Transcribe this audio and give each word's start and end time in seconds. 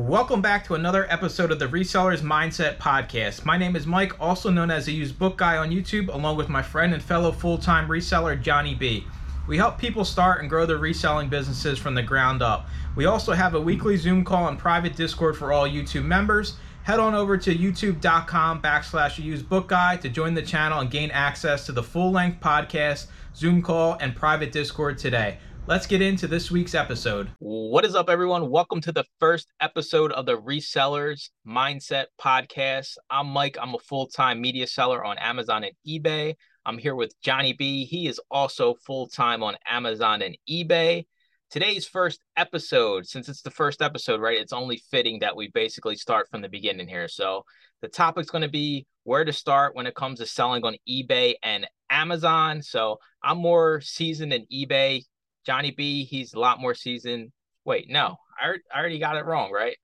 Welcome 0.00 0.40
back 0.40 0.64
to 0.64 0.74
another 0.74 1.06
episode 1.08 1.52
of 1.52 1.58
the 1.58 1.68
Resellers 1.68 2.22
Mindset 2.22 2.78
Podcast. 2.78 3.44
My 3.44 3.56
name 3.56 3.76
is 3.76 3.86
Mike, 3.86 4.18
also 4.18 4.50
known 4.50 4.70
as 4.70 4.86
the 4.86 4.92
Used 4.92 5.18
Book 5.18 5.36
Guy 5.36 5.58
on 5.58 5.70
YouTube, 5.70 6.12
along 6.12 6.36
with 6.36 6.48
my 6.48 6.62
friend 6.62 6.94
and 6.94 7.02
fellow 7.02 7.30
full 7.30 7.58
time 7.58 7.86
reseller, 7.86 8.40
Johnny 8.40 8.74
B. 8.74 9.04
We 9.46 9.56
help 9.56 9.78
people 9.78 10.04
start 10.04 10.40
and 10.40 10.48
grow 10.48 10.66
their 10.66 10.78
reselling 10.78 11.28
businesses 11.28 11.78
from 11.78 11.94
the 11.94 12.02
ground 12.02 12.42
up. 12.42 12.66
We 12.96 13.04
also 13.04 13.32
have 13.34 13.54
a 13.54 13.60
weekly 13.60 13.96
Zoom 13.96 14.24
call 14.24 14.48
and 14.48 14.58
private 14.58 14.96
Discord 14.96 15.36
for 15.36 15.52
all 15.52 15.68
YouTube 15.68 16.06
members. 16.06 16.56
Head 16.82 16.98
on 16.98 17.14
over 17.14 17.36
to 17.36 17.54
youtube.com 17.54 18.62
backslash 18.62 19.22
used 19.22 19.48
book 19.48 19.68
guy 19.68 19.96
to 19.98 20.08
join 20.08 20.34
the 20.34 20.42
channel 20.42 20.80
and 20.80 20.90
gain 20.90 21.10
access 21.10 21.66
to 21.66 21.72
the 21.72 21.82
full 21.82 22.10
length 22.10 22.40
podcast, 22.40 23.06
Zoom 23.36 23.60
call, 23.62 23.98
and 24.00 24.16
private 24.16 24.50
Discord 24.50 24.98
today. 24.98 25.38
Let's 25.66 25.86
get 25.86 26.02
into 26.02 26.26
this 26.26 26.50
week's 26.50 26.74
episode. 26.74 27.30
What 27.38 27.84
is 27.84 27.94
up, 27.94 28.10
everyone? 28.10 28.50
Welcome 28.50 28.80
to 28.80 28.92
the 28.92 29.04
first 29.20 29.52
episode 29.60 30.10
of 30.10 30.26
the 30.26 30.36
Resellers 30.36 31.28
Mindset 31.46 32.06
Podcast. 32.20 32.96
I'm 33.08 33.28
Mike. 33.28 33.56
I'm 33.60 33.74
a 33.74 33.78
full 33.78 34.08
time 34.08 34.40
media 34.40 34.66
seller 34.66 35.04
on 35.04 35.18
Amazon 35.18 35.62
and 35.62 35.74
eBay. 35.86 36.34
I'm 36.66 36.78
here 36.78 36.96
with 36.96 37.14
Johnny 37.22 37.52
B. 37.52 37.84
He 37.84 38.08
is 38.08 38.20
also 38.30 38.74
full 38.84 39.06
time 39.08 39.42
on 39.42 39.56
Amazon 39.68 40.22
and 40.22 40.36
eBay. 40.48 41.04
Today's 41.50 41.86
first 41.86 42.20
episode, 42.36 43.06
since 43.06 43.28
it's 43.28 43.42
the 43.42 43.50
first 43.50 43.82
episode, 43.82 44.20
right? 44.20 44.38
It's 44.38 44.52
only 44.52 44.82
fitting 44.90 45.20
that 45.20 45.36
we 45.36 45.50
basically 45.52 45.96
start 45.96 46.28
from 46.30 46.42
the 46.42 46.48
beginning 46.48 46.88
here. 46.88 47.08
So, 47.08 47.44
the 47.82 47.88
topic's 47.88 48.30
going 48.30 48.42
to 48.42 48.48
be 48.48 48.86
where 49.04 49.24
to 49.24 49.32
start 49.32 49.74
when 49.74 49.86
it 49.86 49.94
comes 49.94 50.18
to 50.18 50.26
selling 50.26 50.64
on 50.64 50.76
eBay 50.88 51.34
and 51.42 51.66
Amazon. 51.90 52.62
So, 52.62 52.98
I'm 53.22 53.38
more 53.38 53.80
seasoned 53.80 54.32
in 54.32 54.46
eBay 54.52 55.02
Johnny 55.46 55.70
B, 55.70 56.04
he's 56.04 56.34
a 56.34 56.38
lot 56.38 56.60
more 56.60 56.74
seasoned. 56.74 57.32
Wait, 57.64 57.88
no, 57.88 58.16
I, 58.40 58.54
I 58.74 58.78
already 58.80 58.98
got 58.98 59.16
it 59.16 59.24
wrong, 59.24 59.52
right? 59.52 59.76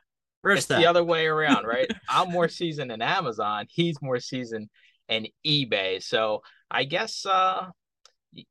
First 0.42 0.70
it's 0.70 0.80
the 0.80 0.86
other 0.86 1.02
way 1.02 1.26
around, 1.26 1.66
right? 1.66 1.90
I'm 2.08 2.30
more 2.30 2.48
seasoned 2.48 2.92
in 2.92 3.02
Amazon. 3.02 3.66
He's 3.68 4.00
more 4.00 4.20
seasoned 4.20 4.68
in 5.08 5.26
eBay. 5.44 6.02
So 6.02 6.42
I 6.70 6.84
guess 6.84 7.26
uh, 7.26 7.66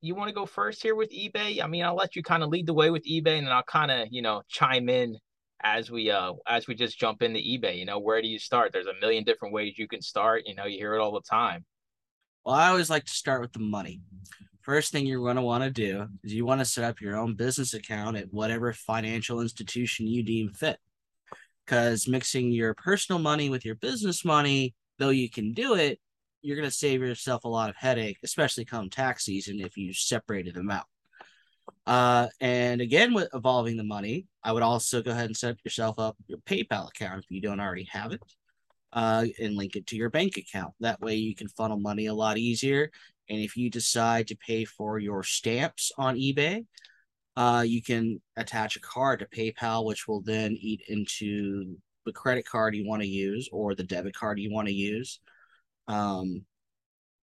you 0.01 0.15
want 0.15 0.29
to 0.29 0.35
go 0.35 0.45
first 0.45 0.81
here 0.81 0.95
with 0.95 1.11
eBay. 1.11 1.63
I 1.63 1.67
mean, 1.67 1.83
I'll 1.83 1.95
let 1.95 2.15
you 2.15 2.23
kind 2.23 2.43
of 2.43 2.49
lead 2.49 2.67
the 2.67 2.73
way 2.73 2.89
with 2.89 3.03
eBay, 3.05 3.37
and 3.37 3.47
I'll 3.47 3.63
kind 3.63 3.91
of 3.91 4.07
you 4.11 4.21
know 4.21 4.41
chime 4.47 4.89
in 4.89 5.17
as 5.63 5.89
we 5.89 6.11
uh 6.11 6.33
as 6.47 6.67
we 6.67 6.75
just 6.75 6.99
jump 6.99 7.21
into 7.21 7.39
eBay. 7.39 7.77
You 7.77 7.85
know, 7.85 7.99
where 7.99 8.21
do 8.21 8.27
you 8.27 8.39
start? 8.39 8.71
There's 8.73 8.87
a 8.87 8.99
million 8.99 9.23
different 9.23 9.53
ways 9.53 9.77
you 9.77 9.87
can 9.87 10.01
start. 10.01 10.43
You 10.45 10.55
know, 10.55 10.65
you 10.65 10.77
hear 10.77 10.95
it 10.95 11.01
all 11.01 11.13
the 11.13 11.21
time. 11.21 11.65
Well, 12.45 12.55
I 12.55 12.69
always 12.69 12.89
like 12.89 13.05
to 13.05 13.13
start 13.13 13.41
with 13.41 13.53
the 13.53 13.59
money 13.59 14.01
first 14.65 14.91
thing 14.91 15.05
you're 15.05 15.23
going 15.23 15.35
to 15.35 15.43
want 15.43 15.63
to 15.63 15.69
do 15.69 16.07
is 16.23 16.33
you 16.33 16.43
want 16.43 16.59
to 16.59 16.65
set 16.65 16.83
up 16.83 16.99
your 16.99 17.15
own 17.15 17.35
business 17.35 17.75
account 17.75 18.17
at 18.17 18.33
whatever 18.33 18.73
financial 18.73 19.39
institution 19.39 20.07
you 20.07 20.23
deem 20.23 20.51
fit. 20.51 20.77
Because 21.63 22.07
mixing 22.07 22.51
your 22.51 22.73
personal 22.73 23.19
money 23.19 23.49
with 23.49 23.63
your 23.63 23.75
business 23.75 24.25
money, 24.25 24.73
though 24.97 25.09
you 25.09 25.29
can 25.29 25.53
do 25.53 25.75
it, 25.75 25.99
you're 26.41 26.55
going 26.55 26.67
to 26.67 26.75
save 26.75 27.01
yourself 27.01 27.43
a 27.43 27.47
lot 27.47 27.69
of 27.69 27.75
headache, 27.75 28.17
especially 28.23 28.65
come 28.65 28.89
tax 28.89 29.25
season 29.25 29.59
if 29.59 29.77
you 29.77 29.93
separated 29.93 30.55
them 30.55 30.69
out. 30.69 30.85
Uh, 31.87 32.27
and 32.39 32.81
again, 32.81 33.13
with 33.13 33.29
evolving 33.33 33.77
the 33.77 33.83
money, 33.83 34.25
I 34.43 34.51
would 34.51 34.63
also 34.63 35.01
go 35.01 35.11
ahead 35.11 35.25
and 35.25 35.37
set 35.37 35.57
yourself 35.63 35.97
up 35.99 36.15
your 36.27 36.39
PayPal 36.39 36.89
account 36.89 37.23
if 37.23 37.31
you 37.31 37.41
don't 37.41 37.59
already 37.59 37.87
have 37.91 38.11
it, 38.11 38.21
uh, 38.93 39.25
and 39.39 39.55
link 39.55 39.75
it 39.75 39.87
to 39.87 39.95
your 39.95 40.11
bank 40.11 40.37
account. 40.37 40.73
That 40.79 41.01
way, 41.01 41.15
you 41.15 41.35
can 41.35 41.47
funnel 41.49 41.79
money 41.79 42.07
a 42.07 42.13
lot 42.13 42.37
easier 42.37 42.91
and 43.29 43.39
if 43.39 43.57
you 43.57 43.69
decide 43.69 44.27
to 44.27 44.35
pay 44.35 44.65
for 44.65 44.99
your 44.99 45.23
stamps 45.23 45.91
on 45.97 46.15
eBay, 46.15 46.65
uh, 47.35 47.63
you 47.65 47.81
can 47.81 48.21
attach 48.37 48.75
a 48.75 48.81
card 48.81 49.19
to 49.19 49.25
PayPal, 49.25 49.85
which 49.85 50.07
will 50.07 50.21
then 50.21 50.55
eat 50.59 50.81
into 50.87 51.75
the 52.05 52.13
credit 52.13 52.47
card 52.47 52.75
you 52.75 52.87
want 52.87 53.01
to 53.01 53.07
use 53.07 53.49
or 53.51 53.75
the 53.75 53.83
debit 53.83 54.15
card 54.15 54.39
you 54.39 54.53
want 54.53 54.67
to 54.67 54.73
use. 54.73 55.19
Um, 55.87 56.45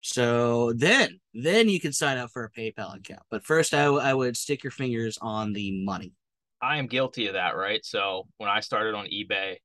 so 0.01 0.71
then, 0.73 1.19
then 1.33 1.67
you 1.67 1.79
can 1.79 1.91
sign 1.91 2.17
up 2.17 2.29
for 2.31 2.45
a 2.45 2.51
PayPal 2.51 2.95
account. 2.95 3.23
But 3.29 3.43
first, 3.43 3.73
I, 3.73 3.85
w- 3.85 4.03
I 4.03 4.13
would 4.13 4.37
stick 4.37 4.63
your 4.63 4.71
fingers 4.71 5.17
on 5.19 5.51
the 5.51 5.83
money. 5.83 6.13
I 6.61 6.77
am 6.77 6.87
guilty 6.87 7.27
of 7.27 7.33
that, 7.33 7.55
right? 7.55 7.83
So 7.83 8.27
when 8.37 8.49
I 8.49 8.61
started 8.61 8.95
on 8.95 9.07
eBay, 9.07 9.57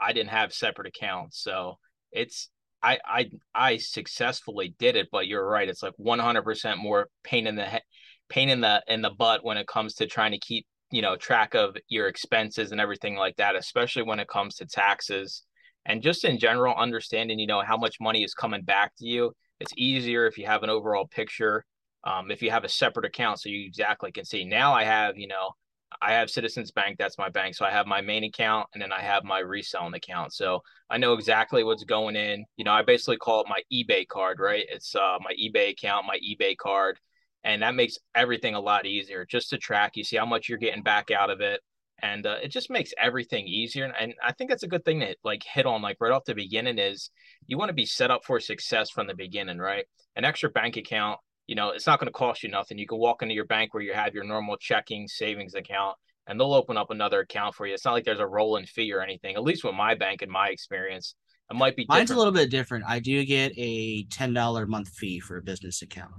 I 0.00 0.12
didn't 0.12 0.30
have 0.30 0.52
separate 0.52 0.86
accounts. 0.86 1.42
So 1.42 1.78
it's 2.12 2.48
I 2.82 2.98
I 3.04 3.30
I 3.54 3.76
successfully 3.78 4.74
did 4.78 4.96
it, 4.96 5.08
but 5.10 5.26
you're 5.26 5.46
right. 5.46 5.68
It's 5.68 5.82
like 5.82 5.94
100% 5.96 6.78
more 6.78 7.08
pain 7.24 7.46
in 7.46 7.56
the 7.56 7.64
head, 7.64 7.82
pain 8.28 8.48
in 8.48 8.60
the 8.60 8.82
in 8.86 9.02
the 9.02 9.10
butt 9.10 9.44
when 9.44 9.56
it 9.56 9.66
comes 9.66 9.94
to 9.94 10.06
trying 10.06 10.32
to 10.32 10.38
keep 10.38 10.66
you 10.90 11.02
know 11.02 11.16
track 11.16 11.54
of 11.54 11.76
your 11.88 12.08
expenses 12.08 12.72
and 12.72 12.80
everything 12.80 13.16
like 13.16 13.36
that, 13.36 13.56
especially 13.56 14.02
when 14.02 14.20
it 14.20 14.28
comes 14.28 14.56
to 14.56 14.66
taxes 14.66 15.42
and 15.86 16.02
just 16.02 16.24
in 16.24 16.38
general 16.38 16.74
understanding 16.76 17.38
you 17.38 17.46
know 17.46 17.62
how 17.62 17.76
much 17.76 17.96
money 18.00 18.22
is 18.22 18.34
coming 18.34 18.62
back 18.62 18.92
to 18.98 19.06
you. 19.06 19.32
It's 19.60 19.72
easier 19.76 20.26
if 20.26 20.38
you 20.38 20.46
have 20.46 20.62
an 20.62 20.70
overall 20.70 21.06
picture. 21.06 21.64
Um, 22.04 22.30
if 22.30 22.42
you 22.42 22.50
have 22.50 22.64
a 22.64 22.68
separate 22.68 23.06
account, 23.06 23.40
so 23.40 23.48
you 23.48 23.66
exactly 23.66 24.12
can 24.12 24.24
see. 24.24 24.44
Now 24.44 24.72
I 24.72 24.84
have 24.84 25.18
you 25.18 25.26
know 25.26 25.52
I 26.00 26.12
have 26.12 26.30
Citizens 26.30 26.70
Bank. 26.70 26.96
That's 26.98 27.18
my 27.18 27.28
bank. 27.28 27.54
So 27.54 27.64
I 27.64 27.70
have 27.70 27.86
my 27.86 28.00
main 28.00 28.24
account 28.24 28.68
and 28.72 28.82
then 28.82 28.92
I 28.92 29.00
have 29.00 29.24
my 29.24 29.40
reselling 29.40 29.94
account. 29.94 30.32
So 30.32 30.62
I 30.88 30.98
know 30.98 31.14
exactly 31.14 31.64
what's 31.64 31.84
going 31.84 32.16
in. 32.16 32.44
You 32.56 32.64
know, 32.64 32.72
I 32.72 32.82
basically 32.82 33.16
call 33.16 33.42
it 33.42 33.48
my 33.48 33.62
eBay 33.72 34.06
card, 34.06 34.38
right? 34.40 34.64
It's 34.68 34.94
uh, 34.94 35.18
my 35.20 35.32
eBay 35.32 35.70
account, 35.70 36.06
my 36.06 36.18
eBay 36.18 36.56
card. 36.56 36.98
And 37.44 37.62
that 37.62 37.74
makes 37.74 37.98
everything 38.14 38.54
a 38.54 38.60
lot 38.60 38.86
easier 38.86 39.24
just 39.24 39.50
to 39.50 39.58
track. 39.58 39.92
You 39.96 40.04
see 40.04 40.16
how 40.16 40.26
much 40.26 40.48
you're 40.48 40.58
getting 40.58 40.82
back 40.82 41.10
out 41.10 41.30
of 41.30 41.40
it. 41.40 41.60
And 42.00 42.26
uh, 42.26 42.36
it 42.42 42.48
just 42.48 42.70
makes 42.70 42.92
everything 42.96 43.48
easier. 43.48 43.84
And 43.86 44.14
I 44.22 44.32
think 44.32 44.50
that's 44.50 44.62
a 44.62 44.68
good 44.68 44.84
thing 44.84 45.00
to 45.00 45.16
like 45.24 45.42
hit 45.42 45.66
on 45.66 45.82
like 45.82 45.96
right 46.00 46.12
off 46.12 46.24
the 46.24 46.34
beginning 46.34 46.78
is 46.78 47.10
you 47.46 47.58
want 47.58 47.70
to 47.70 47.74
be 47.74 47.86
set 47.86 48.10
up 48.10 48.24
for 48.24 48.38
success 48.38 48.90
from 48.90 49.08
the 49.08 49.14
beginning, 49.14 49.58
right? 49.58 49.84
An 50.14 50.24
extra 50.24 50.48
bank 50.48 50.76
account 50.76 51.18
you 51.48 51.54
know, 51.54 51.70
it's 51.70 51.86
not 51.86 51.98
going 51.98 52.06
to 52.06 52.12
cost 52.12 52.44
you 52.44 52.50
nothing. 52.50 52.78
You 52.78 52.86
can 52.86 52.98
walk 52.98 53.22
into 53.22 53.34
your 53.34 53.46
bank 53.46 53.74
where 53.74 53.82
you 53.82 53.94
have 53.94 54.14
your 54.14 54.22
normal 54.22 54.56
checking 54.58 55.08
savings 55.08 55.54
account 55.54 55.96
and 56.28 56.38
they'll 56.38 56.52
open 56.52 56.76
up 56.76 56.90
another 56.90 57.20
account 57.20 57.54
for 57.54 57.66
you. 57.66 57.72
It's 57.72 57.86
not 57.86 57.92
like 57.92 58.04
there's 58.04 58.20
a 58.20 58.26
rolling 58.26 58.66
fee 58.66 58.92
or 58.92 59.00
anything, 59.00 59.34
at 59.34 59.42
least 59.42 59.64
with 59.64 59.74
my 59.74 59.94
bank 59.94 60.20
in 60.20 60.30
my 60.30 60.50
experience. 60.50 61.14
It 61.50 61.56
might 61.56 61.74
be 61.74 61.84
different. 61.84 62.00
Mine's 62.00 62.10
a 62.10 62.16
little 62.16 62.34
bit 62.34 62.50
different. 62.50 62.84
I 62.86 63.00
do 63.00 63.24
get 63.24 63.52
a 63.56 64.04
$10 64.04 64.62
a 64.62 64.66
month 64.66 64.90
fee 64.90 65.20
for 65.20 65.38
a 65.38 65.42
business 65.42 65.80
account. 65.80 66.12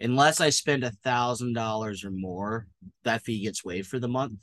Unless 0.00 0.40
I 0.40 0.50
spend 0.50 0.82
a 0.82 0.90
thousand 1.04 1.52
dollars 1.52 2.04
or 2.04 2.10
more, 2.10 2.66
that 3.04 3.22
fee 3.22 3.44
gets 3.44 3.64
waived 3.64 3.86
for 3.86 4.00
the 4.00 4.08
month. 4.08 4.40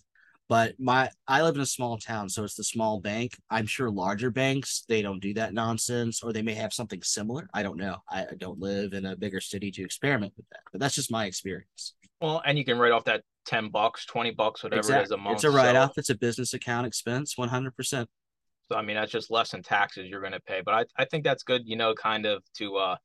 But 0.49 0.75
my 0.79 1.09
I 1.27 1.41
live 1.41 1.55
in 1.55 1.61
a 1.61 1.65
small 1.65 1.97
town, 1.97 2.29
so 2.29 2.43
it's 2.43 2.55
the 2.55 2.63
small 2.63 3.01
bank. 3.01 3.33
I'm 3.49 3.65
sure 3.65 3.89
larger 3.89 4.31
banks 4.31 4.85
they 4.87 5.01
don't 5.01 5.19
do 5.19 5.33
that 5.33 5.53
nonsense, 5.53 6.23
or 6.23 6.31
they 6.31 6.41
may 6.41 6.53
have 6.53 6.71
something 6.71 7.01
similar. 7.03 7.49
I 7.53 7.63
don't 7.63 7.77
know. 7.77 7.97
I, 8.09 8.21
I 8.21 8.35
don't 8.37 8.59
live 8.59 8.93
in 8.93 9.05
a 9.05 9.15
bigger 9.15 9.41
city 9.41 9.71
to 9.71 9.83
experiment 9.83 10.33
with 10.37 10.45
that, 10.51 10.61
but 10.71 10.79
that's 10.79 10.95
just 10.95 11.11
my 11.11 11.25
experience. 11.25 11.95
Well, 12.21 12.41
and 12.45 12.57
you 12.57 12.63
can 12.63 12.79
write 12.79 12.93
off 12.93 13.03
that 13.05 13.23
ten 13.45 13.69
bucks, 13.69 14.05
twenty 14.05 14.31
bucks, 14.31 14.63
whatever 14.63 14.79
exactly. 14.79 15.01
it 15.01 15.05
is 15.05 15.11
a 15.11 15.17
month. 15.17 15.35
It's 15.35 15.43
a 15.43 15.51
write 15.51 15.75
off. 15.75 15.95
So. 15.95 15.99
It's 15.99 16.09
a 16.11 16.15
business 16.15 16.53
account 16.53 16.87
expense, 16.87 17.37
one 17.37 17.49
hundred 17.49 17.75
percent. 17.75 18.09
So 18.69 18.77
I 18.77 18.81
mean 18.81 18.95
that's 18.95 19.11
just 19.11 19.29
less 19.29 19.51
than 19.51 19.63
taxes 19.63 20.07
you're 20.09 20.21
going 20.21 20.33
to 20.33 20.39
pay. 20.39 20.61
But 20.63 20.73
I, 20.73 20.85
I 21.01 21.05
think 21.05 21.23
that's 21.23 21.43
good, 21.43 21.63
you 21.65 21.75
know, 21.75 21.93
kind 21.93 22.25
of 22.25 22.41
to 22.57 22.77
uh 22.77 22.95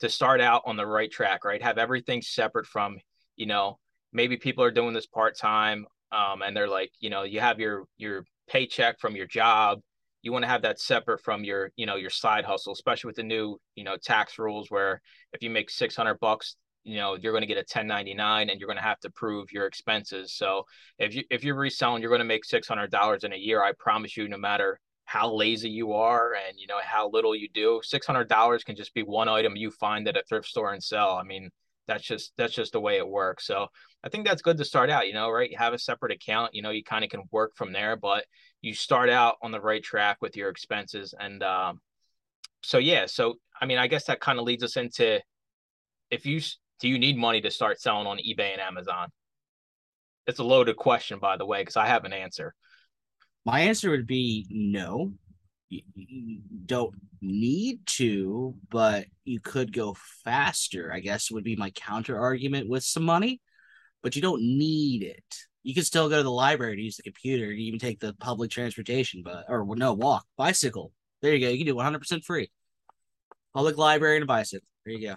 to 0.00 0.08
start 0.08 0.40
out 0.40 0.62
on 0.66 0.76
the 0.76 0.86
right 0.86 1.10
track, 1.10 1.44
right? 1.44 1.62
Have 1.62 1.78
everything 1.78 2.22
separate 2.22 2.66
from, 2.66 2.98
you 3.36 3.46
know, 3.46 3.78
maybe 4.12 4.36
people 4.36 4.64
are 4.64 4.70
doing 4.70 4.94
this 4.94 5.06
part 5.06 5.36
time 5.36 5.86
um, 6.12 6.42
and 6.42 6.56
they're 6.56 6.68
like, 6.68 6.92
you 7.00 7.10
know, 7.10 7.22
you 7.22 7.40
have 7.40 7.58
your 7.58 7.84
your 7.96 8.24
paycheck 8.48 9.00
from 9.00 9.16
your 9.16 9.26
job. 9.26 9.80
You 10.22 10.30
want 10.32 10.44
to 10.44 10.48
have 10.48 10.62
that 10.62 10.78
separate 10.78 11.20
from 11.20 11.42
your, 11.42 11.72
you 11.76 11.86
know, 11.86 11.96
your 11.96 12.10
side 12.10 12.44
hustle, 12.44 12.72
especially 12.72 13.08
with 13.08 13.16
the 13.16 13.24
new, 13.24 13.58
you 13.74 13.82
know, 13.82 13.96
tax 13.96 14.38
rules 14.38 14.70
where 14.70 15.00
if 15.32 15.42
you 15.42 15.50
make 15.50 15.68
600 15.68 16.20
bucks, 16.20 16.54
you 16.84 16.96
know, 16.96 17.16
you're 17.16 17.32
going 17.32 17.42
to 17.42 17.48
get 17.48 17.56
a 17.56 17.60
1099 17.60 18.50
and 18.50 18.60
you're 18.60 18.68
going 18.68 18.76
to 18.76 18.82
have 18.82 19.00
to 19.00 19.10
prove 19.10 19.50
your 19.50 19.66
expenses. 19.66 20.32
So 20.32 20.64
if 20.98 21.14
you 21.14 21.24
if 21.30 21.42
you're 21.42 21.56
reselling, 21.56 22.02
you're 22.02 22.10
going 22.10 22.20
to 22.20 22.24
make 22.24 22.44
$600 22.44 23.24
in 23.24 23.32
a 23.32 23.36
year. 23.36 23.62
I 23.62 23.72
promise 23.78 24.16
you, 24.16 24.28
no 24.28 24.38
matter 24.38 24.78
how 25.04 25.32
lazy 25.32 25.68
you 25.68 25.92
are 25.92 26.34
and 26.34 26.58
you 26.58 26.66
know 26.66 26.78
how 26.82 27.10
little 27.10 27.34
you 27.34 27.48
do, 27.52 27.80
$600 27.84 28.64
can 28.64 28.76
just 28.76 28.94
be 28.94 29.02
one 29.02 29.28
item 29.28 29.56
you 29.56 29.70
find 29.70 30.06
at 30.08 30.16
a 30.16 30.22
thrift 30.28 30.46
store 30.46 30.72
and 30.72 30.82
sell. 30.82 31.16
I 31.16 31.22
mean, 31.22 31.50
that's 31.86 32.04
just 32.04 32.32
that's 32.36 32.54
just 32.54 32.72
the 32.72 32.80
way 32.80 32.96
it 32.96 33.08
works. 33.08 33.46
So 33.46 33.66
I 34.04 34.08
think 34.08 34.26
that's 34.26 34.42
good 34.42 34.58
to 34.58 34.64
start 34.64 34.90
out, 34.90 35.06
you 35.06 35.14
know, 35.14 35.30
right? 35.30 35.50
You 35.50 35.58
have 35.58 35.74
a 35.74 35.78
separate 35.78 36.12
account, 36.12 36.54
you 36.54 36.62
know, 36.62 36.70
you 36.70 36.84
kind 36.84 37.04
of 37.04 37.10
can 37.10 37.22
work 37.30 37.52
from 37.56 37.72
there, 37.72 37.96
but 37.96 38.24
you 38.60 38.74
start 38.74 39.10
out 39.10 39.36
on 39.42 39.50
the 39.50 39.60
right 39.60 39.82
track 39.82 40.18
with 40.20 40.36
your 40.36 40.48
expenses. 40.48 41.14
And 41.18 41.42
um, 41.42 41.80
so, 42.62 42.78
yeah, 42.78 43.06
so 43.06 43.34
I 43.60 43.66
mean, 43.66 43.78
I 43.78 43.86
guess 43.86 44.04
that 44.04 44.20
kind 44.20 44.38
of 44.38 44.44
leads 44.44 44.62
us 44.62 44.76
into 44.76 45.20
if 46.10 46.26
you 46.26 46.40
do 46.80 46.88
you 46.88 46.98
need 46.98 47.16
money 47.16 47.40
to 47.40 47.50
start 47.50 47.80
selling 47.80 48.06
on 48.06 48.18
eBay 48.18 48.52
and 48.52 48.60
Amazon? 48.60 49.08
It's 50.26 50.38
a 50.38 50.44
loaded 50.44 50.76
question, 50.76 51.18
by 51.18 51.36
the 51.36 51.46
way, 51.46 51.62
because 51.62 51.76
I 51.76 51.86
have 51.86 52.04
an 52.04 52.12
answer. 52.12 52.54
My 53.44 53.60
answer 53.60 53.90
would 53.90 54.06
be 54.06 54.46
no 54.50 55.12
you 55.94 56.40
don't 56.66 56.94
need 57.20 57.86
to, 57.86 58.54
but 58.70 59.06
you 59.24 59.40
could 59.40 59.72
go 59.72 59.96
faster, 60.24 60.92
I 60.92 61.00
guess 61.00 61.30
would 61.30 61.44
be 61.44 61.56
my 61.56 61.70
counter 61.70 62.18
argument 62.18 62.68
with 62.68 62.84
some 62.84 63.04
money, 63.04 63.40
but 64.02 64.14
you 64.16 64.22
don't 64.22 64.42
need 64.42 65.02
it. 65.02 65.24
You 65.62 65.74
can 65.74 65.84
still 65.84 66.08
go 66.08 66.18
to 66.18 66.22
the 66.22 66.30
library 66.30 66.76
to 66.76 66.82
use 66.82 66.96
the 66.96 67.02
computer. 67.02 67.46
You 67.46 67.66
even 67.66 67.78
take 67.78 68.00
the 68.00 68.14
public 68.14 68.50
transportation, 68.50 69.22
but 69.24 69.44
or 69.48 69.64
no 69.76 69.94
walk, 69.94 70.26
bicycle. 70.36 70.92
There 71.22 71.32
you 71.32 71.46
go. 71.46 71.50
You 71.50 71.58
can 71.58 71.66
do 71.66 71.76
100 71.76 72.00
percent 72.00 72.24
free. 72.24 72.50
Public 73.54 73.78
library 73.78 74.16
and 74.16 74.24
a 74.24 74.26
bicycle. 74.26 74.66
There 74.84 74.94
you 74.94 75.08
go. 75.08 75.14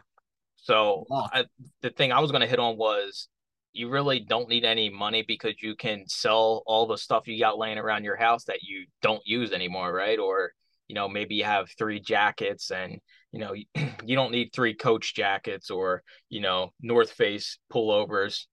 So 0.55 1.05
I, 1.11 1.45
the 1.81 1.89
thing 1.89 2.11
I 2.11 2.19
was 2.19 2.31
going 2.31 2.41
to 2.41 2.47
hit 2.47 2.59
on 2.59 2.77
was 2.77 3.27
you 3.75 3.89
really 3.89 4.21
don't 4.21 4.47
need 4.47 4.63
any 4.63 4.89
money 4.89 5.23
because 5.27 5.61
you 5.61 5.75
can 5.75 6.07
sell 6.07 6.63
all 6.65 6.87
the 6.87 6.97
stuff 6.97 7.27
you 7.27 7.37
got 7.37 7.57
laying 7.57 7.77
around 7.77 8.05
your 8.05 8.15
house 8.15 8.45
that 8.45 8.63
you 8.63 8.85
don't 9.01 9.21
use 9.25 9.51
anymore, 9.51 9.93
right? 9.93 10.17
Or 10.17 10.53
you 10.87 10.95
know 10.95 11.09
maybe 11.09 11.35
you 11.35 11.43
have 11.43 11.69
three 11.77 11.99
jackets 11.99 12.71
and 12.71 12.99
you 13.31 13.39
know 13.39 13.53
you 14.05 14.15
don't 14.15 14.31
need 14.31 14.51
three 14.53 14.73
coach 14.73 15.13
jackets 15.13 15.69
or 15.69 16.03
you 16.29 16.39
know 16.39 16.71
north 16.81 17.11
face 17.11 17.59
pullovers. 17.71 18.45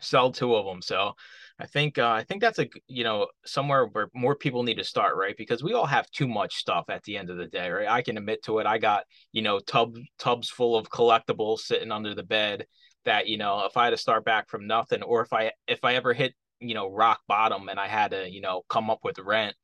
Sell 0.00 0.30
two 0.30 0.54
of 0.54 0.64
them 0.64 0.80
so 0.80 1.14
i 1.58 1.66
think 1.66 1.98
uh, 1.98 2.10
i 2.10 2.22
think 2.22 2.40
that's 2.40 2.60
a 2.60 2.68
you 2.86 3.02
know 3.02 3.26
somewhere 3.44 3.86
where 3.86 4.08
more 4.14 4.36
people 4.36 4.62
need 4.62 4.76
to 4.76 4.84
start 4.84 5.16
right? 5.16 5.34
Because 5.36 5.60
we 5.60 5.74
all 5.74 5.86
have 5.86 6.08
too 6.12 6.28
much 6.28 6.54
stuff 6.54 6.84
at 6.88 7.02
the 7.02 7.16
end 7.16 7.30
of 7.30 7.36
the 7.36 7.46
day 7.46 7.68
right? 7.68 7.88
I 7.88 8.02
can 8.02 8.16
admit 8.16 8.44
to 8.44 8.60
it. 8.60 8.66
I 8.66 8.78
got 8.78 9.02
you 9.32 9.42
know 9.42 9.58
tub 9.58 9.96
tubs 10.18 10.50
full 10.50 10.76
of 10.76 10.88
collectibles 10.88 11.60
sitting 11.60 11.90
under 11.90 12.14
the 12.14 12.22
bed 12.22 12.64
that 13.08 13.26
you 13.26 13.36
know 13.36 13.64
if 13.66 13.76
i 13.76 13.84
had 13.84 13.90
to 13.90 13.96
start 13.96 14.24
back 14.24 14.48
from 14.48 14.66
nothing 14.66 15.02
or 15.02 15.22
if 15.22 15.32
i 15.32 15.50
if 15.66 15.84
i 15.84 15.94
ever 15.94 16.12
hit 16.12 16.34
you 16.60 16.74
know 16.74 16.90
rock 16.90 17.20
bottom 17.26 17.68
and 17.68 17.80
i 17.80 17.88
had 17.88 18.10
to 18.12 18.28
you 18.30 18.40
know 18.40 18.62
come 18.68 18.90
up 18.90 19.00
with 19.02 19.18
rent 19.18 19.54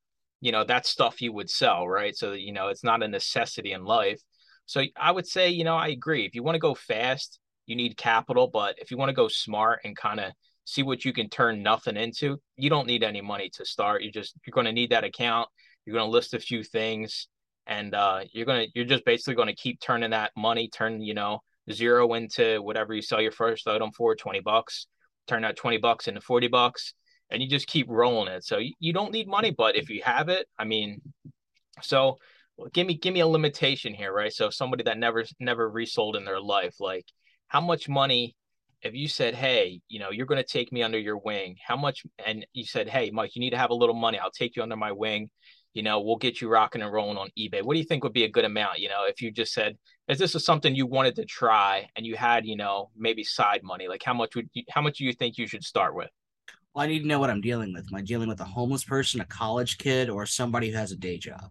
you 0.41 0.53
know 0.53 0.65
that's 0.65 0.91
stuff 0.91 1.23
you 1.23 1.33
would 1.33 1.49
sell 1.49 1.89
right? 1.89 2.15
So 2.15 2.33
you 2.33 2.53
know 2.53 2.69
it's 2.69 2.85
not 2.85 3.03
a 3.03 3.09
necessity 3.09 3.73
in 3.73 3.85
life. 3.85 4.21
So 4.67 4.83
i 4.97 5.11
would 5.11 5.27
say 5.27 5.49
you 5.49 5.65
know 5.65 5.77
i 5.77 5.89
agree. 5.89 6.27
If 6.27 6.35
you 6.35 6.43
want 6.43 6.57
to 6.57 6.61
go 6.61 6.75
fast 6.75 7.39
you 7.67 7.77
need 7.77 7.97
capital 7.97 8.47
but 8.47 8.75
if 8.79 8.91
you 8.91 8.99
want 8.99 9.09
to 9.09 9.15
go 9.15 9.29
smart 9.29 9.81
and 9.85 9.97
kind 9.97 10.21
of 10.21 10.33
see 10.67 10.83
what 10.83 11.05
you 11.05 11.13
can 11.13 11.29
turn 11.29 11.63
nothing 11.63 11.97
into 11.97 12.39
you 12.57 12.69
don't 12.71 12.87
need 12.87 13.03
any 13.03 13.23
money 13.23 13.51
to 13.55 13.65
start. 13.65 14.03
You 14.03 14.13
just 14.13 14.35
you're 14.47 14.53
going 14.53 14.67
to 14.67 14.73
need 14.73 14.91
that 14.91 15.05
account. 15.05 15.49
You're 15.85 15.97
going 15.97 16.07
to 16.07 16.13
list 16.13 16.35
a 16.35 16.39
few 16.39 16.63
things 16.63 17.29
and 17.67 17.95
uh, 17.95 18.21
you're 18.33 18.47
going 18.47 18.67
to 18.67 18.73
you're 18.75 18.85
just 18.85 19.05
basically 19.05 19.35
going 19.35 19.49
to 19.49 19.55
keep 19.55 19.81
turning 19.81 20.11
that 20.11 20.33
money 20.37 20.69
turn 20.69 21.01
you 21.01 21.15
know 21.15 21.41
zero 21.73 22.13
into 22.15 22.61
whatever 22.63 22.95
you 22.95 23.03
sell 23.03 23.21
your 23.21 23.33
first 23.33 23.67
item 23.67 23.91
for 23.93 24.15
20 24.15 24.41
bucks 24.41 24.87
turn 25.27 25.43
that 25.43 25.57
20 25.57 25.79
bucks 25.79 26.09
into 26.09 26.21
40 26.21 26.49
bucks 26.49 26.95
and 27.31 27.43
you 27.43 27.49
just 27.49 27.67
keep 27.67 27.87
rolling 27.89 28.33
it. 28.33 28.45
So 28.45 28.59
you, 28.59 28.73
you 28.79 28.93
don't 28.93 29.13
need 29.13 29.29
money, 29.29 29.51
but 29.51 29.77
if 29.77 29.89
you 29.89 30.03
have 30.03 30.29
it, 30.29 30.47
I 30.59 30.65
mean, 30.65 31.01
so 31.83 32.19
give 32.73 32.87
me 32.87 32.95
give 32.95 33.15
me 33.15 33.21
a 33.21 33.27
limitation 33.27 33.95
here, 33.95 34.13
right? 34.13 34.33
So 34.33 34.51
somebody 34.51 34.85
that 34.85 34.99
never 34.99 35.25
never 35.41 35.69
resold 35.69 36.17
in 36.17 36.25
their 36.25 36.41
life, 36.41 36.77
like 36.81 37.07
how 37.49 37.61
much 37.61 37.89
money 37.89 38.37
if 38.83 38.95
you 38.95 39.09
said, 39.09 39.35
"Hey, 39.35 39.81
you 39.89 39.99
know, 39.99 40.11
you're 40.11 40.27
going 40.27 40.43
to 40.43 40.49
take 40.49 40.71
me 40.71 40.83
under 40.83 40.99
your 40.99 41.19
wing," 41.19 41.57
how 41.67 41.77
much? 41.77 42.05
And 42.25 42.47
you 42.53 42.65
said, 42.65 42.89
"Hey, 42.89 43.11
Mike, 43.11 43.35
you 43.35 43.41
need 43.41 43.51
to 43.51 43.59
have 43.59 43.71
a 43.71 43.75
little 43.75 43.95
money. 43.95 44.19
I'll 44.19 44.31
take 44.31 44.57
you 44.57 44.63
under 44.63 44.77
my 44.77 44.93
wing. 44.93 45.31
You 45.75 45.83
know, 45.83 46.01
we'll 46.01 46.17
get 46.17 46.41
you 46.41 46.49
rocking 46.49 46.83
and 46.83 46.93
rolling 46.93 47.19
on 47.19 47.31
eBay." 47.39 47.63
What 47.63 47.75
do 47.75 47.81
you 47.81 47.85
think 47.85 48.03
would 48.05 48.13
be 48.13 48.25
a 48.25 48.31
good 48.31 48.45
amount? 48.45 48.79
You 48.79 48.89
know, 48.89 49.05
if 49.07 49.21
you 49.21 49.31
just 49.31 49.53
said, 49.53 49.77
"Is 50.09 50.19
this 50.19 50.35
is 50.35 50.45
something 50.45 50.75
you 50.75 50.87
wanted 50.87 51.17
to 51.17 51.25
try?" 51.25 51.89
and 51.97 52.07
you 52.07 52.17
had, 52.17 52.47
you 52.47 52.57
know, 52.57 52.91
maybe 52.97 53.23
side 53.25 53.63
money, 53.63 53.89
like 53.89 54.03
how 54.03 54.15
much 54.15 54.35
would 54.37 54.49
you, 54.55 54.63
how 54.71 54.81
much 54.81 54.99
do 54.99 55.05
you 55.05 55.13
think 55.13 55.37
you 55.37 55.47
should 55.47 55.65
start 55.65 55.95
with? 55.95 56.11
Well, 56.75 56.85
I 56.85 56.89
need 56.89 57.01
to 57.01 57.07
know 57.07 57.21
what 57.21 57.31
I'm 57.31 57.41
dealing 57.41 57.73
with. 57.73 57.87
Am 57.87 57.95
I 57.95 58.03
dealing 58.03 58.29
with 58.29 58.41
a 58.41 58.45
homeless 58.45 58.85
person, 58.85 59.21
a 59.21 59.25
college 59.25 59.79
kid, 59.79 60.11
or 60.11 60.27
somebody 60.27 60.71
who 60.71 60.77
has 60.77 60.91
a 60.91 60.97
day 60.97 61.19
job? 61.19 61.51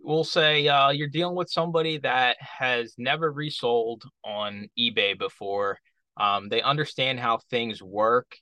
We'll 0.00 0.24
say 0.24 0.66
uh, 0.66 0.90
you're 0.90 1.08
dealing 1.08 1.36
with 1.36 1.48
somebody 1.48 1.98
that 1.98 2.36
has 2.40 2.94
never 2.98 3.30
resold 3.30 4.02
on 4.24 4.68
eBay 4.76 5.16
before. 5.16 5.78
Um, 6.16 6.48
they 6.48 6.60
understand 6.60 7.20
how 7.20 7.38
things 7.50 7.80
work 7.80 8.36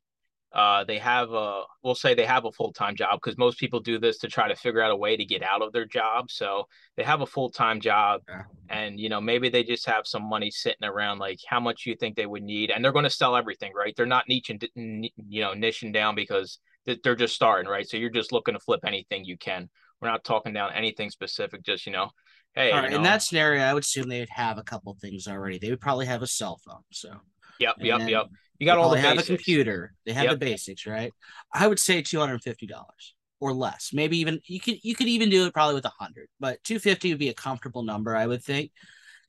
uh, 0.52 0.82
they 0.82 0.98
have 0.98 1.30
a 1.32 1.62
we'll 1.84 1.94
say 1.94 2.14
they 2.14 2.26
have 2.26 2.44
a 2.44 2.50
full-time 2.50 2.96
job 2.96 3.20
because 3.20 3.38
most 3.38 3.58
people 3.58 3.78
do 3.78 3.98
this 3.98 4.18
to 4.18 4.28
try 4.28 4.48
to 4.48 4.56
figure 4.56 4.82
out 4.82 4.90
a 4.90 4.96
way 4.96 5.16
to 5.16 5.24
get 5.24 5.42
out 5.44 5.62
of 5.62 5.72
their 5.72 5.84
job. 5.84 6.28
So 6.30 6.66
they 6.96 7.04
have 7.04 7.20
a 7.20 7.26
full-time 7.26 7.80
job 7.80 8.22
yeah. 8.28 8.42
and 8.68 8.98
you 8.98 9.08
know 9.08 9.20
maybe 9.20 9.48
they 9.48 9.62
just 9.62 9.86
have 9.86 10.06
some 10.06 10.28
money 10.28 10.50
sitting 10.50 10.88
around 10.88 11.18
like 11.18 11.38
how 11.46 11.60
much 11.60 11.86
you 11.86 11.94
think 11.94 12.16
they 12.16 12.26
would 12.26 12.42
need 12.42 12.70
and 12.70 12.84
they're 12.84 12.92
going 12.92 13.04
to 13.04 13.10
sell 13.10 13.36
everything 13.36 13.72
right? 13.76 13.94
They're 13.96 14.06
not 14.06 14.24
niching 14.28 14.60
you 14.74 15.40
know 15.40 15.52
niching 15.52 15.92
down 15.92 16.16
because 16.16 16.58
they're 17.04 17.14
just 17.14 17.34
starting 17.34 17.70
right? 17.70 17.88
So 17.88 17.96
you're 17.96 18.10
just 18.10 18.32
looking 18.32 18.54
to 18.54 18.60
flip 18.60 18.80
anything 18.84 19.24
you 19.24 19.36
can. 19.36 19.68
We're 20.00 20.08
not 20.08 20.24
talking 20.24 20.52
down 20.52 20.72
anything 20.72 21.10
specific 21.10 21.62
just 21.62 21.86
you 21.86 21.92
know 21.92 22.10
hey 22.54 22.74
you 22.74 22.90
know, 22.90 22.96
in 22.96 23.02
that 23.04 23.22
scenario 23.22 23.62
i 23.62 23.72
would 23.72 23.84
assume 23.84 24.08
they'd 24.08 24.28
have 24.28 24.58
a 24.58 24.64
couple 24.64 24.96
things 25.00 25.28
already. 25.28 25.58
They 25.58 25.70
would 25.70 25.80
probably 25.80 26.06
have 26.06 26.22
a 26.22 26.26
cell 26.26 26.58
phone 26.66 26.82
so. 26.90 27.12
Yep 27.60 27.74
and 27.78 27.86
yep 27.86 28.08
yep 28.08 28.26
you 28.60 28.66
got 28.66 28.78
all 28.78 28.90
the. 28.90 28.96
They 28.96 29.02
have 29.02 29.18
a 29.18 29.22
computer. 29.22 29.94
They 30.04 30.12
have 30.12 30.24
yep. 30.24 30.32
the 30.32 30.38
basics, 30.38 30.86
right? 30.86 31.12
I 31.52 31.66
would 31.66 31.78
say 31.78 32.02
two 32.02 32.20
hundred 32.20 32.34
and 32.34 32.42
fifty 32.42 32.66
dollars 32.66 33.14
or 33.40 33.54
less. 33.54 33.90
Maybe 33.92 34.18
even 34.18 34.38
you 34.46 34.60
could 34.60 34.84
you 34.84 34.94
could 34.94 35.08
even 35.08 35.30
do 35.30 35.46
it 35.46 35.54
probably 35.54 35.74
with 35.74 35.86
a 35.86 35.92
hundred, 35.98 36.28
but 36.38 36.62
two 36.62 36.78
fifty 36.78 37.10
would 37.10 37.18
be 37.18 37.30
a 37.30 37.34
comfortable 37.34 37.82
number. 37.82 38.14
I 38.14 38.26
would 38.26 38.44
think 38.44 38.70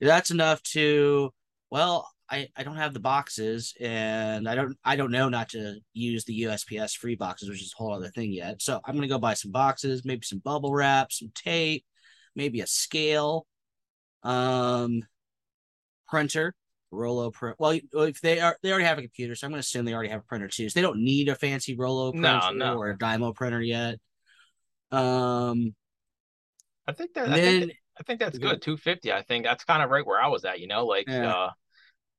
that's 0.00 0.30
enough 0.30 0.62
to. 0.74 1.32
Well, 1.70 2.10
I 2.30 2.48
I 2.54 2.62
don't 2.62 2.76
have 2.76 2.92
the 2.92 3.00
boxes, 3.00 3.72
and 3.80 4.46
I 4.46 4.54
don't 4.54 4.76
I 4.84 4.96
don't 4.96 5.10
know 5.10 5.30
not 5.30 5.48
to 5.50 5.76
use 5.94 6.26
the 6.26 6.42
USPS 6.42 6.94
free 6.94 7.14
boxes, 7.14 7.48
which 7.48 7.62
is 7.62 7.72
a 7.74 7.82
whole 7.82 7.94
other 7.94 8.10
thing 8.10 8.32
yet. 8.32 8.60
So 8.60 8.80
I'm 8.84 8.94
gonna 8.94 9.08
go 9.08 9.18
buy 9.18 9.32
some 9.32 9.50
boxes, 9.50 10.04
maybe 10.04 10.26
some 10.26 10.40
bubble 10.40 10.74
wrap, 10.74 11.10
some 11.10 11.32
tape, 11.34 11.86
maybe 12.36 12.60
a 12.60 12.66
scale, 12.66 13.46
um, 14.24 15.02
printer 16.06 16.54
Rollo 16.92 17.30
print. 17.30 17.56
Well, 17.58 17.78
if 17.94 18.20
they 18.20 18.38
are, 18.38 18.56
they 18.62 18.70
already 18.70 18.84
have 18.84 18.98
a 18.98 19.02
computer, 19.02 19.34
so 19.34 19.46
I'm 19.46 19.50
going 19.50 19.56
to 19.56 19.60
assume 19.60 19.84
they 19.84 19.94
already 19.94 20.10
have 20.10 20.20
a 20.20 20.24
printer 20.24 20.46
too. 20.46 20.68
So 20.68 20.78
they 20.78 20.82
don't 20.82 21.02
need 21.02 21.28
a 21.28 21.34
fancy 21.34 21.74
Rollo 21.74 22.12
printer 22.12 22.52
no, 22.52 22.74
no. 22.74 22.78
or 22.78 22.90
a 22.90 22.98
Dymo 22.98 23.34
printer 23.34 23.62
yet. 23.62 23.98
Um, 24.92 25.74
I 26.86 26.92
think 26.92 27.14
that. 27.14 27.30
I, 27.30 27.40
then, 27.40 27.60
think, 27.60 27.72
I 27.98 28.02
think 28.02 28.20
that's 28.20 28.38
good. 28.38 28.60
Two 28.60 28.76
fifty. 28.76 29.12
I 29.12 29.22
think 29.22 29.44
that's 29.44 29.64
kind 29.64 29.82
of 29.82 29.90
right 29.90 30.06
where 30.06 30.20
I 30.20 30.28
was 30.28 30.44
at. 30.44 30.60
You 30.60 30.66
know, 30.66 30.84
like 30.84 31.08
yeah. 31.08 31.32
uh, 31.32 31.50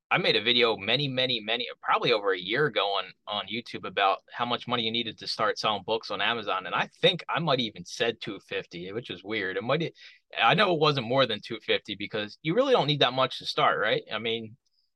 I 0.09 0.17
made 0.17 0.35
a 0.35 0.43
video 0.43 0.77
many, 0.77 1.07
many, 1.07 1.39
many, 1.39 1.67
probably 1.81 2.13
over 2.13 2.33
a 2.33 2.39
year 2.39 2.65
ago 2.65 2.81
on 2.81 3.05
on 3.27 3.45
YouTube 3.51 3.85
about 3.87 4.19
how 4.31 4.45
much 4.45 4.67
money 4.67 4.83
you 4.83 4.91
needed 4.91 5.17
to 5.19 5.27
start 5.27 5.57
selling 5.57 5.83
books 5.85 6.11
on 6.11 6.21
Amazon, 6.21 6.65
and 6.65 6.75
I 6.75 6.89
think 7.01 7.23
I 7.29 7.39
might 7.39 7.59
even 7.59 7.85
said 7.85 8.17
two 8.21 8.39
fifty, 8.47 8.91
which 8.91 9.09
is 9.09 9.23
weird. 9.23 9.57
It 9.57 9.63
might. 9.63 9.93
I 10.41 10.55
know 10.55 10.73
it 10.73 10.79
wasn't 10.79 11.07
more 11.07 11.25
than 11.25 11.41
two 11.43 11.59
fifty 11.61 11.95
because 11.95 12.37
you 12.41 12.55
really 12.55 12.73
don't 12.73 12.87
need 12.87 13.01
that 13.01 13.13
much 13.13 13.39
to 13.39 13.45
start, 13.45 13.79
right? 13.79 14.03
I 14.11 14.19
mean, 14.19 14.55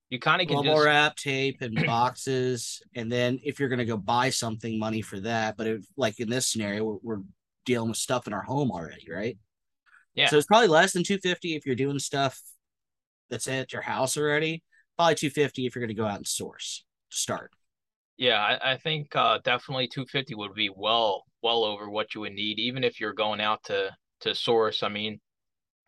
you 0.10 0.20
kind 0.20 0.42
of 0.42 0.48
can 0.48 0.58
bubble 0.58 0.76
just... 0.76 0.86
wrap 0.86 1.16
tape 1.16 1.62
and 1.62 1.86
boxes 1.86 2.82
and 2.96 3.12
then 3.12 3.40
if 3.44 3.60
you're 3.60 3.70
going 3.70 3.80
to 3.80 3.86
go 3.86 3.98
buy 3.98 4.30
something 4.30 4.80
money 4.80 5.02
for 5.02 5.20
that 5.20 5.58
but 5.58 5.68
if 5.68 5.86
like 5.98 6.20
in 6.20 6.30
this 6.30 6.48
scenario 6.48 6.84
we're, 6.84 6.98
we're, 7.02 7.22
dealing 7.66 7.90
with 7.90 7.98
stuff 7.98 8.28
in 8.28 8.34
our 8.34 8.44
home 8.44 8.72
already 8.72 9.06
right? 9.12 9.38
Yeah. 10.16 10.30
So 10.30 10.38
it's 10.38 10.48
probably 10.48 10.70
less 10.70 10.94
than 10.94 11.04
250 11.04 11.54
if 11.54 11.66
you're 11.66 11.76
doing 11.76 12.00
stuff 12.00 12.40
that's 13.30 13.46
at 13.50 13.74
your 13.74 13.82
house 13.82 14.18
already 14.18 14.64
probably 14.96 15.16
250 15.16 15.66
if 15.66 15.76
you're 15.76 15.82
going 15.82 15.94
to 15.94 16.02
go 16.02 16.08
out 16.08 16.16
and 16.16 16.26
source 16.26 16.86
to 17.12 17.18
start. 17.18 17.52
Yeah 18.16 18.40
i, 18.40 18.72
I 18.72 18.78
think 18.78 19.14
uh, 19.18 19.40
definitely 19.44 19.90
250 19.90 20.34
would 20.36 20.54
be 20.54 20.70
well 20.74 21.26
well 21.44 21.66
over 21.66 21.90
what 21.90 22.16
you 22.16 22.22
would 22.22 22.32
need 22.32 22.58
even 22.58 22.86
if 22.86 23.02
you're 23.02 23.12
going 23.12 23.42
out 23.42 23.66
to 23.66 23.92
to 24.22 24.34
source 24.34 24.82
i 24.82 24.88
mean 24.88 25.20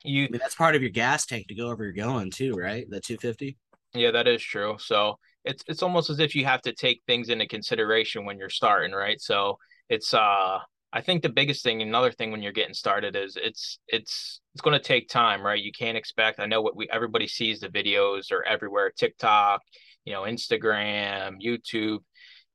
you 0.04 0.26
I 0.26 0.30
mean, 0.32 0.40
that's 0.40 0.56
part 0.56 0.76
of 0.76 0.82
your 0.82 0.92
gas 0.92 1.26
tank 1.26 1.48
to 1.48 1.56
go 1.56 1.74
where 1.74 1.86
you're 1.86 1.94
going 1.94 2.30
too 2.30 2.56
right? 2.56 2.86
The 2.90 3.00
250 3.00 3.58
yeah, 3.94 4.12
that 4.12 4.28
is 4.28 4.42
true. 4.42 4.76
So 4.80 5.18
it's 5.46 5.64
it's 5.68 5.84
almost 5.84 6.10
as 6.10 6.20
if 6.20 6.36
you 6.36 6.46
have 6.46 6.62
to 6.64 6.74
take 6.74 7.02
things 7.08 7.30
into 7.30 7.48
consideration 7.48 8.26
when 8.26 8.38
you're 8.38 8.50
starting, 8.50 8.92
right? 8.92 9.20
So 9.22 9.58
it's 9.90 10.14
uh 10.14 10.60
I 10.92 11.02
think 11.02 11.22
the 11.22 11.30
biggest 11.30 11.64
thing, 11.64 11.82
another 11.82 12.12
thing 12.12 12.32
when 12.32 12.42
you're 12.42 12.52
getting 12.52 12.74
started 12.74 13.16
is 13.16 13.38
it's 13.40 13.80
it's 13.88 14.42
it's 14.54 14.62
going 14.62 14.78
to 14.78 14.84
take 14.84 15.08
time, 15.08 15.44
right? 15.44 15.62
You 15.62 15.72
can't 15.72 15.98
expect. 15.98 16.40
I 16.40 16.48
know 16.48 16.62
what 16.62 16.76
we 16.76 16.90
everybody 16.92 17.28
sees 17.28 17.60
the 17.60 17.70
videos 17.70 18.32
are 18.32 18.44
everywhere, 18.44 18.92
TikTok, 18.98 19.62
you 20.06 20.14
know, 20.14 20.24
Instagram, 20.24 21.38
YouTube. 21.44 22.00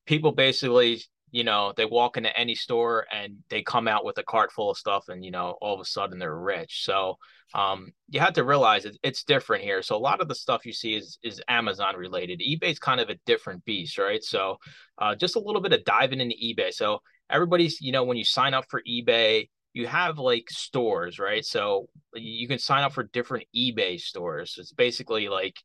People 0.07 0.33
basically, 0.33 1.03
you 1.35 1.43
know, 1.43 1.73
they 1.77 1.85
walk 1.85 2.17
into 2.17 2.39
any 2.39 2.55
store 2.55 3.07
and 3.13 3.39
they 3.49 3.61
come 3.61 3.89
out 3.89 4.05
with 4.05 4.17
a 4.19 4.23
cart 4.23 4.53
full 4.53 4.71
of 4.71 4.79
stuff, 4.79 5.09
and 5.09 5.25
you 5.25 5.33
know, 5.33 5.57
all 5.61 5.75
of 5.75 5.81
a 5.81 5.85
sudden 5.85 6.21
they're 6.21 6.39
rich. 6.39 6.85
So 6.85 7.19
um, 7.55 7.93
you 8.09 8.21
have 8.21 8.35
to 8.35 8.45
realize 8.45 8.85
it, 8.85 8.97
it's 9.03 9.25
different 9.25 9.65
here. 9.65 9.83
So 9.83 9.97
a 9.97 9.99
lot 9.99 10.21
of 10.21 10.29
the 10.29 10.37
stuff 10.37 10.65
you 10.65 10.73
see 10.73 10.95
is 10.95 11.19
is 11.25 11.43
Amazon 11.49 11.97
related. 11.97 12.41
eBay's 12.41 12.79
kind 12.79 13.01
of 13.01 13.11
a 13.11 13.19
different 13.27 13.65
beast, 13.65 13.99
right? 13.99 14.23
So 14.23 14.59
uh, 14.97 15.17
just 15.17 15.35
a 15.35 15.41
little 15.41 15.61
bit 15.61 15.73
of 15.73 15.85
diving 15.85 16.21
into 16.21 16.37
eBay. 16.37 16.73
So 16.73 17.01
everybody's, 17.29 17.81
you 17.81 17.91
know, 17.91 18.05
when 18.05 18.17
you 18.17 18.25
sign 18.25 18.55
up 18.55 18.67
for 18.69 18.81
eBay, 18.89 19.49
you 19.73 19.89
have 19.89 20.21
like 20.21 20.49
stores, 20.51 21.19
right? 21.19 21.45
So 21.45 21.89
you 22.15 22.47
can 22.47 22.61
sign 22.61 22.85
up 22.85 22.93
for 22.93 23.03
different 23.03 23.47
eBay 23.57 24.01
stores. 24.01 24.55
It's 24.57 24.73
basically 24.73 25.29
like 25.29 25.57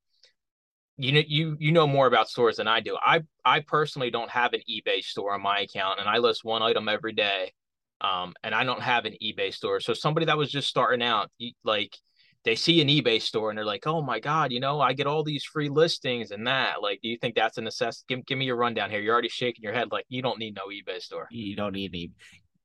you 0.99 1.13
know 1.13 1.23
you 1.27 1.55
you 1.59 1.71
know 1.71 1.87
more 1.87 2.07
about 2.07 2.29
stores 2.29 2.57
than 2.57 2.67
I 2.67 2.79
do. 2.81 2.97
I 3.01 3.21
I 3.43 3.61
personally 3.61 4.11
don't 4.11 4.29
have 4.29 4.53
an 4.53 4.61
eBay 4.69 5.03
store 5.03 5.33
on 5.33 5.41
my 5.41 5.61
account, 5.61 5.99
and 5.99 6.07
I 6.07 6.17
list 6.17 6.43
one 6.43 6.61
item 6.61 6.87
every 6.87 7.13
day 7.13 7.53
um, 8.01 8.33
and 8.43 8.55
I 8.55 8.63
don't 8.63 8.81
have 8.81 9.05
an 9.05 9.15
eBay 9.21 9.53
store. 9.53 9.79
So 9.79 9.93
somebody 9.93 10.25
that 10.27 10.37
was 10.37 10.51
just 10.51 10.69
starting 10.69 11.05
out, 11.05 11.29
like 11.63 11.97
they 12.45 12.55
see 12.55 12.81
an 12.81 12.87
eBay 12.87 13.21
store 13.21 13.49
and 13.49 13.57
they're 13.57 13.65
like, 13.65 13.85
"Oh 13.85 14.01
my 14.01 14.19
god, 14.19 14.51
you 14.51 14.59
know, 14.59 14.79
I 14.79 14.93
get 14.93 15.07
all 15.07 15.23
these 15.23 15.43
free 15.43 15.69
listings 15.69 16.31
and 16.31 16.47
that." 16.47 16.81
Like, 16.81 17.01
do 17.01 17.09
you 17.09 17.17
think 17.17 17.35
that's 17.35 17.57
a 17.57 17.61
necessity? 17.61 18.05
Give, 18.07 18.25
give 18.25 18.37
me 18.37 18.45
your 18.45 18.55
rundown 18.55 18.89
here. 18.89 19.01
You're 19.01 19.13
already 19.13 19.29
shaking 19.29 19.63
your 19.63 19.73
head 19.73 19.91
like 19.91 20.05
you 20.07 20.21
don't 20.21 20.39
need 20.39 20.55
no 20.55 20.67
eBay 20.67 21.01
store. 21.01 21.27
You 21.31 21.55
don't 21.55 21.73
need 21.73 21.91
any. 21.93 22.11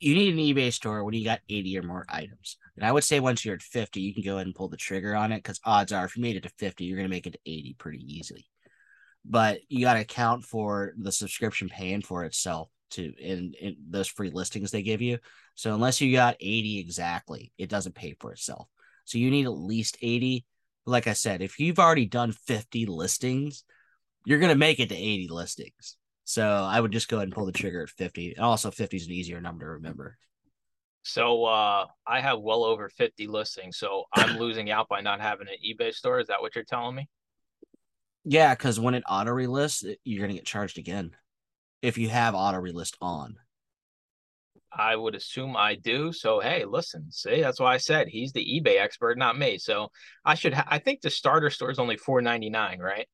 You 0.05 0.15
need 0.15 0.35
an 0.35 0.41
eBay 0.41 0.71
store 0.71 1.03
when 1.03 1.15
you 1.15 1.25
got 1.25 1.41
80 1.49 1.79
or 1.79 1.83
more 1.83 2.05
items. 2.11 2.59
And 2.77 2.85
I 2.85 2.93
would 2.93 3.05
say 3.05 3.21
once 3.21 3.43
you're 3.43 3.55
at 3.55 3.63
50, 3.63 4.01
you 4.01 4.13
can 4.13 4.23
go 4.23 4.35
ahead 4.35 4.47
and 4.47 4.55
pull 4.55 4.69
the 4.69 4.77
trigger 4.77 5.17
on 5.17 5.33
it 5.33 5.39
because 5.39 5.61
odds 5.65 5.93
are 5.93 6.05
if 6.05 6.15
you 6.15 6.23
made 6.23 6.37
it 6.37 6.43
to 6.43 6.51
50, 6.59 6.85
you're 6.85 6.99
going 6.99 7.09
to 7.09 7.15
make 7.15 7.27
it 7.27 7.33
to 7.33 7.39
80 7.47 7.77
pretty 7.79 8.05
easily. 8.07 8.47
But 9.25 9.61
you 9.71 9.81
got 9.81 9.95
to 9.95 10.01
account 10.01 10.45
for 10.45 10.93
the 10.99 11.11
subscription 11.11 11.71
paying 11.71 12.03
for 12.03 12.25
itself 12.25 12.69
to 12.91 13.15
in, 13.19 13.55
in 13.59 13.77
those 13.89 14.09
free 14.09 14.31
listings 14.31 14.71
they 14.71 14.83
give 14.83 15.01
you. 15.01 15.19
So 15.55 15.73
unless 15.73 16.03
you 16.03 16.13
got 16.13 16.37
80 16.39 16.81
exactly, 16.81 17.53
it 17.57 17.71
doesn't 17.71 17.95
pay 17.95 18.15
for 18.21 18.33
itself. 18.33 18.69
So 19.07 19.17
you 19.17 19.31
need 19.31 19.47
at 19.47 19.53
least 19.53 19.97
80. 20.03 20.45
Like 20.85 21.07
I 21.07 21.15
said, 21.15 21.41
if 21.41 21.59
you've 21.59 21.79
already 21.79 22.05
done 22.05 22.33
50 22.33 22.85
listings, 22.85 23.65
you're 24.27 24.39
going 24.39 24.53
to 24.53 24.59
make 24.59 24.81
it 24.81 24.91
to 24.91 24.97
80 24.97 25.29
listings. 25.31 25.97
So 26.25 26.43
I 26.47 26.81
would 26.81 26.93
just 26.93 27.09
go 27.09 27.17
ahead 27.17 27.29
and 27.29 27.35
pull 27.35 27.47
the 27.47 27.53
trigger 27.53 27.83
at 27.83 27.91
50. 27.91 28.35
And 28.35 28.45
also 28.45 28.71
50 28.71 28.97
is 28.97 29.07
an 29.07 29.13
easier 29.13 29.41
number 29.41 29.65
to 29.67 29.71
remember. 29.73 30.19
So 31.03 31.45
uh 31.45 31.87
I 32.07 32.21
have 32.21 32.41
well 32.41 32.65
over 32.65 32.89
50 32.89 33.27
listings. 33.27 33.77
So 33.79 34.05
I'm 34.13 34.37
losing 34.39 34.71
out 34.71 34.89
by 34.89 35.01
not 35.01 35.21
having 35.21 35.49
an 35.49 35.57
eBay 35.65 35.95
store. 35.95 36.21
Is 36.21 36.29
that 36.29 36.41
what 36.41 36.55
you're 36.55 36.65
telling 36.65 36.97
me? 36.97 37.09
Yeah, 38.25 38.55
because 38.55 38.81
when 38.81 38.95
it 38.95 39.05
auto 39.09 39.31
relists, 39.31 39.85
you're 40.05 40.19
going 40.19 40.31
to 40.31 40.37
get 40.37 40.47
charged 40.47 40.79
again 40.79 41.15
if 41.83 41.99
you 41.99 42.09
have 42.09 42.35
auto 42.35 42.59
relist 42.59 42.97
on. 43.01 43.37
I 44.73 44.97
would 44.97 45.15
assume 45.15 45.57
I 45.57 45.77
do. 45.77 46.13
So 46.13 46.41
hey, 46.41 46.65
listen, 46.65 47.11
see, 47.11 47.41
that's 47.41 47.61
why 47.61 47.75
I 47.75 47.77
said 47.79 48.09
he's 48.09 48.33
the 48.33 48.45
eBay 48.45 48.79
expert, 48.81 49.17
not 49.19 49.39
me. 49.39 49.59
So 49.59 49.91
I 50.25 50.35
should. 50.35 50.55
Ha- 50.55 50.67
I 50.69 50.79
think 50.79 51.01
the 51.01 51.11
starter 51.11 51.51
store 51.51 51.71
is 51.71 51.79
only 51.79 51.97
four 51.97 52.21
ninety 52.21 52.51
nine, 52.51 52.81
right? 52.81 53.07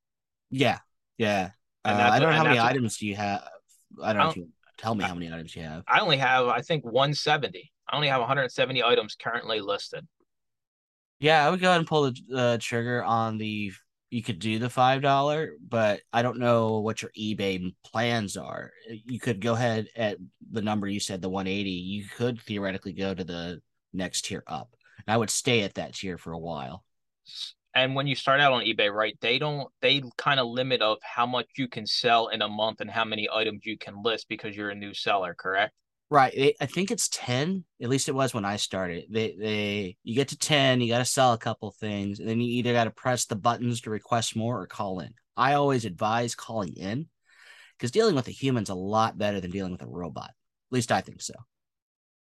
Yeah, 0.50 0.79
yeah. 1.19 1.50
Uh, 1.84 2.10
I 2.12 2.18
don't 2.18 2.30
know 2.30 2.37
how 2.37 2.44
many 2.44 2.58
items 2.58 2.99
do 2.99 3.06
you 3.06 3.16
have. 3.16 3.49
I 4.02 4.12
don't 4.12 4.22
know 4.22 4.30
if 4.30 4.37
you 4.37 4.49
tell 4.76 4.94
me 4.94 5.04
how 5.04 5.14
many 5.14 5.32
items 5.32 5.54
you 5.54 5.62
have. 5.62 5.82
I 5.88 6.00
only 6.00 6.18
have, 6.18 6.46
I 6.46 6.60
think, 6.60 6.84
one 6.84 7.14
seventy. 7.14 7.72
I 7.88 7.96
only 7.96 8.08
have 8.08 8.20
one 8.20 8.28
hundred 8.28 8.50
seventy 8.52 8.82
items 8.82 9.16
currently 9.16 9.60
listed. 9.60 10.06
Yeah, 11.18 11.46
I 11.46 11.50
would 11.50 11.60
go 11.60 11.68
ahead 11.68 11.80
and 11.80 11.88
pull 11.88 12.10
the 12.10 12.37
uh, 12.37 12.58
trigger 12.60 13.02
on 13.04 13.38
the 13.38 13.72
you 14.10 14.22
could 14.25 14.40
do 14.40 14.58
the 14.58 14.68
five 14.68 15.02
dollar, 15.02 15.52
but 15.66 16.00
I 16.12 16.22
don't 16.22 16.38
know 16.38 16.80
what 16.80 17.00
your 17.00 17.12
eBay 17.18 17.72
plans 17.84 18.37
are. 18.37 18.72
You 18.88 19.20
could 19.20 19.40
go 19.40 19.54
ahead 19.54 19.87
at 19.96 20.18
the 20.50 20.62
number 20.62 20.88
you 20.88 20.99
said, 20.99 21.22
the 21.22 21.28
180. 21.28 21.70
You 21.70 22.04
could 22.16 22.40
theoretically 22.42 22.92
go 22.92 23.14
to 23.14 23.22
the 23.22 23.60
next 23.92 24.25
tier 24.25 24.42
up. 24.49 24.75
And 25.06 25.14
I 25.14 25.16
would 25.16 25.30
stay 25.30 25.62
at 25.62 25.75
that 25.75 25.94
tier 25.94 26.18
for 26.18 26.32
a 26.32 26.38
while. 26.38 26.84
And 27.74 27.94
when 27.94 28.06
you 28.06 28.16
start 28.16 28.40
out 28.40 28.52
on 28.52 28.64
eBay, 28.64 28.92
right, 28.92 29.16
they 29.20 29.38
don't 29.38 29.68
they 29.80 30.02
kind 30.16 30.40
of 30.40 30.48
limit 30.48 30.82
of 30.82 30.98
how 31.02 31.26
much 31.26 31.46
you 31.56 31.68
can 31.68 31.86
sell 31.86 32.28
in 32.28 32.42
a 32.42 32.48
month 32.48 32.80
and 32.80 32.90
how 32.90 33.04
many 33.04 33.28
items 33.32 33.60
you 33.64 33.78
can 33.78 34.02
list 34.02 34.28
because 34.28 34.56
you're 34.56 34.70
a 34.70 34.74
new 34.74 34.92
seller, 34.92 35.34
correct? 35.38 35.72
Right. 36.10 36.56
I 36.60 36.66
think 36.66 36.90
it's 36.90 37.08
10. 37.08 37.64
At 37.80 37.88
least 37.88 38.08
it 38.08 38.14
was 38.14 38.34
when 38.34 38.44
I 38.44 38.56
started. 38.56 39.04
They 39.10 39.36
they 39.38 39.96
you 40.02 40.16
get 40.16 40.28
to 40.28 40.38
10, 40.38 40.80
you 40.80 40.88
got 40.88 40.98
to 40.98 41.04
sell 41.04 41.32
a 41.32 41.38
couple 41.38 41.70
things, 41.70 42.18
and 42.18 42.28
then 42.28 42.40
you 42.40 42.50
either 42.58 42.72
got 42.72 42.84
to 42.84 42.90
press 42.90 43.26
the 43.26 43.36
buttons 43.36 43.82
to 43.82 43.90
request 43.90 44.34
more 44.34 44.60
or 44.60 44.66
call 44.66 44.98
in. 45.00 45.14
I 45.36 45.54
always 45.54 45.84
advise 45.84 46.34
calling 46.34 46.74
in 46.74 47.06
because 47.78 47.92
dealing 47.92 48.16
with 48.16 48.26
a 48.26 48.32
human's 48.32 48.70
a 48.70 48.74
lot 48.74 49.16
better 49.16 49.40
than 49.40 49.52
dealing 49.52 49.72
with 49.72 49.82
a 49.82 49.86
robot. 49.86 50.30
At 50.30 50.72
least 50.72 50.90
I 50.90 51.00
think 51.00 51.22
so. 51.22 51.34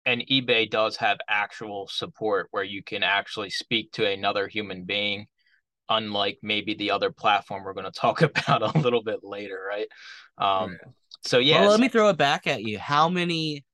And 0.05 0.21
eBay 0.21 0.69
does 0.69 0.95
have 0.97 1.17
actual 1.27 1.87
support 1.87 2.47
where 2.51 2.63
you 2.63 2.81
can 2.81 3.03
actually 3.03 3.49
speak 3.49 3.91
to 3.93 4.09
another 4.09 4.47
human 4.47 4.85
being, 4.85 5.27
unlike 5.89 6.39
maybe 6.41 6.73
the 6.75 6.91
other 6.91 7.11
platform 7.11 7.63
we're 7.63 7.73
going 7.73 7.85
to 7.91 7.99
talk 7.99 8.21
about 8.21 8.75
a 8.75 8.79
little 8.79 9.03
bit 9.03 9.19
later, 9.23 9.59
right? 9.67 9.87
Um, 10.37 10.71
right. 10.71 10.79
So 11.25 11.39
yeah. 11.39 11.61
Well, 11.61 11.71
let 11.71 11.79
me 11.79 11.89
throw 11.89 12.09
it 12.09 12.17
back 12.17 12.47
at 12.47 12.63
you. 12.63 12.79
How 12.79 13.09
many 13.09 13.65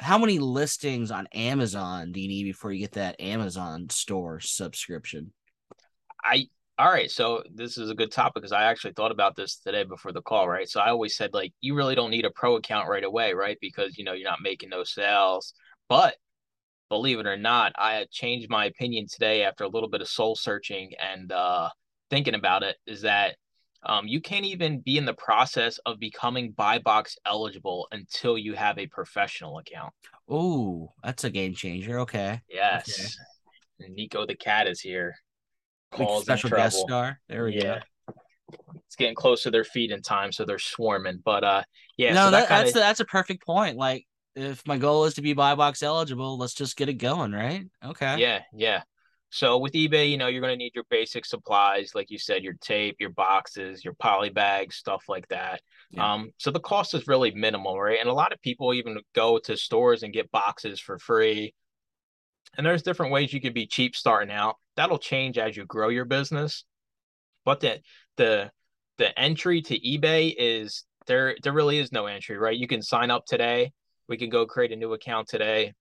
how 0.00 0.18
many 0.18 0.38
listings 0.38 1.10
on 1.10 1.26
Amazon 1.34 2.12
do 2.12 2.20
you 2.20 2.28
need 2.28 2.44
before 2.44 2.72
you 2.72 2.80
get 2.80 2.92
that 2.92 3.20
Amazon 3.20 3.88
store 3.90 4.38
subscription? 4.40 5.32
I 6.22 6.48
all 6.78 6.90
right, 6.90 7.10
so 7.10 7.42
this 7.52 7.76
is 7.76 7.90
a 7.90 7.94
good 7.94 8.12
topic 8.12 8.34
because 8.36 8.52
I 8.52 8.64
actually 8.64 8.92
thought 8.92 9.10
about 9.10 9.34
this 9.34 9.56
today 9.56 9.82
before 9.82 10.12
the 10.12 10.22
call, 10.22 10.48
right? 10.48 10.68
So 10.68 10.80
I 10.80 10.90
always 10.90 11.16
said 11.16 11.34
like 11.34 11.52
you 11.60 11.74
really 11.74 11.96
don't 11.96 12.10
need 12.10 12.24
a 12.24 12.30
pro 12.30 12.54
account 12.54 12.88
right 12.88 13.02
away, 13.02 13.34
right? 13.34 13.58
Because 13.60 13.98
you 13.98 14.04
know 14.04 14.12
you're 14.12 14.30
not 14.30 14.42
making 14.42 14.68
no 14.68 14.84
sales. 14.84 15.54
But 15.88 16.14
believe 16.88 17.18
it 17.18 17.26
or 17.26 17.36
not, 17.36 17.72
I 17.76 18.06
changed 18.10 18.48
my 18.50 18.66
opinion 18.66 19.06
today 19.06 19.44
after 19.44 19.64
a 19.64 19.68
little 19.68 19.88
bit 19.88 20.00
of 20.00 20.08
soul 20.08 20.36
searching 20.36 20.92
and 21.00 21.30
uh 21.32 21.68
thinking 22.10 22.34
about 22.34 22.62
it. 22.62 22.76
Is 22.86 23.02
that 23.02 23.36
um, 23.84 24.06
you 24.08 24.20
can't 24.20 24.44
even 24.44 24.80
be 24.80 24.98
in 24.98 25.04
the 25.04 25.14
process 25.14 25.78
of 25.86 26.00
becoming 26.00 26.50
buy 26.52 26.78
box 26.78 27.16
eligible 27.24 27.86
until 27.92 28.36
you 28.36 28.54
have 28.54 28.78
a 28.78 28.86
professional 28.86 29.58
account. 29.58 29.92
Oh, 30.28 30.92
that's 31.02 31.24
a 31.24 31.30
game 31.30 31.54
changer. 31.54 32.00
Okay. 32.00 32.40
Yes. 32.48 33.16
Okay. 33.80 33.92
Nico 33.92 34.26
the 34.26 34.34
cat 34.34 34.66
is 34.66 34.80
here. 34.80 35.14
Calls 35.92 36.24
special 36.24 36.50
guest 36.50 36.78
star. 36.78 37.20
There 37.28 37.44
we 37.44 37.54
yeah. 37.54 37.80
go. 38.06 38.14
It's 38.86 38.96
getting 38.96 39.14
close 39.14 39.42
to 39.44 39.50
their 39.50 39.64
feet 39.64 39.90
in 39.90 40.02
time, 40.02 40.32
so 40.32 40.44
they're 40.44 40.58
swarming. 40.58 41.22
But 41.24 41.44
uh, 41.44 41.62
yeah. 41.96 42.14
No, 42.14 42.26
so 42.26 42.30
that, 42.32 42.40
that 42.40 42.48
kinda... 42.48 42.64
that's 42.64 42.74
that's 42.74 43.00
a 43.00 43.04
perfect 43.04 43.46
point. 43.46 43.76
Like, 43.76 44.06
if 44.38 44.66
my 44.66 44.78
goal 44.78 45.04
is 45.04 45.14
to 45.14 45.22
be 45.22 45.32
buy 45.32 45.54
box 45.54 45.82
eligible, 45.82 46.38
let's 46.38 46.54
just 46.54 46.76
get 46.76 46.88
it 46.88 46.94
going, 46.94 47.32
right? 47.32 47.66
Okay. 47.84 48.18
Yeah, 48.18 48.42
yeah. 48.52 48.82
So 49.30 49.58
with 49.58 49.72
eBay, 49.72 50.10
you 50.10 50.16
know, 50.16 50.28
you're 50.28 50.40
going 50.40 50.54
to 50.54 50.56
need 50.56 50.74
your 50.74 50.86
basic 50.88 51.26
supplies, 51.26 51.92
like 51.94 52.10
you 52.10 52.18
said, 52.18 52.42
your 52.42 52.54
tape, 52.62 52.96
your 52.98 53.10
boxes, 53.10 53.84
your 53.84 53.92
poly 53.94 54.30
bags, 54.30 54.76
stuff 54.76 55.04
like 55.08 55.28
that. 55.28 55.60
Yeah. 55.90 56.14
Um, 56.14 56.30
so 56.38 56.50
the 56.50 56.60
cost 56.60 56.94
is 56.94 57.06
really 57.06 57.32
minimal, 57.32 57.78
right? 57.78 57.98
And 58.00 58.08
a 58.08 58.14
lot 58.14 58.32
of 58.32 58.40
people 58.40 58.72
even 58.72 58.98
go 59.14 59.38
to 59.40 59.56
stores 59.56 60.02
and 60.02 60.14
get 60.14 60.30
boxes 60.30 60.80
for 60.80 60.98
free. 60.98 61.52
And 62.56 62.66
there's 62.66 62.82
different 62.82 63.12
ways 63.12 63.32
you 63.32 63.40
could 63.40 63.54
be 63.54 63.66
cheap 63.66 63.94
starting 63.94 64.34
out. 64.34 64.56
That'll 64.76 64.98
change 64.98 65.36
as 65.36 65.56
you 65.56 65.66
grow 65.66 65.88
your 65.88 66.06
business. 66.06 66.64
But 67.44 67.60
the 67.60 67.80
the 68.16 68.50
the 68.96 69.18
entry 69.18 69.60
to 69.62 69.78
eBay 69.78 70.34
is 70.36 70.84
there 71.06 71.36
there 71.42 71.52
really 71.52 71.78
is 71.78 71.92
no 71.92 72.06
entry, 72.06 72.38
right? 72.38 72.56
You 72.56 72.66
can 72.66 72.82
sign 72.82 73.10
up 73.10 73.26
today. 73.26 73.72
We 74.08 74.16
can 74.16 74.30
go 74.30 74.46
create 74.46 74.72
a 74.72 74.76
new 74.76 74.92
account 74.92 75.28
today. 75.28 75.74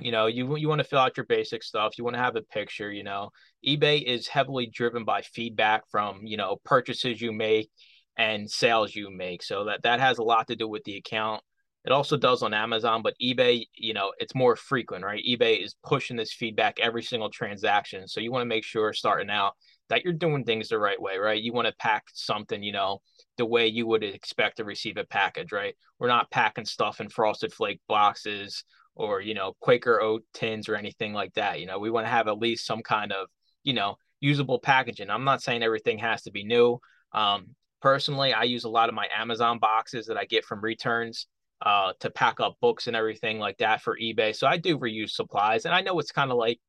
You 0.00 0.10
know 0.10 0.26
you 0.26 0.56
you 0.56 0.68
want 0.68 0.80
to 0.80 0.84
fill 0.84 1.00
out 1.00 1.16
your 1.16 1.26
basic 1.26 1.62
stuff 1.62 1.98
you 1.98 2.04
want 2.04 2.16
to 2.16 2.22
have 2.22 2.34
a 2.34 2.42
picture 2.42 2.90
you 2.90 3.04
know. 3.04 3.30
ebay 3.66 4.02
is 4.02 4.26
heavily 4.26 4.66
driven 4.66 5.04
by 5.04 5.20
feedback 5.20 5.82
from 5.90 6.20
you 6.24 6.36
know 6.38 6.56
purchases 6.64 7.20
you 7.20 7.30
make 7.32 7.70
and 8.16 8.50
sales 8.50 8.94
you 8.94 9.10
make. 9.10 9.42
So 9.42 9.64
that 9.66 9.82
that 9.82 10.00
has 10.00 10.18
a 10.18 10.22
lot 10.22 10.48
to 10.48 10.56
do 10.56 10.66
with 10.68 10.84
the 10.84 10.96
account. 10.96 11.42
It 11.84 11.92
also 11.92 12.16
does 12.16 12.42
on 12.42 12.54
amazon 12.54 13.02
but 13.02 13.14
ebay 13.22 13.66
you 13.74 13.92
know 13.92 14.12
it's 14.18 14.34
more 14.34 14.56
frequent 14.56 15.04
right? 15.04 15.22
ebay 15.28 15.62
is 15.62 15.76
pushing 15.84 16.16
this 16.16 16.32
feedback 16.32 16.80
every 16.80 17.02
single 17.02 17.30
transaction. 17.30 18.08
So 18.08 18.20
you 18.20 18.32
want 18.32 18.42
to 18.42 18.54
make 18.54 18.64
sure 18.64 18.92
starting 18.94 19.30
out 19.30 19.52
that 19.92 20.02
you're 20.04 20.12
doing 20.12 20.44
things 20.44 20.68
the 20.68 20.78
right 20.78 21.00
way 21.00 21.18
right 21.18 21.42
you 21.42 21.52
want 21.52 21.68
to 21.68 21.74
pack 21.78 22.04
something 22.12 22.62
you 22.62 22.72
know 22.72 23.00
the 23.36 23.46
way 23.46 23.66
you 23.66 23.86
would 23.86 24.02
expect 24.02 24.56
to 24.56 24.64
receive 24.64 24.96
a 24.96 25.04
package 25.04 25.52
right 25.52 25.74
we're 25.98 26.08
not 26.08 26.30
packing 26.30 26.64
stuff 26.64 27.00
in 27.00 27.08
frosted 27.08 27.52
flake 27.52 27.80
boxes 27.88 28.64
or 28.94 29.20
you 29.20 29.34
know 29.34 29.54
Quaker 29.60 30.00
oat 30.00 30.24
tins 30.34 30.68
or 30.68 30.76
anything 30.76 31.12
like 31.12 31.34
that. 31.34 31.60
You 31.60 31.66
know, 31.66 31.78
we 31.78 31.90
want 31.90 32.06
to 32.06 32.10
have 32.10 32.28
at 32.28 32.38
least 32.38 32.66
some 32.66 32.82
kind 32.82 33.12
of 33.12 33.28
you 33.62 33.72
know 33.72 33.96
usable 34.20 34.58
packaging. 34.58 35.10
I'm 35.10 35.24
not 35.24 35.42
saying 35.42 35.62
everything 35.62 35.98
has 35.98 36.22
to 36.22 36.30
be 36.30 36.44
new. 36.44 36.78
Um, 37.12 37.54
personally, 37.80 38.32
I 38.32 38.44
use 38.44 38.64
a 38.64 38.70
lot 38.70 38.88
of 38.88 38.94
my 38.94 39.08
Amazon 39.16 39.58
boxes 39.58 40.06
that 40.06 40.16
I 40.16 40.24
get 40.24 40.44
from 40.44 40.60
returns 40.60 41.26
uh, 41.64 41.92
to 42.00 42.10
pack 42.10 42.40
up 42.40 42.56
books 42.60 42.86
and 42.86 42.96
everything 42.96 43.38
like 43.38 43.58
that 43.58 43.82
for 43.82 43.96
eBay. 43.96 44.34
So 44.34 44.46
I 44.46 44.56
do 44.56 44.78
reuse 44.78 45.10
supplies, 45.10 45.64
and 45.64 45.74
I 45.74 45.80
know 45.80 45.98
it's 45.98 46.12
kind 46.12 46.30
of 46.30 46.36
like 46.36 46.60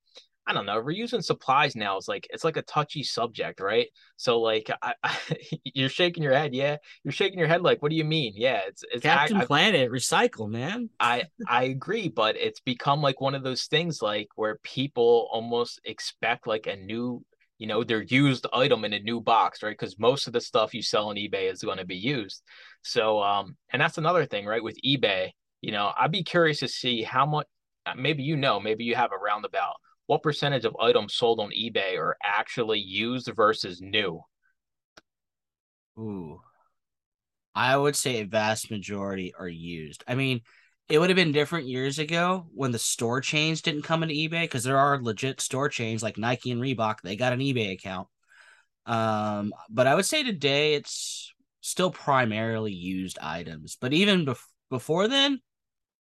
I 0.45 0.53
don't 0.53 0.65
know, 0.65 0.81
reusing 0.81 1.23
supplies 1.23 1.75
now 1.75 1.97
is 1.97 2.07
like 2.07 2.27
it's 2.29 2.43
like 2.43 2.57
a 2.57 2.61
touchy 2.63 3.01
subject, 3.03 3.61
right? 3.61 3.87
So 4.17 4.41
like 4.41 4.69
I, 4.81 4.93
I, 5.01 5.17
you're 5.63 5.89
shaking 5.89 6.21
your 6.21 6.33
head, 6.33 6.53
yeah. 6.53 6.77
You're 7.03 7.13
shaking 7.13 7.39
your 7.39 7.47
head 7.47 7.61
like, 7.61 7.81
what 7.81 7.89
do 7.89 7.95
you 7.95 8.03
mean? 8.03 8.33
Yeah, 8.35 8.61
it's 8.67 8.83
it's 8.91 9.03
Captain 9.03 9.37
I, 9.37 9.45
Planet, 9.45 9.89
recycle, 9.89 10.49
man. 10.49 10.89
I 10.99 11.23
I 11.47 11.63
agree, 11.65 12.09
but 12.09 12.35
it's 12.35 12.59
become 12.59 13.01
like 13.01 13.21
one 13.21 13.35
of 13.35 13.43
those 13.43 13.65
things 13.65 14.01
like 14.01 14.27
where 14.35 14.59
people 14.63 15.29
almost 15.31 15.79
expect 15.85 16.45
like 16.45 16.67
a 16.67 16.75
new, 16.75 17.23
you 17.57 17.67
know, 17.67 17.83
their 17.85 18.01
used 18.01 18.45
item 18.51 18.83
in 18.83 18.91
a 18.91 18.99
new 18.99 19.21
box, 19.21 19.63
right? 19.63 19.77
Because 19.77 19.97
most 19.97 20.27
of 20.27 20.33
the 20.33 20.41
stuff 20.41 20.73
you 20.73 20.81
sell 20.81 21.07
on 21.07 21.15
eBay 21.15 21.49
is 21.49 21.61
going 21.61 21.77
to 21.77 21.85
be 21.85 21.95
used. 21.95 22.43
So 22.81 23.23
um, 23.23 23.55
and 23.71 23.81
that's 23.81 23.97
another 23.97 24.25
thing, 24.25 24.45
right? 24.45 24.63
With 24.63 24.77
eBay, 24.85 25.29
you 25.61 25.71
know, 25.71 25.93
I'd 25.97 26.11
be 26.11 26.23
curious 26.23 26.59
to 26.59 26.67
see 26.67 27.01
how 27.01 27.25
much. 27.25 27.47
Maybe 27.97 28.23
you 28.23 28.37
know, 28.37 28.61
maybe 28.61 28.85
you 28.85 28.95
have 28.95 29.11
a 29.11 29.17
roundabout 29.17 29.75
what 30.13 30.21
percentage 30.21 30.63
of 30.63 30.75
items 30.79 31.15
sold 31.15 31.39
on 31.39 31.49
eBay 31.49 31.97
are 31.97 32.15
actually 32.23 32.77
used 32.77 33.31
versus 33.35 33.81
new? 33.81 34.21
Ooh. 35.97 36.39
I 37.55 37.75
would 37.75 37.95
say 37.95 38.19
a 38.19 38.25
vast 38.25 38.69
majority 38.69 39.33
are 39.37 39.47
used. 39.47 40.03
I 40.07 40.13
mean, 40.13 40.41
it 40.87 40.99
would 40.99 41.09
have 41.09 41.15
been 41.17 41.31
different 41.31 41.67
years 41.67 41.97
ago 41.97 42.45
when 42.53 42.71
the 42.71 42.77
store 42.77 43.21
chains 43.21 43.63
didn't 43.63 43.81
come 43.81 44.03
into 44.03 44.13
eBay 44.13 44.43
because 44.43 44.63
there 44.63 44.77
are 44.77 45.01
legit 45.01 45.41
store 45.41 45.67
chains 45.67 46.03
like 46.03 46.19
Nike 46.19 46.51
and 46.51 46.61
Reebok. 46.61 47.01
They 47.01 47.15
got 47.15 47.33
an 47.33 47.39
eBay 47.39 47.71
account. 47.71 48.07
Um, 48.85 49.51
but 49.67 49.87
I 49.87 49.95
would 49.95 50.05
say 50.05 50.21
today 50.21 50.75
it's 50.75 51.33
still 51.61 51.89
primarily 51.89 52.71
used 52.71 53.17
items. 53.19 53.77
But 53.81 53.93
even 53.93 54.27
bef- 54.27 54.45
before 54.69 55.07
then, 55.07 55.41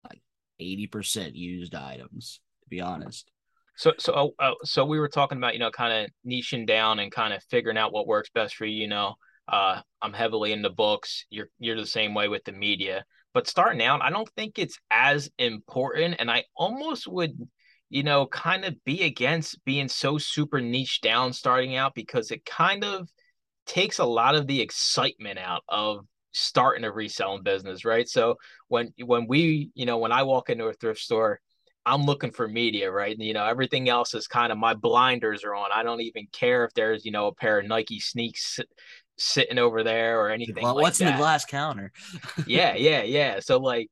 like 0.02 0.22
eighty 0.58 0.86
percent 0.86 1.36
used 1.36 1.74
items. 1.74 2.40
To 2.62 2.70
be 2.70 2.80
honest. 2.80 3.30
So 3.78 3.92
so 3.98 4.34
uh, 4.40 4.54
so 4.64 4.84
we 4.84 4.98
were 4.98 5.08
talking 5.08 5.38
about 5.38 5.54
you 5.54 5.60
know 5.60 5.70
kind 5.70 6.04
of 6.04 6.10
niching 6.28 6.66
down 6.66 6.98
and 6.98 7.12
kind 7.12 7.32
of 7.32 7.42
figuring 7.44 7.78
out 7.78 7.92
what 7.92 8.08
works 8.08 8.28
best 8.34 8.56
for 8.56 8.66
you. 8.66 8.82
You 8.82 8.88
know, 8.88 9.14
uh, 9.46 9.80
I'm 10.02 10.12
heavily 10.12 10.52
into 10.52 10.68
books. 10.68 11.24
You're 11.30 11.48
you're 11.60 11.76
the 11.76 11.86
same 11.86 12.12
way 12.12 12.26
with 12.28 12.42
the 12.44 12.52
media. 12.52 13.04
But 13.32 13.46
starting 13.46 13.82
out, 13.82 14.02
I 14.02 14.10
don't 14.10 14.28
think 14.36 14.58
it's 14.58 14.78
as 14.90 15.30
important. 15.38 16.16
And 16.18 16.28
I 16.28 16.42
almost 16.56 17.06
would, 17.06 17.38
you 17.88 18.02
know, 18.02 18.26
kind 18.26 18.64
of 18.64 18.74
be 18.84 19.04
against 19.04 19.64
being 19.64 19.86
so 19.88 20.18
super 20.18 20.60
niche 20.60 21.00
down 21.00 21.32
starting 21.32 21.76
out 21.76 21.94
because 21.94 22.32
it 22.32 22.44
kind 22.44 22.82
of 22.82 23.08
takes 23.64 24.00
a 24.00 24.04
lot 24.04 24.34
of 24.34 24.48
the 24.48 24.60
excitement 24.60 25.38
out 25.38 25.62
of 25.68 26.04
starting 26.32 26.82
a 26.84 26.90
reselling 26.90 27.44
business, 27.44 27.84
right? 27.84 28.08
So 28.08 28.38
when 28.66 28.92
when 29.04 29.28
we, 29.28 29.70
you 29.74 29.86
know, 29.86 29.98
when 29.98 30.10
I 30.10 30.24
walk 30.24 30.50
into 30.50 30.66
a 30.66 30.72
thrift 30.72 31.00
store, 31.00 31.40
I'm 31.86 32.04
looking 32.04 32.30
for 32.30 32.46
media, 32.46 32.90
right? 32.90 33.16
And, 33.16 33.24
you 33.24 33.32
know, 33.32 33.44
everything 33.44 33.88
else 33.88 34.14
is 34.14 34.26
kind 34.26 34.52
of 34.52 34.58
my 34.58 34.74
blinders 34.74 35.44
are 35.44 35.54
on. 35.54 35.70
I 35.72 35.82
don't 35.82 36.02
even 36.02 36.26
care 36.32 36.64
if 36.64 36.74
there's, 36.74 37.04
you 37.04 37.12
know, 37.12 37.28
a 37.28 37.34
pair 37.34 37.60
of 37.60 37.66
Nike 37.66 38.00
sneaks 38.00 38.60
sitting 39.16 39.58
over 39.58 39.82
there 39.82 40.20
or 40.20 40.30
anything. 40.30 40.62
Well, 40.62 40.74
like 40.74 40.82
what's 40.82 40.98
that. 40.98 41.06
in 41.06 41.12
the 41.12 41.18
glass 41.18 41.44
counter? 41.44 41.92
yeah, 42.46 42.74
yeah, 42.76 43.02
yeah. 43.02 43.40
So 43.40 43.58
like 43.58 43.88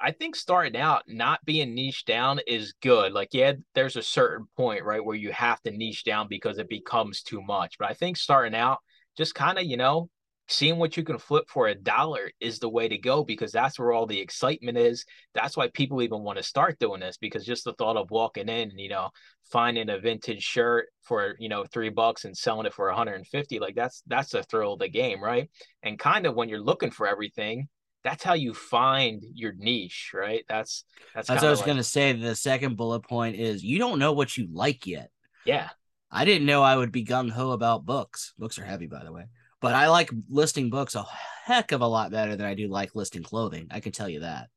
I 0.00 0.12
think 0.12 0.36
starting 0.36 0.80
out 0.80 1.02
not 1.08 1.44
being 1.44 1.74
niche 1.74 2.04
down 2.04 2.40
is 2.46 2.74
good. 2.82 3.12
Like, 3.12 3.30
yeah, 3.32 3.54
there's 3.74 3.96
a 3.96 4.02
certain 4.02 4.46
point, 4.56 4.84
right, 4.84 5.04
where 5.04 5.16
you 5.16 5.32
have 5.32 5.60
to 5.62 5.72
niche 5.72 6.04
down 6.04 6.28
because 6.28 6.58
it 6.58 6.68
becomes 6.68 7.22
too 7.22 7.42
much. 7.42 7.78
But 7.78 7.90
I 7.90 7.94
think 7.94 8.16
starting 8.16 8.54
out, 8.54 8.78
just 9.16 9.34
kind 9.34 9.58
of, 9.58 9.64
you 9.64 9.76
know, 9.76 10.08
seeing 10.48 10.78
what 10.78 10.96
you 10.96 11.04
can 11.04 11.18
flip 11.18 11.44
for 11.48 11.68
a 11.68 11.74
dollar 11.74 12.30
is 12.40 12.58
the 12.58 12.68
way 12.68 12.88
to 12.88 12.96
go 12.96 13.22
because 13.22 13.52
that's 13.52 13.78
where 13.78 13.92
all 13.92 14.06
the 14.06 14.18
excitement 14.18 14.78
is. 14.78 15.04
That's 15.34 15.56
why 15.56 15.68
people 15.68 16.02
even 16.02 16.22
want 16.22 16.38
to 16.38 16.42
start 16.42 16.78
doing 16.78 17.00
this 17.00 17.18
because 17.18 17.44
just 17.44 17.64
the 17.64 17.74
thought 17.74 17.96
of 17.96 18.10
walking 18.10 18.48
in, 18.48 18.78
you 18.78 18.88
know, 18.88 19.10
finding 19.52 19.90
a 19.90 19.98
vintage 19.98 20.42
shirt 20.42 20.88
for, 21.02 21.36
you 21.38 21.48
know, 21.48 21.64
three 21.64 21.90
bucks 21.90 22.24
and 22.24 22.36
selling 22.36 22.66
it 22.66 22.72
for 22.72 22.86
150, 22.86 23.58
like 23.58 23.74
that's 23.74 24.02
that's 24.06 24.30
the 24.30 24.42
thrill 24.42 24.72
of 24.72 24.78
the 24.78 24.88
game, 24.88 25.22
right? 25.22 25.50
And 25.82 25.98
kind 25.98 26.26
of 26.26 26.34
when 26.34 26.48
you're 26.48 26.60
looking 26.60 26.90
for 26.90 27.06
everything, 27.06 27.68
that's 28.02 28.24
how 28.24 28.34
you 28.34 28.54
find 28.54 29.22
your 29.34 29.52
niche, 29.56 30.12
right? 30.14 30.44
That's 30.48 30.84
that's, 31.14 31.28
that's 31.28 31.42
what 31.42 31.48
I 31.48 31.50
was 31.50 31.60
like, 31.60 31.66
gonna 31.66 31.84
say. 31.84 32.12
The 32.14 32.34
second 32.34 32.76
bullet 32.76 33.00
point 33.00 33.36
is 33.36 33.62
you 33.62 33.78
don't 33.78 33.98
know 33.98 34.12
what 34.12 34.36
you 34.36 34.48
like 34.50 34.86
yet. 34.86 35.10
Yeah. 35.44 35.68
I 36.10 36.24
didn't 36.24 36.46
know 36.46 36.62
I 36.62 36.74
would 36.74 36.90
be 36.90 37.04
gung 37.04 37.30
ho 37.30 37.50
about 37.50 37.84
books. 37.84 38.32
Books 38.38 38.58
are 38.58 38.64
heavy, 38.64 38.86
by 38.86 39.04
the 39.04 39.12
way. 39.12 39.26
But 39.60 39.74
I 39.74 39.88
like 39.88 40.10
listing 40.28 40.70
books 40.70 40.94
a 40.94 41.04
heck 41.44 41.72
of 41.72 41.80
a 41.80 41.86
lot 41.86 42.10
better 42.10 42.36
than 42.36 42.46
I 42.46 42.54
do 42.54 42.68
like 42.68 42.94
listing 42.94 43.22
clothing. 43.22 43.68
I 43.70 43.80
can 43.80 43.92
tell 43.92 44.08
you 44.08 44.20
that. 44.20 44.48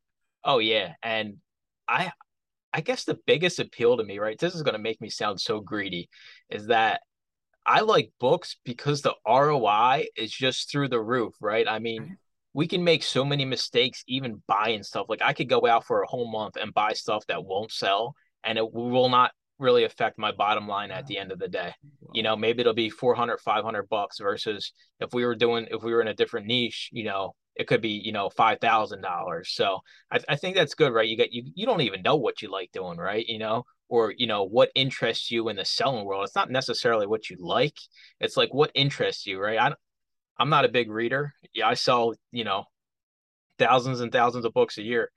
Oh 0.44 0.60
yeah, 0.60 0.94
and 1.02 1.38
I 1.88 2.12
I 2.74 2.82
guess 2.82 3.04
the 3.04 3.20
biggest 3.26 3.60
appeal 3.60 3.98
to 3.98 4.04
me, 4.04 4.20
right? 4.20 4.38
This 4.40 4.56
is 4.56 4.62
going 4.62 4.74
to 4.74 4.80
make 4.80 5.02
me 5.02 5.10
sound 5.10 5.42
so 5.42 5.60
greedy, 5.60 6.10
is 6.50 6.68
that 6.68 7.02
I 7.66 7.82
like 7.82 8.12
books 8.20 8.58
because 8.64 9.02
the 9.02 9.16
ROI 9.28 10.06
is 10.16 10.32
just 10.32 10.72
through 10.72 10.90
the 10.90 11.02
roof, 11.02 11.36
right? 11.42 11.68
I 11.68 11.80
mean, 11.80 12.18
we 12.54 12.68
can 12.68 12.84
make 12.84 13.04
so 13.04 13.24
many 13.24 13.46
mistakes 13.46 14.04
even 14.08 14.42
buying 14.48 14.84
stuff. 14.84 15.08
Like 15.10 15.22
I 15.22 15.34
could 15.34 15.50
go 15.50 15.66
out 15.68 15.86
for 15.86 16.02
a 16.02 16.08
whole 16.08 16.30
month 16.32 16.58
and 16.58 16.74
buy 16.74 16.94
stuff 16.94 17.26
that 17.28 17.44
won't 17.44 17.72
sell 17.72 18.16
and 18.44 18.58
it 18.58 18.74
will 18.74 19.10
not 19.10 19.32
really 19.62 19.84
affect 19.84 20.18
my 20.18 20.32
bottom 20.32 20.68
line 20.68 20.92
at 20.92 21.08
the 21.08 21.18
end 21.18 21.32
of 21.32 21.40
the 21.40 21.48
day. 21.48 21.74
You 22.14 22.24
know, 22.24 22.36
maybe 22.36 22.62
it'll 22.62 22.74
be 22.74 22.90
400, 22.90 23.40
500 23.40 23.88
bucks 23.88 24.20
versus 24.20 24.74
if 25.00 25.14
we 25.14 25.26
were 25.26 25.36
doing, 25.36 25.68
if 25.72 25.84
we 25.84 25.94
were 25.94 26.02
in 26.02 26.08
a 26.08 26.14
different 26.14 26.48
niche, 26.48 26.90
you 26.92 27.04
know, 27.04 27.36
it 27.56 27.68
could 27.68 27.82
be, 27.82 28.02
you 28.04 28.12
know, 28.12 28.30
$5,000. 28.30 29.46
So 29.48 29.80
I, 30.12 30.20
I 30.28 30.36
think 30.36 30.56
that's 30.56 30.74
good, 30.74 30.94
right? 30.94 31.08
You 31.08 31.16
get, 31.16 31.32
you, 31.32 31.44
you 31.54 31.66
don't 31.66 31.82
even 31.82 32.02
know 32.02 32.16
what 32.16 32.42
you 32.42 32.52
like 32.52 32.72
doing, 32.72 32.98
right? 32.98 33.26
You 33.26 33.40
know, 33.40 33.66
or, 33.88 34.14
you 34.18 34.28
know, 34.28 34.44
what 34.44 34.72
interests 34.74 35.30
you 35.32 35.50
in 35.50 35.58
the 35.58 35.66
selling 35.66 36.06
world. 36.06 36.26
It's 36.26 36.36
not 36.36 36.50
necessarily 36.50 37.06
what 37.08 37.30
you 37.30 37.38
like. 37.40 37.78
It's 38.20 38.38
like 38.38 38.54
what 38.54 38.72
interests 38.74 39.26
you, 39.26 39.40
right? 39.40 39.60
I, 39.60 39.74
I'm 40.40 40.50
not 40.50 40.66
a 40.66 40.70
big 40.70 40.90
reader. 40.90 41.34
Yeah, 41.54 41.68
I 41.68 41.76
sell, 41.76 42.14
you 42.32 42.44
know, 42.44 42.66
thousands 43.60 44.00
and 44.00 44.12
thousands 44.12 44.46
of 44.46 44.54
books 44.54 44.78
a 44.78 44.84
year 44.84 45.12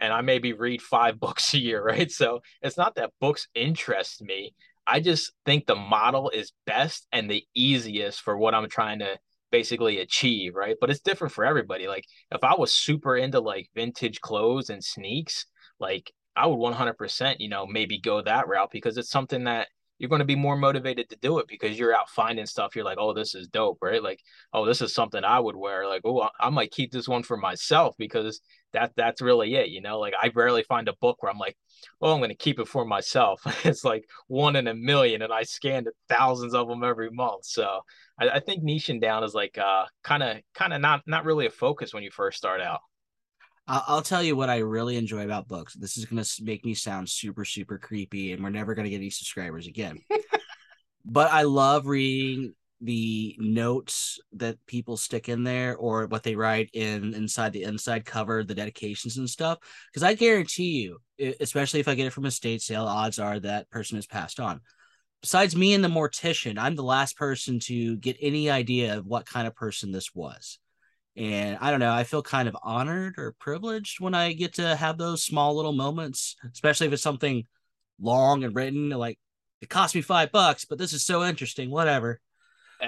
and 0.00 0.12
I 0.12 0.22
maybe 0.22 0.52
read 0.52 0.82
five 0.82 1.20
books 1.20 1.54
a 1.54 1.58
year, 1.58 1.82
right? 1.82 2.10
So 2.10 2.40
it's 2.62 2.76
not 2.76 2.96
that 2.96 3.12
books 3.20 3.48
interest 3.54 4.22
me. 4.22 4.54
I 4.86 5.00
just 5.00 5.32
think 5.46 5.66
the 5.66 5.76
model 5.76 6.30
is 6.30 6.52
best 6.66 7.06
and 7.12 7.30
the 7.30 7.44
easiest 7.54 8.22
for 8.22 8.36
what 8.36 8.54
I'm 8.54 8.68
trying 8.68 9.00
to 9.00 9.18
basically 9.52 9.98
achieve, 9.98 10.54
right? 10.54 10.76
But 10.80 10.90
it's 10.90 11.00
different 11.00 11.32
for 11.32 11.44
everybody. 11.44 11.86
Like 11.86 12.06
if 12.32 12.42
I 12.42 12.54
was 12.54 12.72
super 12.72 13.16
into 13.16 13.40
like 13.40 13.68
vintage 13.74 14.20
clothes 14.20 14.70
and 14.70 14.82
sneaks, 14.82 15.46
like 15.78 16.12
I 16.34 16.46
would 16.46 16.58
100%, 16.58 17.36
you 17.38 17.48
know, 17.48 17.66
maybe 17.66 18.00
go 18.00 18.22
that 18.22 18.48
route 18.48 18.70
because 18.72 18.96
it's 18.96 19.10
something 19.10 19.44
that 19.44 19.68
you're 20.00 20.08
going 20.08 20.20
to 20.20 20.24
be 20.24 20.34
more 20.34 20.56
motivated 20.56 21.10
to 21.10 21.16
do 21.16 21.40
it 21.40 21.46
because 21.46 21.78
you're 21.78 21.94
out 21.94 22.08
finding 22.08 22.46
stuff. 22.46 22.74
You're 22.74 22.86
like, 22.86 22.96
oh, 22.98 23.12
this 23.12 23.34
is 23.34 23.48
dope, 23.48 23.76
right? 23.82 24.02
Like, 24.02 24.18
oh, 24.54 24.64
this 24.64 24.80
is 24.80 24.94
something 24.94 25.22
I 25.22 25.38
would 25.38 25.54
wear. 25.54 25.86
Like, 25.86 26.00
oh, 26.06 26.26
I 26.40 26.48
might 26.48 26.70
keep 26.70 26.90
this 26.90 27.06
one 27.06 27.22
for 27.22 27.36
myself 27.36 27.94
because 27.98 28.40
that 28.72 28.92
that's 28.96 29.20
really 29.20 29.54
it, 29.56 29.68
you 29.68 29.82
know. 29.82 29.98
Like, 29.98 30.14
I 30.18 30.30
rarely 30.34 30.62
find 30.62 30.88
a 30.88 30.96
book 31.02 31.22
where 31.22 31.30
I'm 31.30 31.38
like, 31.38 31.58
oh, 32.00 32.14
I'm 32.14 32.20
going 32.20 32.30
to 32.30 32.34
keep 32.34 32.58
it 32.58 32.66
for 32.66 32.86
myself. 32.86 33.42
it's 33.66 33.84
like 33.84 34.06
one 34.26 34.56
in 34.56 34.68
a 34.68 34.74
million, 34.74 35.20
and 35.20 35.34
I 35.34 35.42
scanned 35.42 35.90
thousands 36.08 36.54
of 36.54 36.66
them 36.66 36.82
every 36.82 37.10
month. 37.10 37.44
So 37.44 37.80
I, 38.18 38.30
I 38.30 38.40
think 38.40 38.64
niching 38.64 39.02
down 39.02 39.22
is 39.22 39.34
like 39.34 39.58
kind 40.02 40.22
of 40.22 40.38
kind 40.54 40.72
of 40.72 40.80
not 40.80 41.02
not 41.06 41.26
really 41.26 41.44
a 41.44 41.50
focus 41.50 41.92
when 41.92 42.04
you 42.04 42.10
first 42.10 42.38
start 42.38 42.62
out. 42.62 42.80
I'll 43.66 44.02
tell 44.02 44.22
you 44.22 44.34
what 44.34 44.50
I 44.50 44.58
really 44.58 44.96
enjoy 44.96 45.24
about 45.24 45.46
books. 45.46 45.74
This 45.74 45.96
is 45.96 46.04
going 46.04 46.22
to 46.22 46.44
make 46.44 46.64
me 46.64 46.74
sound 46.74 47.08
super, 47.08 47.44
super 47.44 47.78
creepy, 47.78 48.32
and 48.32 48.42
we're 48.42 48.50
never 48.50 48.74
going 48.74 48.84
to 48.84 48.90
get 48.90 48.96
any 48.96 49.10
subscribers 49.10 49.68
again. 49.68 49.98
but 51.04 51.30
I 51.30 51.42
love 51.42 51.86
reading 51.86 52.54
the 52.80 53.36
notes 53.38 54.18
that 54.32 54.56
people 54.66 54.96
stick 54.96 55.28
in 55.28 55.44
there 55.44 55.76
or 55.76 56.06
what 56.06 56.22
they 56.22 56.34
write 56.34 56.70
in 56.72 57.14
inside 57.14 57.52
the 57.52 57.64
inside 57.64 58.04
cover, 58.04 58.42
the 58.42 58.54
dedications 58.54 59.18
and 59.18 59.28
stuff. 59.28 59.58
Because 59.92 60.02
I 60.02 60.14
guarantee 60.14 60.82
you, 60.82 60.98
especially 61.40 61.80
if 61.80 61.88
I 61.88 61.94
get 61.94 62.06
it 62.06 62.12
from 62.12 62.24
a 62.24 62.30
state 62.30 62.62
sale, 62.62 62.86
odds 62.86 63.18
are 63.18 63.38
that 63.40 63.70
person 63.70 63.96
has 63.96 64.06
passed 64.06 64.40
on. 64.40 64.60
Besides 65.20 65.54
me 65.54 65.74
and 65.74 65.84
the 65.84 65.88
mortician, 65.88 66.58
I'm 66.58 66.76
the 66.76 66.82
last 66.82 67.18
person 67.18 67.60
to 67.64 67.96
get 67.98 68.16
any 68.20 68.48
idea 68.48 68.96
of 68.96 69.06
what 69.06 69.26
kind 69.26 69.46
of 69.46 69.54
person 69.54 69.92
this 69.92 70.14
was. 70.14 70.58
And 71.16 71.58
I 71.60 71.70
don't 71.70 71.80
know, 71.80 71.92
I 71.92 72.04
feel 72.04 72.22
kind 72.22 72.48
of 72.48 72.56
honored 72.62 73.16
or 73.18 73.34
privileged 73.38 74.00
when 74.00 74.14
I 74.14 74.32
get 74.32 74.54
to 74.54 74.76
have 74.76 74.96
those 74.96 75.24
small 75.24 75.56
little 75.56 75.72
moments, 75.72 76.36
especially 76.52 76.86
if 76.86 76.92
it's 76.92 77.02
something 77.02 77.46
long 78.00 78.44
and 78.44 78.54
written. 78.54 78.90
Like 78.90 79.18
it 79.60 79.68
cost 79.68 79.94
me 79.94 80.02
five 80.02 80.32
bucks, 80.32 80.64
but 80.64 80.78
this 80.78 80.92
is 80.92 81.04
so 81.04 81.24
interesting, 81.24 81.70
whatever. 81.70 82.20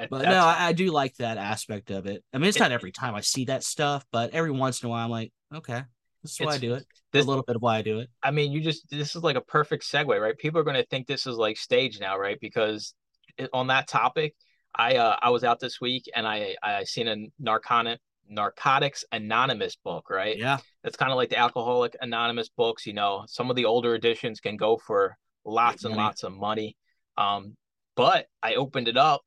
But 0.08 0.22
no, 0.22 0.44
I, 0.44 0.68
I, 0.68 0.72
do 0.72 0.90
like 0.90 1.16
that 1.16 1.36
aspect 1.36 1.90
of 1.90 2.06
it. 2.06 2.24
I 2.32 2.38
mean, 2.38 2.48
it's 2.48 2.56
it, 2.56 2.60
not 2.60 2.72
every 2.72 2.92
time 2.92 3.14
I 3.14 3.20
see 3.20 3.44
that 3.46 3.62
stuff, 3.62 4.06
but 4.10 4.32
every 4.32 4.50
once 4.50 4.82
in 4.82 4.86
a 4.86 4.90
while, 4.90 5.04
I'm 5.04 5.10
like, 5.10 5.32
okay, 5.54 5.82
this 6.22 6.32
is 6.32 6.40
why 6.40 6.54
I 6.54 6.58
do 6.58 6.74
it. 6.74 6.86
This, 7.12 7.26
a 7.26 7.28
little 7.28 7.42
bit 7.42 7.56
of 7.56 7.62
why 7.62 7.76
I 7.76 7.82
do 7.82 7.98
it. 7.98 8.08
I 8.22 8.30
mean, 8.30 8.52
you 8.52 8.62
just 8.62 8.88
this 8.88 9.14
is 9.14 9.22
like 9.22 9.36
a 9.36 9.42
perfect 9.42 9.84
segue, 9.84 10.18
right? 10.18 10.38
People 10.38 10.60
are 10.60 10.64
going 10.64 10.76
to 10.76 10.86
think 10.86 11.06
this 11.06 11.26
is 11.26 11.36
like 11.36 11.58
stage 11.58 12.00
now, 12.00 12.16
right? 12.16 12.38
Because 12.40 12.94
it, 13.36 13.50
on 13.52 13.66
that 13.66 13.86
topic, 13.86 14.34
I 14.74 14.96
uh, 14.96 15.16
I 15.20 15.28
was 15.28 15.44
out 15.44 15.60
this 15.60 15.78
week 15.78 16.04
and 16.14 16.26
I 16.26 16.56
I 16.62 16.84
seen 16.84 17.08
a 17.08 17.16
narcotic 17.38 18.00
Narcotics 18.28 19.04
Anonymous 19.12 19.76
book, 19.76 20.10
right? 20.10 20.36
Yeah. 20.38 20.58
It's 20.84 20.96
kind 20.96 21.12
of 21.12 21.16
like 21.16 21.30
the 21.30 21.38
Alcoholic 21.38 21.96
Anonymous 22.00 22.48
books. 22.48 22.86
You 22.86 22.92
know, 22.92 23.24
some 23.26 23.50
of 23.50 23.56
the 23.56 23.64
older 23.64 23.94
editions 23.94 24.40
can 24.40 24.56
go 24.56 24.78
for 24.78 25.16
lots 25.44 25.84
and 25.84 25.96
lots 25.96 26.22
of 26.22 26.32
money. 26.32 26.76
Um, 27.16 27.56
but 27.96 28.26
I 28.42 28.54
opened 28.54 28.88
it 28.88 28.96
up 28.96 29.22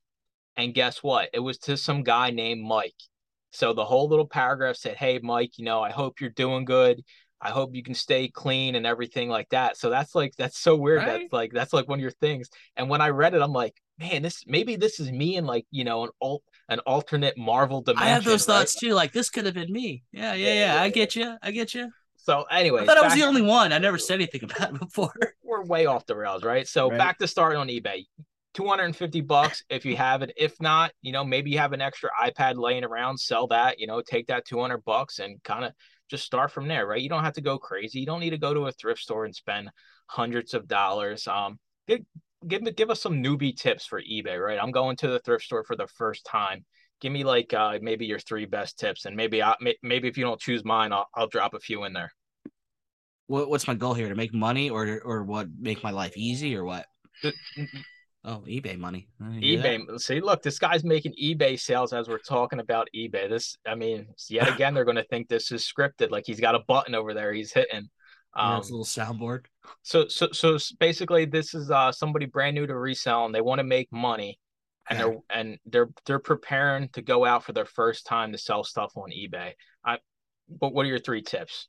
and 0.57 0.73
guess 0.73 1.03
what? 1.03 1.29
It 1.33 1.39
was 1.39 1.57
to 1.59 1.77
some 1.77 2.03
guy 2.03 2.31
named 2.31 2.63
Mike. 2.63 2.95
So 3.51 3.73
the 3.73 3.85
whole 3.85 4.09
little 4.09 4.27
paragraph 4.27 4.75
said, 4.75 4.97
Hey, 4.97 5.19
Mike, 5.21 5.57
you 5.57 5.65
know, 5.65 5.81
I 5.81 5.91
hope 5.91 6.19
you're 6.19 6.29
doing 6.31 6.65
good. 6.65 7.03
I 7.41 7.51
hope 7.51 7.75
you 7.75 7.83
can 7.83 7.93
stay 7.93 8.27
clean 8.27 8.75
and 8.75 8.87
everything 8.87 9.29
like 9.29 9.49
that. 9.49 9.77
So 9.77 9.89
that's 9.89 10.15
like, 10.15 10.33
that's 10.37 10.57
so 10.57 10.75
weird. 10.75 10.99
Right? 10.99 11.19
That's 11.21 11.33
like, 11.33 11.51
that's 11.53 11.73
like 11.73 11.87
one 11.87 11.99
of 11.99 12.01
your 12.01 12.11
things. 12.11 12.49
And 12.75 12.89
when 12.89 13.01
I 13.01 13.09
read 13.09 13.33
it, 13.33 13.41
I'm 13.41 13.53
like, 13.53 13.75
man, 13.99 14.23
this 14.23 14.43
maybe 14.47 14.75
this 14.75 14.99
is 14.99 15.11
me 15.11 15.35
in 15.35 15.45
like, 15.45 15.65
you 15.71 15.83
know, 15.83 16.03
an 16.03 16.09
alt 16.21 16.43
an 16.69 16.79
alternate 16.79 17.37
Marvel 17.37 17.81
dimension. 17.81 18.07
I 18.07 18.11
have 18.11 18.23
those 18.23 18.47
right? 18.47 18.55
thoughts 18.55 18.75
too. 18.75 18.93
Like 18.93 19.11
this 19.11 19.29
could 19.29 19.45
have 19.45 19.53
been 19.53 19.71
me. 19.71 20.03
Yeah, 20.11 20.33
yeah, 20.33 20.53
yeah. 20.53 20.81
I 20.81 20.89
get 20.89 21.15
you. 21.15 21.35
I 21.41 21.51
get 21.51 21.73
you. 21.73 21.91
So 22.17 22.43
anyway, 22.49 22.81
I 22.81 22.85
thought 22.85 22.97
I 22.97 23.03
was 23.03 23.13
the 23.13 23.23
only 23.23 23.43
one. 23.43 23.71
I 23.71 23.77
never 23.77 23.99
said 23.99 24.15
anything 24.15 24.43
about 24.43 24.73
it 24.73 24.79
before. 24.79 25.13
We're 25.43 25.63
way 25.63 25.85
off 25.85 26.05
the 26.05 26.15
rails, 26.15 26.43
right? 26.43 26.67
So 26.67 26.89
right. 26.89 26.97
back 26.97 27.19
to 27.19 27.27
starting 27.27 27.59
on 27.59 27.67
eBay. 27.67 28.05
250 28.55 29.21
bucks 29.21 29.63
if 29.69 29.85
you 29.85 29.97
have 29.97 30.21
it. 30.21 30.31
If 30.37 30.59
not, 30.61 30.91
you 31.01 31.11
know, 31.11 31.25
maybe 31.25 31.51
you 31.51 31.57
have 31.59 31.73
an 31.73 31.81
extra 31.81 32.09
iPad 32.19 32.55
laying 32.55 32.85
around, 32.85 33.19
sell 33.19 33.47
that, 33.47 33.79
you 33.79 33.85
know, 33.85 34.01
take 34.01 34.27
that 34.27 34.45
200 34.45 34.83
bucks 34.85 35.19
and 35.19 35.43
kind 35.43 35.65
of 35.65 35.73
just 36.09 36.23
start 36.23 36.51
from 36.51 36.67
there, 36.67 36.87
right? 36.87 37.01
You 37.01 37.09
don't 37.09 37.23
have 37.23 37.33
to 37.33 37.41
go 37.41 37.57
crazy. 37.57 37.99
You 37.99 38.05
don't 38.05 38.21
need 38.21 38.29
to 38.29 38.37
go 38.37 38.53
to 38.53 38.67
a 38.67 38.71
thrift 38.71 39.01
store 39.01 39.25
and 39.25 39.35
spend 39.35 39.69
hundreds 40.07 40.53
of 40.53 40.67
dollars. 40.67 41.27
Um, 41.27 41.59
give 42.47 42.63
give 42.63 42.75
give 42.75 42.89
us 42.89 43.01
some 43.01 43.23
newbie 43.23 43.55
tips 43.55 43.85
for 43.85 44.01
eBay, 44.01 44.43
right? 44.43 44.59
I'm 44.61 44.71
going 44.71 44.95
to 44.97 45.07
the 45.07 45.19
thrift 45.19 45.45
store 45.45 45.63
for 45.63 45.75
the 45.75 45.87
first 45.87 46.25
time. 46.25 46.65
Give 47.01 47.11
me 47.11 47.23
like 47.23 47.53
uh, 47.53 47.77
maybe 47.81 48.05
your 48.05 48.19
three 48.19 48.45
best 48.45 48.79
tips, 48.79 49.05
and 49.05 49.15
maybe 49.15 49.43
I 49.43 49.55
maybe 49.81 50.07
if 50.07 50.17
you 50.17 50.23
don't 50.23 50.39
choose 50.39 50.63
mine, 50.63 50.93
I'll 50.93 51.07
I'll 51.15 51.27
drop 51.27 51.53
a 51.53 51.59
few 51.59 51.83
in 51.83 51.93
there. 51.93 52.11
What 53.27 53.49
what's 53.49 53.67
my 53.67 53.75
goal 53.75 53.93
here? 53.93 54.09
To 54.09 54.15
make 54.15 54.33
money, 54.33 54.69
or 54.69 55.01
or 55.03 55.23
what? 55.23 55.47
Make 55.59 55.83
my 55.83 55.91
life 55.91 56.15
easy, 56.15 56.55
or 56.55 56.63
what? 56.63 56.85
Oh, 58.27 58.43
eBay 58.47 58.75
money. 58.75 59.07
eBay. 59.21 59.85
That. 59.85 59.99
See, 59.99 60.19
look, 60.19 60.41
this 60.41 60.57
guy's 60.57 60.83
making 60.83 61.13
eBay 61.21 61.59
sales 61.59 61.93
as 61.93 62.07
we're 62.09 62.17
talking 62.17 62.59
about 62.59 62.87
eBay. 62.95 63.29
This, 63.29 63.55
I 63.67 63.75
mean, 63.75 64.07
yet 64.29 64.47
again, 64.55 64.73
they're 64.73 64.83
going 64.83 64.97
to 64.97 65.03
think 65.03 65.27
this 65.27 65.51
is 65.51 65.71
scripted. 65.71 66.09
Like 66.09 66.23
he's 66.25 66.39
got 66.39 66.55
a 66.55 66.63
button 66.67 66.95
over 66.95 67.13
there 67.13 67.33
he's 67.33 67.53
hitting. 67.53 67.87
Um, 68.35 68.51
yeah, 68.51 68.57
it's 68.57 68.69
a 68.69 68.73
little 68.73 68.85
soundboard. 68.85 69.45
So, 69.83 70.07
so, 70.07 70.27
so 70.31 70.57
basically, 70.79 71.25
this 71.25 71.53
is 71.53 71.71
uh 71.71 71.91
somebody 71.91 72.25
brand 72.25 72.55
new 72.55 72.67
to 72.67 72.77
resell, 72.77 73.25
and 73.25 73.33
they 73.33 73.41
want 73.41 73.59
to 73.59 73.63
make 73.63 73.91
money, 73.91 74.39
and 74.89 75.01
okay. 75.01 75.09
they're 75.09 75.39
and 75.39 75.57
they're 75.65 75.89
they're 76.05 76.19
preparing 76.19 76.89
to 76.89 77.01
go 77.01 77.25
out 77.25 77.43
for 77.43 77.53
their 77.53 77.65
first 77.65 78.05
time 78.05 78.31
to 78.31 78.37
sell 78.37 78.63
stuff 78.63 78.93
on 78.95 79.09
eBay. 79.11 79.53
I, 79.85 79.99
but 80.49 80.73
what 80.73 80.85
are 80.85 80.89
your 80.89 80.99
three 80.99 81.21
tips? 81.21 81.67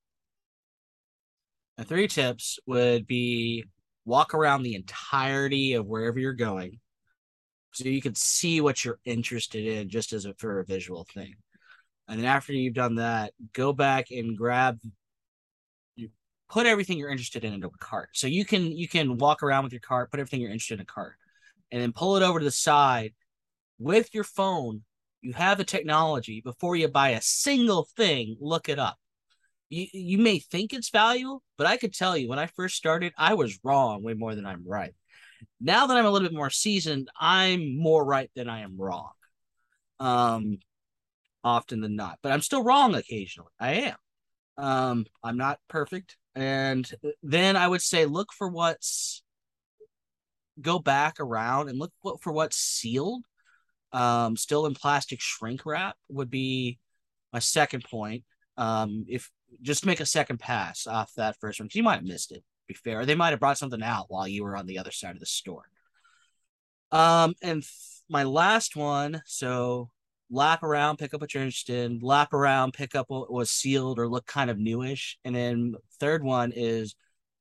The 1.76 1.84
three 1.84 2.08
tips 2.08 2.58
would 2.66 3.06
be 3.06 3.64
walk 4.06 4.34
around 4.34 4.62
the 4.62 4.74
entirety 4.74 5.74
of 5.74 5.86
wherever 5.86 6.18
you're 6.18 6.32
going 6.32 6.80
so 7.72 7.88
you 7.88 8.00
can 8.00 8.14
see 8.14 8.62
what 8.62 8.84
you're 8.84 9.00
interested 9.04 9.66
in 9.66 9.90
just 9.90 10.14
as 10.14 10.24
a 10.24 10.32
for 10.38 10.60
a 10.60 10.64
visual 10.64 11.06
thing 11.12 11.34
and 12.08 12.18
then 12.18 12.26
after 12.26 12.52
you've 12.52 12.72
done 12.72 12.94
that 12.94 13.34
go 13.52 13.72
back 13.72 14.10
and 14.10 14.38
grab 14.38 14.78
put 16.48 16.66
everything 16.66 16.98
you're 16.98 17.10
interested 17.10 17.44
in 17.44 17.52
into 17.52 17.68
a 17.68 17.78
cart 17.78 18.10
so 18.12 18.26
you 18.26 18.44
can 18.44 18.72
you 18.76 18.88
can 18.88 19.18
walk 19.18 19.42
around 19.42 19.64
with 19.64 19.72
your 19.72 19.80
cart 19.80 20.10
put 20.10 20.20
everything 20.20 20.40
you're 20.40 20.50
interested 20.50 20.74
in 20.74 20.80
a 20.80 20.84
cart 20.84 21.14
and 21.72 21.82
then 21.82 21.92
pull 21.92 22.16
it 22.16 22.22
over 22.22 22.38
to 22.38 22.44
the 22.44 22.50
side 22.50 23.12
with 23.78 24.14
your 24.14 24.24
phone 24.24 24.82
you 25.22 25.32
have 25.32 25.58
the 25.58 25.64
technology 25.64 26.40
before 26.40 26.76
you 26.76 26.88
buy 26.88 27.10
a 27.10 27.20
single 27.20 27.88
thing 27.96 28.36
look 28.40 28.68
it 28.68 28.78
up 28.78 28.98
you, 29.68 29.86
you 29.92 30.18
may 30.18 30.38
think 30.38 30.72
it's 30.72 30.90
valuable, 30.90 31.42
but 31.56 31.66
I 31.66 31.76
could 31.76 31.94
tell 31.94 32.16
you 32.16 32.28
when 32.28 32.38
I 32.38 32.46
first 32.46 32.76
started, 32.76 33.12
I 33.18 33.34
was 33.34 33.58
wrong 33.64 34.02
way 34.02 34.14
more 34.14 34.34
than 34.34 34.46
I'm 34.46 34.64
right. 34.66 34.94
Now 35.60 35.86
that 35.86 35.96
I'm 35.96 36.06
a 36.06 36.10
little 36.10 36.28
bit 36.28 36.36
more 36.36 36.50
seasoned, 36.50 37.08
I'm 37.18 37.78
more 37.78 38.04
right 38.04 38.30
than 38.34 38.48
I 38.48 38.60
am 38.60 38.76
wrong. 38.78 39.10
Um, 39.98 40.58
often 41.42 41.80
than 41.80 41.96
not, 41.96 42.18
but 42.22 42.32
I'm 42.32 42.42
still 42.42 42.62
wrong 42.62 42.94
occasionally. 42.94 43.50
I 43.58 43.72
am. 43.72 43.96
Um, 44.58 45.06
I'm 45.22 45.36
not 45.36 45.58
perfect. 45.68 46.16
And 46.36 46.88
then 47.22 47.56
I 47.56 47.66
would 47.66 47.80
say 47.82 48.04
look 48.04 48.32
for 48.32 48.48
what's 48.48 49.22
go 50.60 50.78
back 50.78 51.18
around 51.18 51.68
and 51.68 51.78
look 51.78 51.92
for 52.20 52.32
what's 52.32 52.56
sealed. 52.56 53.24
Um, 53.92 54.36
still 54.36 54.66
in 54.66 54.74
plastic 54.74 55.20
shrink 55.20 55.64
wrap 55.64 55.96
would 56.08 56.30
be 56.30 56.78
my 57.32 57.38
second 57.38 57.84
point. 57.84 58.24
Um, 58.58 59.06
if 59.08 59.30
just 59.62 59.86
make 59.86 60.00
a 60.00 60.06
second 60.06 60.38
pass 60.38 60.86
off 60.86 61.12
that 61.16 61.36
first 61.40 61.60
one. 61.60 61.66
because 61.66 61.76
You 61.76 61.82
might 61.82 61.96
have 61.96 62.04
missed 62.04 62.32
it. 62.32 62.44
Be 62.68 62.74
fair, 62.74 63.06
they 63.06 63.14
might 63.14 63.30
have 63.30 63.40
brought 63.40 63.58
something 63.58 63.82
out 63.82 64.06
while 64.08 64.26
you 64.26 64.44
were 64.44 64.56
on 64.56 64.66
the 64.66 64.78
other 64.78 64.90
side 64.90 65.14
of 65.14 65.20
the 65.20 65.26
store. 65.26 65.64
Um, 66.90 67.34
and 67.42 67.62
th- 67.62 67.72
my 68.08 68.24
last 68.24 68.76
one, 68.76 69.22
so 69.24 69.90
lap 70.30 70.62
around, 70.62 70.98
pick 70.98 71.14
up 71.14 71.20
what 71.20 71.34
you're 71.34 71.42
interested 71.42 71.90
in. 71.90 72.00
Lap 72.00 72.32
around, 72.32 72.72
pick 72.72 72.94
up 72.94 73.06
what 73.08 73.32
was 73.32 73.50
sealed 73.50 73.98
or 73.98 74.08
look 74.08 74.26
kind 74.26 74.50
of 74.50 74.58
newish. 74.58 75.18
And 75.24 75.34
then 75.34 75.74
third 76.00 76.24
one 76.24 76.52
is 76.54 76.94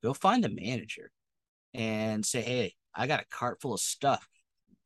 go 0.03 0.13
find 0.13 0.43
the 0.43 0.49
manager 0.49 1.11
and 1.73 2.25
say, 2.25 2.41
hey, 2.41 2.73
I 2.93 3.07
got 3.07 3.21
a 3.21 3.25
cart 3.29 3.61
full 3.61 3.73
of 3.73 3.79
stuff. 3.79 4.27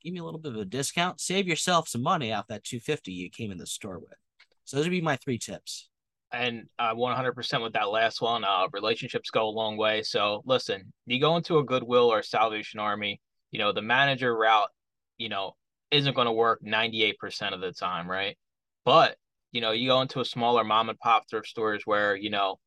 Give 0.02 0.14
me 0.14 0.20
a 0.20 0.24
little 0.24 0.40
bit 0.40 0.54
of 0.54 0.60
a 0.60 0.66
discount. 0.66 1.20
Save 1.20 1.48
yourself 1.48 1.88
some 1.88 2.02
money 2.02 2.32
off 2.32 2.48
that 2.48 2.64
250 2.64 3.12
you 3.12 3.30
came 3.30 3.52
in 3.52 3.58
the 3.58 3.68
store 3.68 4.00
with. 4.00 4.16
So 4.64 4.78
those 4.78 4.86
would 4.86 4.92
be 4.92 5.02
my 5.02 5.18
three 5.18 5.38
tips 5.38 5.90
and 6.32 6.68
uh, 6.78 6.94
100% 6.94 7.64
with 7.64 7.74
that 7.74 7.90
last 7.90 8.22
one. 8.22 8.44
Uh, 8.44 8.68
relationships 8.72 9.30
go 9.30 9.48
a 9.48 9.50
long 9.50 9.78
way. 9.78 10.04
So 10.04 10.44
listen, 10.46 10.94
you 11.06 11.20
go 11.20 11.36
into 11.36 11.58
a 11.58 11.64
Goodwill 11.64 12.12
or 12.12 12.22
Salvation 12.22 12.80
Army, 12.80 13.20
you 13.52 13.60
know, 13.60 13.72
the 13.72 13.82
manager 13.82 14.36
route, 14.36 14.70
you 15.18 15.30
know, 15.30 15.56
isn't 15.92 16.16
going 16.16 16.26
to 16.26 16.32
work 16.32 16.62
98% 16.64 17.54
of 17.54 17.62
the 17.62 17.72
time, 17.72 18.10
right? 18.10 18.38
But, 18.86 19.18
you 19.52 19.62
know, 19.62 19.72
you 19.72 19.88
go 19.88 20.02
into 20.02 20.20
a 20.20 20.26
smaller 20.26 20.64
mom 20.64 20.90
and 20.90 21.00
pop 21.00 21.24
thrift 21.30 21.48
stores 21.48 21.84
where, 21.86 22.16
you 22.16 22.30
know, 22.30 22.58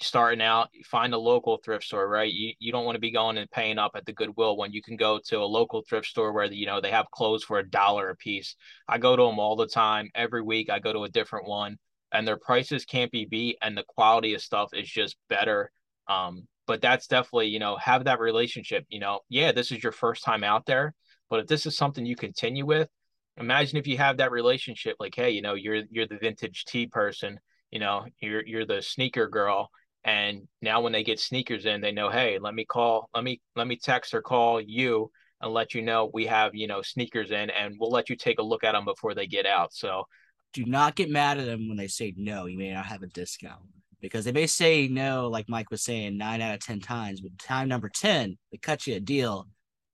starting 0.00 0.40
out, 0.40 0.68
you 0.72 0.82
find 0.84 1.12
a 1.12 1.18
local 1.18 1.58
thrift 1.58 1.84
store, 1.84 2.08
right? 2.08 2.32
You, 2.32 2.52
you 2.58 2.72
don't 2.72 2.84
want 2.84 2.96
to 2.96 3.00
be 3.00 3.10
going 3.10 3.36
and 3.36 3.50
paying 3.50 3.78
up 3.78 3.92
at 3.94 4.06
the 4.06 4.12
Goodwill 4.12 4.56
when 4.56 4.72
you 4.72 4.82
can 4.82 4.96
go 4.96 5.20
to 5.26 5.38
a 5.38 5.44
local 5.44 5.82
thrift 5.88 6.06
store 6.06 6.32
where, 6.32 6.46
you 6.46 6.66
know, 6.66 6.80
they 6.80 6.90
have 6.90 7.10
clothes 7.10 7.44
for 7.44 7.58
a 7.58 7.68
dollar 7.68 8.10
a 8.10 8.16
piece. 8.16 8.56
I 8.88 8.98
go 8.98 9.14
to 9.16 9.22
them 9.22 9.38
all 9.38 9.56
the 9.56 9.66
time. 9.66 10.10
Every 10.14 10.42
week 10.42 10.70
I 10.70 10.78
go 10.78 10.92
to 10.92 11.04
a 11.04 11.10
different 11.10 11.46
one 11.46 11.78
and 12.12 12.26
their 12.26 12.36
prices 12.36 12.84
can't 12.84 13.10
be 13.10 13.24
beat 13.24 13.58
and 13.62 13.76
the 13.76 13.84
quality 13.86 14.34
of 14.34 14.42
stuff 14.42 14.70
is 14.72 14.88
just 14.88 15.16
better 15.28 15.70
um 16.08 16.46
but 16.66 16.80
that's 16.80 17.06
definitely 17.06 17.48
you 17.48 17.58
know 17.58 17.76
have 17.76 18.04
that 18.04 18.20
relationship 18.20 18.84
you 18.88 19.00
know 19.00 19.20
yeah 19.28 19.52
this 19.52 19.72
is 19.72 19.82
your 19.82 19.92
first 19.92 20.24
time 20.24 20.44
out 20.44 20.66
there 20.66 20.94
but 21.30 21.40
if 21.40 21.46
this 21.46 21.66
is 21.66 21.76
something 21.76 22.04
you 22.04 22.16
continue 22.16 22.66
with 22.66 22.88
imagine 23.36 23.78
if 23.78 23.86
you 23.86 23.96
have 23.96 24.18
that 24.18 24.32
relationship 24.32 24.96
like 25.00 25.14
hey 25.14 25.30
you 25.30 25.42
know 25.42 25.54
you're 25.54 25.82
you're 25.90 26.06
the 26.06 26.18
vintage 26.18 26.64
tee 26.66 26.86
person 26.86 27.38
you 27.70 27.78
know 27.78 28.04
you're 28.20 28.44
you're 28.46 28.66
the 28.66 28.82
sneaker 28.82 29.28
girl 29.28 29.70
and 30.04 30.46
now 30.60 30.80
when 30.80 30.92
they 30.92 31.04
get 31.04 31.20
sneakers 31.20 31.66
in 31.66 31.80
they 31.80 31.92
know 31.92 32.10
hey 32.10 32.38
let 32.38 32.54
me 32.54 32.64
call 32.64 33.08
let 33.14 33.24
me 33.24 33.40
let 33.56 33.66
me 33.66 33.76
text 33.76 34.12
or 34.12 34.20
call 34.20 34.60
you 34.60 35.10
and 35.40 35.52
let 35.52 35.72
you 35.74 35.80
know 35.80 36.10
we 36.12 36.26
have 36.26 36.54
you 36.54 36.66
know 36.66 36.82
sneakers 36.82 37.30
in 37.30 37.48
and 37.50 37.76
we'll 37.78 37.90
let 37.90 38.10
you 38.10 38.16
take 38.16 38.38
a 38.38 38.42
look 38.42 38.64
at 38.64 38.72
them 38.72 38.84
before 38.84 39.14
they 39.14 39.26
get 39.26 39.46
out 39.46 39.72
so 39.72 40.04
do 40.52 40.64
not 40.64 40.96
get 40.96 41.10
mad 41.10 41.38
at 41.38 41.46
them 41.46 41.68
when 41.68 41.76
they 41.76 41.86
say 41.86 42.12
no. 42.16 42.46
You 42.46 42.58
may 42.58 42.72
not 42.72 42.86
have 42.86 43.02
a 43.02 43.06
discount 43.06 43.62
because 44.00 44.24
they 44.24 44.32
may 44.32 44.46
say 44.46 44.88
no, 44.88 45.28
like 45.28 45.48
Mike 45.48 45.70
was 45.70 45.82
saying, 45.82 46.16
nine 46.16 46.40
out 46.40 46.54
of 46.54 46.60
10 46.60 46.80
times, 46.80 47.20
but 47.20 47.38
time 47.38 47.68
number 47.68 47.88
10, 47.88 48.36
they 48.50 48.58
cut 48.58 48.86
you 48.86 48.96
a 48.96 49.00
deal 49.00 49.46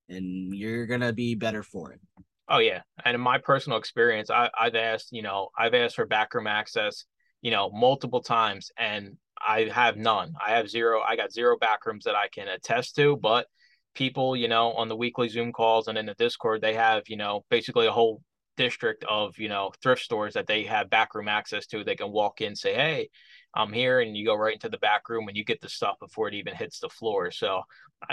and 0.09 0.55
you're 0.55 0.87
to 0.87 1.13
be 1.13 1.35
better 1.35 1.63
for 1.63 1.93
it. 1.93 2.01
Oh, 2.49 2.59
yeah. 2.59 2.83
And 3.05 3.15
in 3.15 3.21
my 3.21 3.39
personal 3.39 3.79
experience, 3.79 4.31
I, 4.31 4.51
I've 4.59 4.77
asked, 4.77 5.09
you 5.11 5.23
know, 5.23 5.49
I've 5.59 5.75
asked 5.75 5.97
for 5.97 6.07
backroom 6.07 6.47
access, 6.47 7.05
you 7.43 7.51
know, 7.51 7.71
multiple 7.71 8.23
times 8.23 8.71
and 8.79 9.17
I 9.45 9.69
have 9.73 9.97
none. 9.97 10.35
I 10.45 10.53
have 10.53 10.71
zero. 10.71 11.03
I 11.03 11.17
got 11.17 11.33
zero 11.33 11.57
backrooms 11.59 12.05
that 12.05 12.15
I 12.15 12.29
can 12.29 12.49
attest 12.49 12.97
to, 12.97 13.17
but 13.17 13.47
people, 13.95 14.37
you 14.37 14.49
know, 14.49 14.73
on 14.73 14.89
the 14.89 14.97
weekly 14.97 15.29
Zoom 15.29 15.53
calls 15.53 15.89
and 15.89 15.99
in 15.99 16.07
the 16.07 16.15
Discord, 16.15 16.61
they 16.61 16.75
have, 16.75 17.03
you 17.09 17.17
know, 17.17 17.45
basically 17.51 17.87
a 17.87 17.93
whole 17.93 18.23
district 18.57 19.05
of 19.05 19.39
you 19.39 19.49
know 19.49 19.71
thrift 19.83 20.03
stores 20.03 20.35
that 20.35 20.47
they 20.47 20.65
have 20.65 20.91
backroom 20.91 21.29
access 21.29 21.67
to. 21.67 21.85
They 21.85 21.97
can 21.97 22.11
walk 22.11 22.41
in, 22.41 22.57
say, 22.57 22.75
"Hey, 22.75 23.11
I'm 23.57 23.73
here," 23.73 24.01
and 24.01 24.17
you 24.17 24.25
go 24.27 24.35
right 24.37 24.55
into 24.55 24.69
the 24.69 24.79
back 24.79 25.09
room 25.09 25.29
and 25.29 25.37
you 25.37 25.45
get 25.45 25.61
the 25.61 25.69
stuff 25.69 25.97
before 26.01 26.29
it 26.29 26.35
even 26.35 26.55
hits 26.55 26.79
the 26.81 26.89
floor. 26.89 27.31
So, 27.31 27.63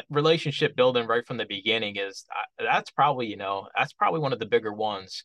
relationship 0.09 0.75
building 0.75 1.07
right 1.07 1.25
from 1.25 1.37
the 1.37 1.45
beginning 1.45 1.97
is 1.97 2.25
that's 2.59 2.91
probably 2.91 3.27
you 3.27 3.37
know 3.37 3.67
that's 3.77 3.93
probably 3.93 4.19
one 4.21 4.33
of 4.33 4.39
the 4.39 4.45
bigger 4.45 4.73
ones. 4.73 5.23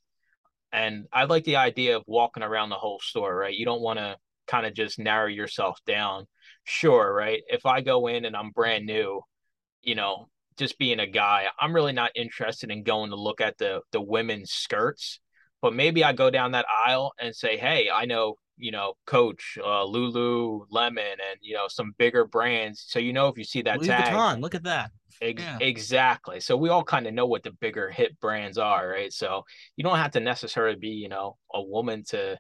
And 0.72 1.06
I 1.12 1.24
like 1.24 1.44
the 1.44 1.56
idea 1.56 1.96
of 1.96 2.04
walking 2.06 2.42
around 2.42 2.70
the 2.70 2.76
whole 2.76 3.00
store. 3.00 3.34
Right, 3.36 3.54
you 3.54 3.64
don't 3.64 3.80
want 3.82 3.98
to 3.98 4.16
kind 4.46 4.66
of 4.66 4.74
just 4.74 4.98
narrow 4.98 5.28
yourself 5.28 5.78
down. 5.86 6.26
Sure, 6.64 7.12
right. 7.14 7.42
If 7.48 7.66
I 7.66 7.80
go 7.80 8.06
in 8.08 8.24
and 8.24 8.36
I'm 8.36 8.50
brand 8.50 8.86
new, 8.86 9.22
you 9.82 9.94
know, 9.94 10.28
just 10.58 10.78
being 10.78 11.00
a 11.00 11.06
guy, 11.06 11.46
I'm 11.60 11.74
really 11.74 11.92
not 11.92 12.12
interested 12.16 12.70
in 12.70 12.82
going 12.82 13.10
to 13.10 13.16
look 13.16 13.40
at 13.40 13.58
the 13.58 13.80
the 13.92 14.00
women's 14.00 14.52
skirts. 14.52 15.20
But 15.62 15.74
maybe 15.74 16.04
I 16.04 16.12
go 16.12 16.30
down 16.30 16.52
that 16.52 16.66
aisle 16.68 17.12
and 17.20 17.34
say, 17.34 17.56
"Hey, 17.56 17.90
I 17.92 18.04
know 18.06 18.36
you 18.58 18.70
know 18.70 18.94
Coach, 19.06 19.58
uh, 19.62 19.84
Lululemon, 19.84 20.98
and 20.98 21.38
you 21.40 21.54
know 21.54 21.66
some 21.68 21.94
bigger 21.98 22.24
brands." 22.24 22.84
So 22.86 22.98
you 22.98 23.12
know 23.12 23.28
if 23.28 23.38
you 23.38 23.44
see 23.44 23.62
that 23.62 23.78
Louis 23.78 23.88
tag, 23.88 24.12
Vuitton, 24.12 24.40
look 24.40 24.54
at 24.54 24.64
that. 24.64 24.90
Ex- 25.20 25.42
yeah. 25.42 25.58
Exactly. 25.60 26.40
So 26.40 26.56
we 26.56 26.68
all 26.68 26.84
kind 26.84 27.06
of 27.06 27.14
know 27.14 27.26
what 27.26 27.42
the 27.42 27.52
bigger 27.52 27.90
hit 27.90 28.18
brands 28.20 28.58
are, 28.58 28.88
right? 28.88 29.12
So 29.12 29.44
you 29.76 29.84
don't 29.84 29.98
have 29.98 30.12
to 30.12 30.20
necessarily 30.20 30.76
be, 30.76 30.90
you 30.90 31.08
know, 31.08 31.36
a 31.52 31.62
woman 31.62 32.04
to, 32.10 32.38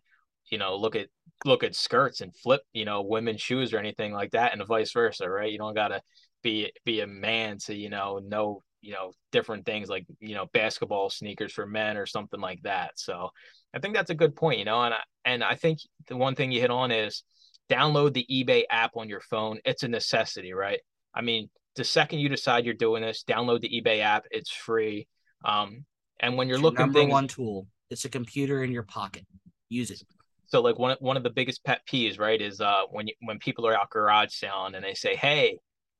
you 0.50 0.58
know, 0.58 0.76
look 0.76 0.94
at 0.94 1.08
look 1.44 1.64
at 1.64 1.74
skirts 1.74 2.20
and 2.20 2.34
flip, 2.36 2.62
you 2.72 2.84
know, 2.84 3.02
women's 3.02 3.40
shoes 3.40 3.72
or 3.72 3.78
anything 3.78 4.12
like 4.12 4.32
that, 4.32 4.52
and 4.52 4.66
vice 4.66 4.92
versa, 4.92 5.28
right? 5.28 5.50
You 5.50 5.58
don't 5.58 5.74
gotta 5.74 6.02
be 6.42 6.72
be 6.84 7.00
a 7.00 7.06
man 7.06 7.58
to 7.58 7.74
you 7.74 7.90
know 7.90 8.20
know 8.24 8.62
you 8.80 8.92
know 8.92 9.12
different 9.32 9.66
things 9.66 9.88
like 9.88 10.06
you 10.20 10.34
know 10.34 10.46
basketball 10.52 11.10
sneakers 11.10 11.52
for 11.52 11.66
men 11.66 11.96
or 11.96 12.06
something 12.06 12.40
like 12.40 12.62
that. 12.62 12.92
So 12.98 13.30
i 13.74 13.78
think 13.78 13.94
that's 13.94 14.10
a 14.10 14.14
good 14.14 14.34
point 14.34 14.58
you 14.58 14.64
know 14.64 14.82
and 14.82 14.94
I, 14.94 15.00
and 15.26 15.44
i 15.44 15.54
think 15.54 15.80
the 16.06 16.16
one 16.16 16.34
thing 16.34 16.50
you 16.50 16.60
hit 16.60 16.70
on 16.70 16.90
is 16.90 17.22
download 17.70 18.14
the 18.14 18.26
ebay 18.30 18.62
app 18.70 18.96
on 18.96 19.10
your 19.10 19.20
phone. 19.20 19.58
It's 19.64 19.82
a 19.82 19.88
necessity 19.88 20.54
right? 20.54 20.80
I 21.14 21.20
mean 21.20 21.50
the 21.76 21.84
second 21.84 22.20
you 22.20 22.28
decide 22.28 22.64
you're 22.64 22.74
doing 22.74 23.02
this 23.02 23.24
download 23.28 23.60
the 23.60 23.68
ebay 23.68 24.00
app. 24.00 24.24
It's 24.30 24.50
free. 24.50 25.06
Um 25.44 25.84
and 26.20 26.36
when 26.36 26.48
you're 26.48 26.56
it's 26.56 26.62
looking 26.62 26.86
number 26.86 27.00
things, 27.00 27.10
one 27.10 27.28
tool. 27.28 27.66
It's 27.90 28.04
a 28.04 28.08
computer 28.08 28.64
in 28.64 28.72
your 28.72 28.82
pocket. 28.82 29.26
Use 29.68 29.90
it. 29.90 30.02
So 30.46 30.62
like 30.62 30.78
one 30.78 30.96
one 31.00 31.16
of 31.16 31.22
the 31.22 31.30
biggest 31.30 31.62
pet 31.62 31.82
peeves, 31.86 32.18
right, 32.18 32.40
is 32.40 32.60
uh 32.60 32.82
when 32.90 33.06
you, 33.08 33.14
when 33.20 33.38
people 33.38 33.66
are 33.66 33.76
out 33.76 33.90
garage 33.90 34.32
selling 34.32 34.74
and 34.74 34.84
they 34.84 34.94
say, 34.94 35.14
"Hey, 35.14 35.58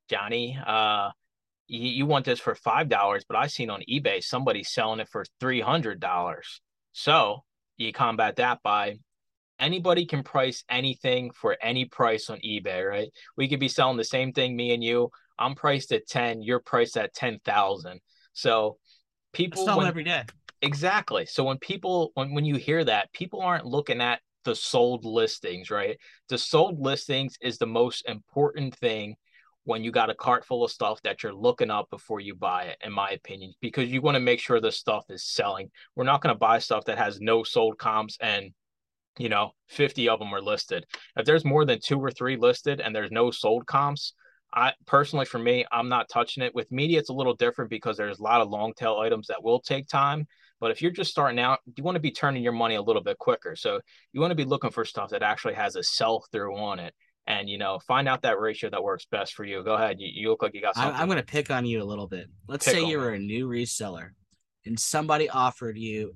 Johnny, 0.08 0.58
uh, 0.66 1.10
you, 1.68 1.90
you 1.90 2.06
want 2.06 2.24
this 2.24 2.40
for 2.40 2.54
five 2.54 2.88
dollars, 2.88 3.24
but 3.28 3.36
I 3.36 3.46
seen 3.46 3.70
on 3.70 3.82
eBay 3.88 4.22
somebody 4.22 4.64
selling 4.64 5.00
it 5.00 5.08
for 5.08 5.24
three 5.40 5.60
hundred 5.60 6.00
dollars." 6.00 6.60
So 6.92 7.44
you 7.76 7.92
combat 7.92 8.36
that 8.36 8.62
by 8.62 8.98
anybody 9.58 10.06
can 10.06 10.22
price 10.22 10.64
anything 10.68 11.30
for 11.30 11.56
any 11.60 11.84
price 11.84 12.30
on 12.30 12.38
eBay, 12.38 12.88
right? 12.88 13.08
We 13.36 13.48
could 13.48 13.60
be 13.60 13.68
selling 13.68 13.96
the 13.96 14.04
same 14.04 14.32
thing, 14.32 14.56
me 14.56 14.72
and 14.72 14.82
you. 14.82 15.10
I'm 15.38 15.54
priced 15.54 15.92
at 15.92 16.06
10, 16.08 16.42
you're 16.42 16.60
priced 16.60 16.96
at 16.96 17.14
10,000. 17.14 18.00
So 18.32 18.78
people 19.32 19.64
sell 19.64 19.80
it 19.80 19.86
every 19.86 20.04
day. 20.04 20.24
Exactly. 20.62 21.26
So 21.26 21.44
when 21.44 21.58
people 21.58 22.10
when 22.14 22.34
when 22.34 22.44
you 22.44 22.56
hear 22.56 22.84
that, 22.84 23.12
people 23.12 23.40
aren't 23.40 23.64
looking 23.64 24.00
at 24.00 24.20
the 24.44 24.56
sold 24.56 25.04
listings, 25.04 25.70
right? 25.70 25.96
The 26.28 26.38
sold 26.38 26.80
listings 26.80 27.36
is 27.40 27.58
the 27.58 27.66
most 27.66 28.08
important 28.08 28.74
thing 28.76 29.16
when 29.68 29.84
you 29.84 29.90
got 29.90 30.08
a 30.08 30.14
cart 30.14 30.46
full 30.46 30.64
of 30.64 30.70
stuff 30.70 30.98
that 31.02 31.22
you're 31.22 31.34
looking 31.34 31.70
up 31.70 31.90
before 31.90 32.20
you 32.20 32.34
buy 32.34 32.62
it, 32.62 32.78
in 32.82 32.90
my 32.90 33.10
opinion, 33.10 33.52
because 33.60 33.90
you 33.90 34.00
want 34.00 34.14
to 34.14 34.20
make 34.20 34.40
sure 34.40 34.62
the 34.62 34.72
stuff 34.72 35.04
is 35.10 35.22
selling. 35.22 35.70
We're 35.94 36.04
not 36.04 36.22
going 36.22 36.34
to 36.34 36.38
buy 36.38 36.58
stuff 36.58 36.86
that 36.86 36.96
has 36.96 37.20
no 37.20 37.42
sold 37.42 37.78
comps 37.78 38.16
and 38.18 38.52
you 39.18 39.28
know 39.28 39.50
50 39.68 40.08
of 40.08 40.20
them 40.20 40.34
are 40.34 40.40
listed. 40.40 40.86
If 41.16 41.26
there's 41.26 41.44
more 41.44 41.66
than 41.66 41.80
two 41.84 42.00
or 42.00 42.10
three 42.10 42.38
listed 42.38 42.80
and 42.80 42.96
there's 42.96 43.10
no 43.10 43.30
sold 43.30 43.66
comps, 43.66 44.14
I 44.54 44.72
personally 44.86 45.26
for 45.26 45.38
me, 45.38 45.66
I'm 45.70 45.90
not 45.90 46.08
touching 46.08 46.42
it. 46.42 46.54
With 46.54 46.72
media, 46.72 46.98
it's 46.98 47.10
a 47.10 47.14
little 47.14 47.34
different 47.34 47.68
because 47.68 47.98
there's 47.98 48.20
a 48.20 48.22
lot 48.22 48.40
of 48.40 48.48
long 48.48 48.72
tail 48.72 48.96
items 48.96 49.26
that 49.26 49.44
will 49.44 49.60
take 49.60 49.86
time. 49.86 50.26
But 50.60 50.70
if 50.70 50.80
you're 50.80 50.92
just 50.92 51.10
starting 51.10 51.38
out, 51.38 51.58
you 51.76 51.84
want 51.84 51.96
to 51.96 52.00
be 52.00 52.10
turning 52.10 52.42
your 52.42 52.52
money 52.52 52.76
a 52.76 52.82
little 52.82 53.02
bit 53.02 53.18
quicker. 53.18 53.54
So 53.54 53.80
you 54.14 54.20
want 54.22 54.30
to 54.30 54.34
be 54.34 54.46
looking 54.46 54.70
for 54.70 54.86
stuff 54.86 55.10
that 55.10 55.22
actually 55.22 55.54
has 55.54 55.76
a 55.76 55.82
sell 55.82 56.24
through 56.32 56.56
on 56.56 56.78
it. 56.78 56.94
And 57.28 57.48
you 57.48 57.58
know, 57.58 57.78
find 57.86 58.08
out 58.08 58.22
that 58.22 58.40
ratio 58.40 58.70
that 58.70 58.82
works 58.82 59.06
best 59.10 59.34
for 59.34 59.44
you. 59.44 59.62
Go 59.62 59.74
ahead. 59.74 60.00
You, 60.00 60.08
you 60.10 60.30
look 60.30 60.42
like 60.42 60.54
you 60.54 60.62
got 60.62 60.74
something. 60.74 60.94
I'm, 60.94 61.02
I'm 61.02 61.08
going 61.08 61.18
to 61.18 61.26
pick 61.26 61.50
on 61.50 61.66
you 61.66 61.82
a 61.82 61.84
little 61.84 62.08
bit. 62.08 62.26
Let's 62.48 62.64
pick 62.64 62.74
say 62.74 62.84
you 62.86 62.98
were 62.98 63.12
a 63.12 63.18
new 63.18 63.46
reseller, 63.46 64.12
and 64.64 64.80
somebody 64.80 65.28
offered 65.28 65.76
you 65.76 66.14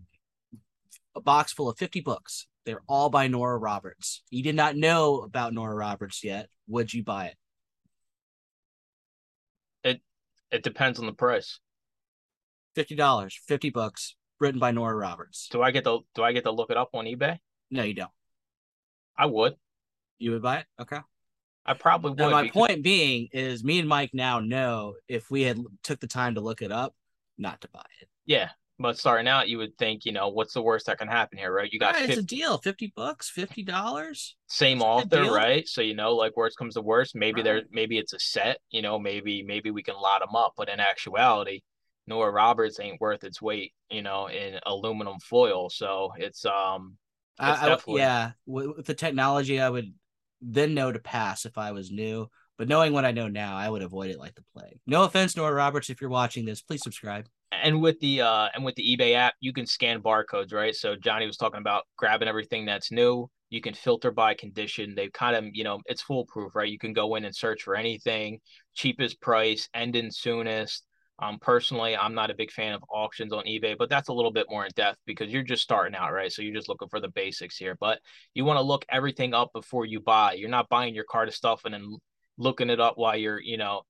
a 1.15 1.21
box 1.21 1.53
full 1.53 1.69
of 1.69 1.77
50 1.77 2.01
books. 2.01 2.47
They're 2.65 2.81
all 2.89 3.11
by 3.11 3.27
Nora 3.27 3.59
Roberts. 3.59 4.23
You 4.31 4.43
did 4.43 4.55
not 4.55 4.75
know 4.75 5.19
about 5.19 5.53
Nora 5.53 5.75
Roberts 5.75 6.25
yet. 6.25 6.49
Would 6.69 6.95
you 6.95 7.05
buy 7.05 7.27
it? 7.27 7.37
It 9.85 10.01
it 10.51 10.63
depends 10.63 10.99
on 10.99 11.05
the 11.05 11.13
price. 11.13 11.61
Fifty 12.75 12.95
dollars, 12.95 13.39
fifty 13.47 13.69
bucks, 13.69 14.17
written 14.41 14.61
by 14.61 14.71
Nora 14.71 14.95
Roberts. 14.95 15.49
Do 15.51 15.61
I 15.61 15.73
get 15.73 15.85
to 15.85 16.01
do 16.15 16.23
I 16.23 16.33
get 16.33 16.45
to 16.45 16.53
look 16.53 16.71
it 16.71 16.79
up 16.79 16.91
on 16.95 17.05
eBay? 17.05 17.39
No, 17.71 17.83
you 17.83 17.95
don't. 17.95 18.11
I 19.19 19.27
would. 19.27 19.57
You 20.23 20.33
would 20.33 20.43
buy 20.43 20.59
it? 20.59 20.67
Okay. 20.81 20.99
I 21.65 21.75
probably 21.75 22.11
would. 22.11 22.33
My 22.33 22.43
because... 22.43 22.55
point 22.55 22.83
being 22.83 23.29
is 23.33 23.63
me 23.63 23.79
and 23.79 23.89
Mike 23.89 24.11
now 24.13 24.41
know 24.41 24.95
if 25.09 25.31
we 25.31 25.43
had 25.43 25.59
took 25.83 26.01
the 26.01 26.07
time 26.07 26.35
to 26.35 26.41
look 26.41 26.63
it 26.63 26.73
up, 26.73 26.95
not 27.39 27.61
to 27.61 27.69
buy 27.73 27.85
it. 28.01 28.09
Yeah. 28.27 28.51
But 28.79 28.99
starting 28.99 29.29
out, 29.29 29.49
you 29.49 29.59
would 29.59 29.79
think, 29.79 30.05
you 30.05 30.13
know, 30.13 30.29
what's 30.29 30.55
the 30.55 30.63
worst 30.63 30.87
that 30.87 30.99
can 30.99 31.07
happen 31.07 31.39
here, 31.39 31.53
right? 31.53 31.71
You 31.71 31.79
got 31.79 31.95
right, 31.95 32.07
50... 32.07 32.13
it's 32.13 32.21
a 32.23 32.25
deal, 32.25 32.59
fifty 32.59 32.93
bucks, 32.97 33.29
fifty 33.29 33.63
dollars. 33.63 34.35
Same 34.49 34.83
author, 34.83 35.31
right? 35.31 35.69
So 35.69 35.83
you 35.83 35.95
know, 35.95 36.17
like 36.17 36.37
worst 36.37 36.59
comes 36.59 36.75
to 36.75 36.81
worst, 36.81 37.15
maybe 37.15 37.37
right. 37.37 37.45
there, 37.45 37.63
maybe 37.71 37.99
it's 37.99 38.13
a 38.13 38.19
set, 38.19 38.59
you 38.71 38.83
know, 38.83 38.99
maybe 38.99 39.45
maybe 39.45 39.71
we 39.71 39.85
can 39.85 39.95
lot 39.95 40.21
them 40.21 40.35
up. 40.35 40.55
But 40.57 40.69
in 40.69 40.81
actuality, 40.81 41.61
Nora 42.09 42.33
Roberts 42.33 42.81
ain't 42.81 43.01
worth 43.01 43.23
its 43.23 43.41
weight, 43.41 43.73
you 43.91 44.03
know, 44.03 44.29
in 44.29 44.59
aluminum 44.67 45.21
foil. 45.21 45.71
So 45.71 46.13
it's 46.17 46.45
um, 46.45 46.97
it's 47.39 47.63
I, 47.63 47.69
definitely... 47.69 48.01
yeah, 48.01 48.33
with 48.47 48.87
the 48.87 48.95
technology, 48.95 49.61
I 49.61 49.71
would 49.71 49.93
then 50.43 50.75
know 50.75 50.93
to 50.93 50.99
pass 50.99 51.47
if 51.47 51.57
I 51.57 51.73
was 51.73 51.91
new. 51.91 52.29
But 52.59 52.69
knowing 52.69 52.93
what 52.93 53.05
I 53.05 53.13
know 53.13 53.29
now, 53.29 53.57
I 53.57 53.69
would 53.69 53.83
avoid 53.83 54.11
it 54.11 54.19
like 54.19 54.35
the 54.35 54.45
plague. 54.55 54.79
No 54.87 55.05
offense, 55.05 55.37
Nora 55.37 55.55
Roberts, 55.55 55.91
if 55.91 56.01
you're 56.01 56.11
watching 56.11 56.45
this, 56.45 56.61
please 56.61 56.83
subscribe. 56.83 57.27
And 57.51 57.81
with 57.81 57.99
the 58.01 58.23
uh 58.23 58.49
and 58.55 58.65
with 58.65 58.75
the 58.77 58.97
eBay 58.97 59.15
app, 59.15 59.35
you 59.41 59.53
can 59.53 59.67
scan 59.67 60.03
barcodes, 60.03 60.53
right? 60.53 60.75
So 60.75 60.97
Johnny 60.97 61.27
was 61.27 61.37
talking 61.37 61.61
about 61.61 61.85
grabbing 61.97 62.29
everything 62.29 62.65
that's 62.67 62.91
new. 62.91 63.29
You 63.51 63.61
can 63.61 63.75
filter 63.75 64.11
by 64.11 64.35
condition. 64.35 64.95
They've 64.95 65.13
kind 65.13 65.37
of, 65.37 65.45
you 65.53 65.65
know, 65.65 65.81
it's 65.87 66.03
foolproof, 66.03 66.55
right? 66.55 66.71
You 66.71 66.79
can 66.79 66.93
go 66.93 67.15
in 67.17 67.25
and 67.25 67.35
search 67.35 67.63
for 67.63 67.75
anything, 67.75 68.39
cheapest 68.75 69.21
price, 69.21 69.69
end 69.75 69.97
in 69.97 70.11
soonest 70.11 70.85
um, 71.23 71.39
personally, 71.41 71.97
I'm 71.97 72.15
not 72.15 72.33
a 72.33 72.35
big 72.35 72.51
fan 72.51 72.73
of 72.73 72.83
auctions 72.91 73.33
on 73.33 73.45
eBay, 73.45 73.79
but 73.79 73.89
that's 73.89 74.09
a 74.09 74.13
little 74.13 74.33
bit 74.33 74.49
more 74.51 74.65
in 74.65 74.73
depth 74.75 74.99
because 75.07 75.31
you're 75.31 75.45
just 75.45 75.63
starting 75.63 75.95
out, 75.95 76.13
right? 76.13 76.33
So 76.33 76.43
you're 76.43 76.55
just 76.55 76.69
looking 76.69 76.89
for 76.89 76.99
the 76.99 77.11
basics 77.11 77.57
here. 77.57 77.77
But 77.79 78.01
you 78.35 78.45
want 78.45 78.57
to 78.57 78.63
look 78.63 78.85
everything 78.91 79.33
up 79.33 79.53
before 79.55 79.87
you 79.87 80.01
buy. 80.01 80.33
You're 80.33 80.49
not 80.49 80.69
buying 80.69 80.97
your 80.97 81.05
cart 81.05 81.29
of 81.29 81.35
stuff 81.35 81.65
and 81.65 81.75
then 81.75 81.97
looking 82.39 82.71
it 82.71 82.81
up 82.81 82.95
while 82.99 83.17
you're, 83.17 83.41
you 83.41 83.57
know, 83.57 83.83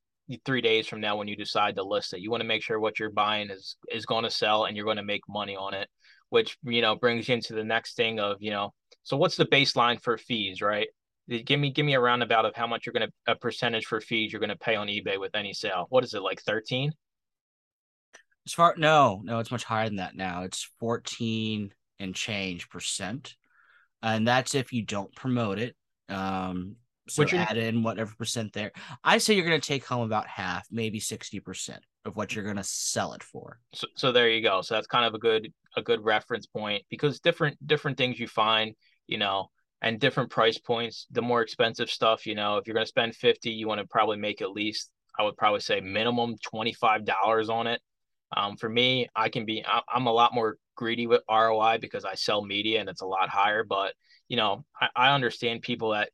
three 0.45 0.61
days 0.61 0.87
from 0.87 1.01
now 1.01 1.17
when 1.17 1.27
you 1.27 1.35
decide 1.35 1.75
to 1.77 1.83
list 1.83 2.13
it. 2.13 2.21
You 2.21 2.31
want 2.31 2.43
to 2.43 2.47
make 2.47 2.63
sure 2.63 2.79
what 2.79 3.01
you're 3.01 3.11
buying 3.11 3.49
is 3.49 3.77
is 3.91 4.05
going 4.05 4.25
to 4.25 4.31
sell 4.31 4.67
and 4.67 4.77
you're 4.77 4.85
going 4.85 4.99
to 4.99 5.03
make 5.03 5.23
money 5.27 5.57
on 5.57 5.73
it, 5.73 5.89
which 6.29 6.59
you 6.65 6.83
know 6.83 6.97
brings 6.97 7.29
you 7.29 7.35
into 7.35 7.55
the 7.55 7.65
next 7.65 7.97
thing 7.97 8.21
of 8.21 8.37
you 8.41 8.51
know. 8.51 8.75
So 9.05 9.17
what's 9.17 9.37
the 9.37 9.47
baseline 9.47 10.03
for 10.03 10.19
fees, 10.19 10.61
right? 10.61 10.89
Give 11.29 11.59
me 11.59 11.71
give 11.71 11.87
me 11.87 11.95
a 11.95 12.01
roundabout 12.01 12.45
of 12.45 12.55
how 12.55 12.67
much 12.67 12.85
you're 12.85 12.93
going 12.93 13.09
to 13.09 13.33
a 13.33 13.37
percentage 13.37 13.87
for 13.87 14.03
fees 14.03 14.33
you're 14.33 14.41
going 14.41 14.51
to 14.51 14.57
pay 14.57 14.77
on 14.77 14.89
eBay 14.89 15.19
with 15.19 15.35
any 15.35 15.55
sale. 15.55 15.87
What 15.89 16.05
is 16.05 16.13
it 16.13 16.21
like 16.21 16.43
13? 16.43 16.93
As 18.47 18.53
far 18.53 18.75
no, 18.77 19.21
no, 19.25 19.39
it's 19.39 19.51
much 19.51 19.65
higher 19.65 19.87
than 19.87 19.97
that 19.97 20.17
now. 20.17 20.43
It's 20.43 20.69
14 20.81 21.73
and 22.01 22.15
change 22.15 22.69
percent. 22.69 23.35
And 24.03 24.27
that's 24.27 24.55
if 24.55 24.73
you 24.73 24.83
don't 24.83 25.15
promote 25.15 25.59
it. 25.59 25.77
Um 26.09 26.77
so 27.09 27.23
Which 27.23 27.35
add 27.35 27.57
in 27.57 27.83
whatever 27.83 28.15
percent 28.17 28.53
there. 28.53 28.71
I 29.03 29.19
say 29.19 29.35
you're 29.35 29.45
gonna 29.45 29.59
take 29.59 29.85
home 29.85 30.03
about 30.03 30.29
half, 30.29 30.67
maybe 30.71 31.01
60% 31.01 31.79
of 32.05 32.17
what 32.17 32.35
you're 32.35 32.45
gonna 32.45 32.63
sell 32.65 33.13
it 33.13 33.23
for. 33.23 33.59
So, 33.75 33.87
so 33.97 34.13
there 34.13 34.29
you 34.29 34.41
go. 34.41 34.63
So 34.63 34.75
that's 34.75 34.87
kind 34.87 35.05
of 35.05 35.15
a 35.15 35.19
good 35.19 35.53
a 35.77 35.83
good 35.83 36.05
reference 36.05 36.47
point 36.47 36.85
because 36.91 37.19
different 37.21 37.65
different 37.67 37.99
things 37.99 38.21
you 38.21 38.29
find, 38.29 38.75
you 39.09 39.19
know, 39.19 39.51
and 39.81 39.99
different 39.99 40.31
price 40.31 40.59
points, 40.59 41.07
the 41.11 41.23
more 41.23 41.43
expensive 41.43 41.91
stuff, 41.91 42.25
you 42.25 42.37
know, 42.37 42.57
if 42.57 42.67
you're 42.67 42.75
gonna 42.75 42.87
spend 42.87 43.17
50, 43.17 43.51
you 43.51 43.67
want 43.67 43.81
to 43.81 43.87
probably 43.87 44.17
make 44.17 44.41
at 44.41 44.53
least 44.53 44.91
I 45.19 45.25
would 45.25 45.37
probably 45.37 45.61
say 45.61 45.81
minimum 45.81 46.37
$25 46.55 47.51
on 47.51 47.67
it 47.67 47.81
um, 48.37 48.57
for 48.57 48.69
me, 48.69 49.09
I 49.15 49.29
can 49.29 49.45
be, 49.45 49.65
I'm 49.89 50.07
a 50.07 50.13
lot 50.13 50.35
more 50.35 50.57
greedy 50.77 51.07
with 51.07 51.23
ROI 51.31 51.79
because 51.81 52.05
I 52.05 52.15
sell 52.15 52.45
media 52.45 52.81
and 52.81 52.89
it's 52.89 53.03
a 53.03 53.07
lot 53.07 53.29
higher. 53.29 53.65
But, 53.65 53.95
you 54.29 54.37
know, 54.37 54.65
I, 54.81 54.89
I 54.97 55.15
understand 55.15 55.63
people 55.63 55.91
that 55.91 56.11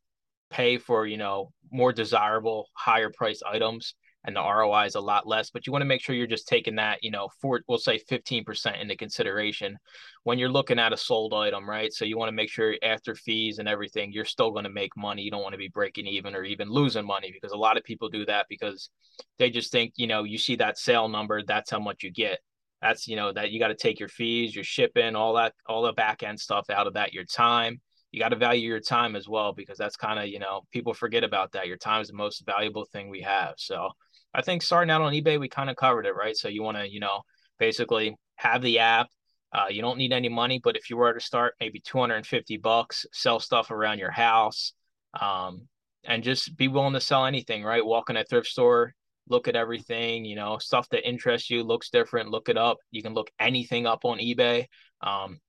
pay 0.50 0.78
for, 0.78 1.06
you 1.06 1.16
know, 1.16 1.52
more 1.70 1.92
desirable, 1.92 2.68
higher 2.74 3.10
priced 3.10 3.42
items 3.44 3.94
and 4.28 4.36
the 4.36 4.42
ROI 4.42 4.84
is 4.84 4.94
a 4.94 5.00
lot 5.00 5.26
less. 5.26 5.48
But 5.48 5.66
you 5.66 5.72
want 5.72 5.80
to 5.80 5.86
make 5.86 6.02
sure 6.02 6.14
you're 6.14 6.26
just 6.26 6.46
taking 6.46 6.76
that, 6.76 7.02
you 7.02 7.10
know, 7.10 7.30
for 7.40 7.62
we'll 7.66 7.78
say 7.78 7.98
15% 7.98 8.78
into 8.78 8.94
consideration 8.94 9.78
when 10.24 10.38
you're 10.38 10.50
looking 10.50 10.78
at 10.78 10.92
a 10.92 10.98
sold 10.98 11.32
item, 11.32 11.68
right? 11.68 11.90
So 11.94 12.04
you 12.04 12.18
want 12.18 12.28
to 12.28 12.36
make 12.36 12.50
sure 12.50 12.76
after 12.82 13.14
fees 13.14 13.58
and 13.58 13.66
everything, 13.66 14.12
you're 14.12 14.26
still 14.26 14.50
going 14.50 14.64
to 14.64 14.70
make 14.70 14.94
money. 14.98 15.22
You 15.22 15.30
don't 15.30 15.42
want 15.42 15.54
to 15.54 15.58
be 15.58 15.68
breaking 15.68 16.06
even 16.06 16.36
or 16.36 16.44
even 16.44 16.68
losing 16.68 17.06
money 17.06 17.32
because 17.32 17.52
a 17.52 17.56
lot 17.56 17.78
of 17.78 17.84
people 17.84 18.10
do 18.10 18.26
that 18.26 18.44
because 18.50 18.90
they 19.38 19.48
just 19.48 19.72
think, 19.72 19.94
you 19.96 20.06
know, 20.06 20.24
you 20.24 20.36
see 20.36 20.56
that 20.56 20.76
sale 20.76 21.08
number, 21.08 21.42
that's 21.42 21.70
how 21.70 21.80
much 21.80 22.02
you 22.02 22.10
get. 22.10 22.38
That's, 22.82 23.08
you 23.08 23.16
know, 23.16 23.32
that 23.32 23.50
you 23.50 23.58
got 23.58 23.68
to 23.68 23.74
take 23.74 23.98
your 23.98 24.10
fees, 24.10 24.54
your 24.54 24.62
shipping, 24.62 25.16
all 25.16 25.32
that, 25.36 25.54
all 25.66 25.80
the 25.82 25.94
back 25.94 26.22
end 26.22 26.38
stuff 26.38 26.68
out 26.68 26.86
of 26.86 26.94
that, 26.94 27.14
your 27.14 27.24
time 27.24 27.80
you 28.10 28.20
got 28.20 28.30
to 28.30 28.36
value 28.36 28.66
your 28.66 28.80
time 28.80 29.16
as 29.16 29.28
well 29.28 29.52
because 29.52 29.76
that's 29.76 29.96
kind 29.96 30.18
of 30.18 30.28
you 30.28 30.38
know 30.38 30.62
people 30.72 30.94
forget 30.94 31.24
about 31.24 31.52
that 31.52 31.66
your 31.66 31.76
time 31.76 32.00
is 32.00 32.08
the 32.08 32.14
most 32.14 32.44
valuable 32.46 32.86
thing 32.86 33.08
we 33.08 33.20
have 33.20 33.52
so 33.58 33.90
I 34.34 34.42
think 34.42 34.62
starting 34.62 34.90
out 34.90 35.02
on 35.02 35.12
eBay, 35.12 35.40
we 35.40 35.48
kind 35.48 35.70
of 35.70 35.76
covered 35.76 36.06
it, 36.06 36.14
right? 36.14 36.36
So 36.36 36.48
you 36.48 36.62
want 36.62 36.76
to, 36.76 36.90
you 36.90 37.00
know, 37.00 37.22
basically 37.58 38.16
have 38.36 38.62
the 38.62 38.78
app. 38.78 39.08
Uh, 39.52 39.66
you 39.70 39.80
don't 39.80 39.98
need 39.98 40.12
any 40.12 40.28
money, 40.28 40.60
but 40.62 40.76
if 40.76 40.90
you 40.90 40.96
were 40.96 41.12
to 41.12 41.20
start 41.20 41.54
maybe 41.58 41.80
250 41.80 42.58
bucks, 42.58 43.06
sell 43.12 43.40
stuff 43.40 43.70
around 43.70 43.98
your 43.98 44.10
house, 44.10 44.74
um, 45.18 45.62
and 46.04 46.22
just 46.22 46.56
be 46.56 46.68
willing 46.68 46.92
to 46.92 47.00
sell 47.00 47.24
anything, 47.24 47.64
right? 47.64 47.84
Walk 47.84 48.10
in 48.10 48.16
a 48.16 48.24
thrift 48.24 48.46
store, 48.46 48.94
look 49.28 49.48
at 49.48 49.56
everything, 49.56 50.24
you 50.24 50.36
know, 50.36 50.58
stuff 50.58 50.88
that 50.90 51.08
interests 51.08 51.50
you, 51.50 51.62
looks 51.62 51.90
different, 51.90 52.30
look 52.30 52.48
it 52.48 52.58
up. 52.58 52.78
You 52.90 53.02
can 53.02 53.14
look 53.14 53.30
anything 53.40 53.86
up 53.86 54.04
on 54.04 54.18
eBay. 54.18 54.66
Um, 55.00 55.40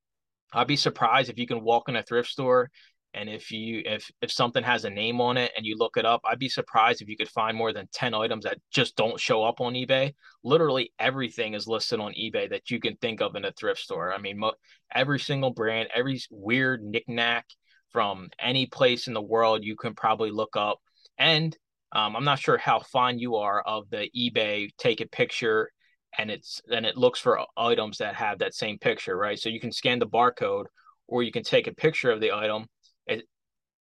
I'd 0.53 0.67
be 0.67 0.75
surprised 0.75 1.29
if 1.29 1.37
you 1.37 1.45
can 1.45 1.61
walk 1.61 1.89
in 1.89 1.95
a 1.95 2.03
thrift 2.03 2.29
store 2.29 2.69
and 3.13 3.29
if 3.29 3.51
you 3.51 3.81
if 3.85 4.09
if 4.21 4.31
something 4.31 4.63
has 4.63 4.85
a 4.85 4.89
name 4.89 5.19
on 5.19 5.37
it 5.37 5.51
and 5.55 5.65
you 5.65 5.75
look 5.77 5.97
it 5.97 6.05
up 6.05 6.21
i'd 6.29 6.39
be 6.39 6.49
surprised 6.49 7.01
if 7.01 7.09
you 7.09 7.17
could 7.17 7.29
find 7.29 7.57
more 7.57 7.73
than 7.73 7.87
10 7.91 8.13
items 8.13 8.43
that 8.43 8.59
just 8.71 8.95
don't 8.95 9.19
show 9.19 9.43
up 9.43 9.61
on 9.61 9.73
ebay. 9.73 10.13
Literally 10.43 10.93
everything 10.99 11.53
is 11.53 11.67
listed 11.67 11.99
on 11.99 12.13
ebay 12.13 12.49
that 12.49 12.69
you 12.69 12.79
can 12.79 12.95
think 12.97 13.21
of 13.21 13.35
in 13.35 13.45
a 13.45 13.51
thrift 13.51 13.79
store. 13.79 14.13
I 14.13 14.17
mean 14.19 14.39
mo- 14.39 14.53
every 14.93 15.19
single 15.19 15.51
brand 15.51 15.89
every 15.93 16.21
weird 16.29 16.83
knickknack 16.83 17.45
from 17.91 18.29
any 18.39 18.67
place 18.67 19.07
in 19.07 19.13
the 19.13 19.21
world 19.21 19.63
you 19.63 19.75
can 19.75 19.95
probably 19.95 20.31
look 20.31 20.55
up. 20.55 20.79
And 21.17 21.55
um, 21.91 22.15
i'm 22.15 22.23
not 22.23 22.39
sure 22.39 22.57
how 22.57 22.79
fond 22.79 23.19
you 23.19 23.37
are 23.37 23.61
of 23.61 23.89
the 23.89 24.09
ebay 24.15 24.69
take 24.77 25.01
a 25.01 25.07
picture 25.07 25.71
and 26.17 26.31
it's 26.31 26.61
and 26.71 26.85
it 26.85 26.97
looks 26.97 27.19
for 27.19 27.39
items 27.57 27.97
that 27.97 28.15
have 28.15 28.39
that 28.39 28.53
same 28.53 28.77
picture 28.77 29.15
right? 29.17 29.39
So 29.39 29.49
you 29.49 29.59
can 29.59 29.71
scan 29.71 29.99
the 29.99 30.07
barcode 30.07 30.65
or 31.07 31.23
you 31.23 31.31
can 31.31 31.43
take 31.43 31.67
a 31.67 31.73
picture 31.73 32.11
of 32.11 32.21
the 32.21 32.31
item. 32.31 32.67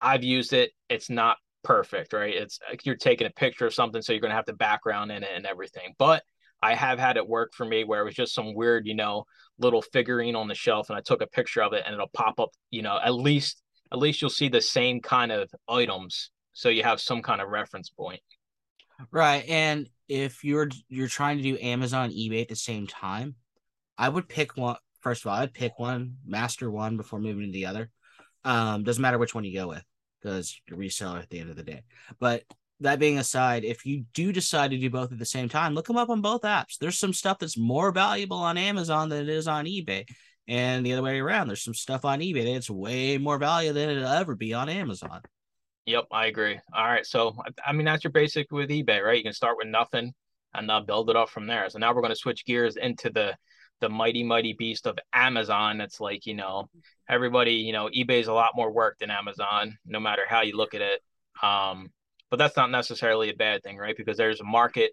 I've 0.00 0.24
used 0.24 0.52
it. 0.52 0.72
It's 0.88 1.11
not 1.11 1.37
perfect, 1.64 2.12
right? 2.12 2.34
It's 2.34 2.58
uh, 2.70 2.76
you're 2.84 2.96
taking 2.96 3.26
a 3.26 3.30
picture 3.30 3.66
of 3.66 3.74
something, 3.74 4.02
so 4.02 4.12
you're 4.12 4.20
gonna 4.20 4.34
have 4.34 4.46
the 4.46 4.52
background 4.52 5.11
in 5.11 5.22
it 5.22 5.30
and 5.34 5.46
everything. 5.46 5.94
But 5.98 6.22
I 6.62 6.74
have 6.74 6.98
had 6.98 7.16
it 7.16 7.28
work 7.28 7.52
for 7.54 7.64
me 7.64 7.84
where 7.84 8.00
it 8.00 8.04
was 8.04 8.14
just 8.14 8.34
some 8.34 8.54
weird, 8.54 8.87
you 8.87 8.94
know, 8.94 9.24
little 9.58 9.82
figurine 9.82 10.34
on 10.34 10.48
the 10.48 10.54
shelf, 10.54 10.90
and 10.90 10.98
I 10.98 11.02
took 11.02 11.22
a 11.22 11.26
picture 11.26 11.62
of 11.62 11.72
it, 11.72 11.84
and 11.84 11.94
it'll 11.94 12.08
pop 12.08 12.40
up. 12.40 12.50
You 12.70 12.82
know, 12.82 12.98
at 13.02 13.14
least 13.14 13.62
at 13.92 13.98
least 13.98 14.20
you'll 14.20 14.30
see 14.30 14.48
the 14.48 14.61
same 14.61 15.00
kind 15.00 15.32
of 15.32 15.50
items, 15.68 16.30
so 16.52 16.68
you 16.68 16.82
have 16.82 17.00
some 17.00 17.22
kind 17.22 17.40
of 17.40 17.48
reference 17.48 17.90
point. 17.90 18.20
Right, 19.11 19.44
and 19.48 19.88
if 20.08 20.42
you're 20.42 20.68
you're 20.88 21.08
trying 21.08 21.37
to 21.37 21.42
do 21.42 21.58
Amazon, 21.61 22.11
eBay 22.11 22.42
at 22.42 22.48
the 22.48 22.56
same 22.56 22.87
time, 22.87 23.37
I 23.96 24.08
would 24.08 24.28
pick 24.28 24.56
one. 24.56 24.76
First 25.00 25.24
of 25.24 25.30
all, 25.30 25.38
I'd 25.38 25.54
pick 25.54 25.78
one, 25.78 26.16
master 26.26 26.70
one 26.70 26.96
before 26.96 27.20
moving 27.20 27.46
to 27.46 27.52
the 27.52 27.66
other. 27.66 27.90
Um, 28.48 28.82
doesn't 28.82 29.02
matter 29.02 29.18
which 29.18 29.34
one 29.34 29.44
you 29.44 29.52
go 29.52 29.68
with 29.68 29.84
because 30.22 30.58
you're 30.66 30.78
reseller 30.78 31.20
at 31.20 31.28
the 31.28 31.38
end 31.38 31.50
of 31.50 31.56
the 31.56 31.62
day. 31.62 31.82
But 32.18 32.44
that 32.80 32.98
being 32.98 33.18
aside, 33.18 33.62
if 33.62 33.84
you 33.84 34.04
do 34.14 34.32
decide 34.32 34.70
to 34.70 34.78
do 34.78 34.88
both 34.88 35.12
at 35.12 35.18
the 35.18 35.26
same 35.26 35.50
time, 35.50 35.74
look 35.74 35.87
them 35.87 35.98
up 35.98 36.08
on 36.08 36.22
both 36.22 36.42
apps. 36.42 36.78
There's 36.80 36.98
some 36.98 37.12
stuff 37.12 37.38
that's 37.38 37.58
more 37.58 37.92
valuable 37.92 38.38
on 38.38 38.56
Amazon 38.56 39.11
than 39.11 39.20
it 39.20 39.28
is 39.28 39.48
on 39.48 39.66
eBay. 39.66 40.06
And 40.46 40.87
the 40.87 40.94
other 40.94 41.02
way 41.02 41.20
around, 41.20 41.48
there's 41.48 41.62
some 41.62 41.74
stuff 41.74 42.06
on 42.06 42.20
eBay 42.20 42.54
that's 42.54 42.70
way 42.70 43.18
more 43.18 43.37
value 43.37 43.74
than 43.74 43.90
it'll 43.90 44.08
ever 44.08 44.34
be 44.34 44.54
on 44.54 44.70
Amazon. 44.70 45.20
Yep, 45.84 46.06
I 46.11 46.26
agree. 46.26 46.58
All 46.74 46.87
right. 46.87 47.04
So, 47.04 47.37
I 47.66 47.74
mean, 47.74 47.84
that's 47.84 48.02
your 48.02 48.12
basic 48.12 48.50
with 48.50 48.70
eBay, 48.70 49.04
right? 49.04 49.18
You 49.18 49.24
can 49.24 49.34
start 49.34 49.58
with 49.58 49.68
nothing 49.68 50.14
and 50.54 50.70
uh, 50.70 50.80
build 50.80 51.11
it 51.11 51.16
up 51.16 51.28
from 51.28 51.46
there. 51.46 51.68
So 51.68 51.78
now 51.78 51.92
we're 51.92 52.00
going 52.00 52.14
to 52.14 52.16
switch 52.16 52.46
gears 52.46 52.76
into 52.76 53.11
the 53.11 53.37
the 53.80 53.88
mighty 53.88 54.22
mighty 54.22 54.52
beast 54.52 54.86
of 54.86 54.98
Amazon. 55.12 55.80
It's 55.80 56.00
like 56.00 56.26
you 56.26 56.34
know 56.34 56.68
everybody 57.08 57.54
you 57.54 57.72
know 57.72 57.88
eBay's 57.88 58.28
a 58.28 58.32
lot 58.32 58.56
more 58.56 58.70
work 58.70 58.98
than 58.98 59.10
Amazon, 59.10 59.78
no 59.86 60.00
matter 60.00 60.22
how 60.28 60.42
you 60.42 60.56
look 60.56 60.74
at 60.74 60.80
it. 60.80 61.00
Um, 61.42 61.90
but 62.30 62.38
that's 62.38 62.56
not 62.56 62.70
necessarily 62.70 63.30
a 63.30 63.34
bad 63.34 63.62
thing, 63.62 63.76
right? 63.76 63.96
Because 63.96 64.16
there's 64.16 64.40
a 64.40 64.44
market 64.44 64.92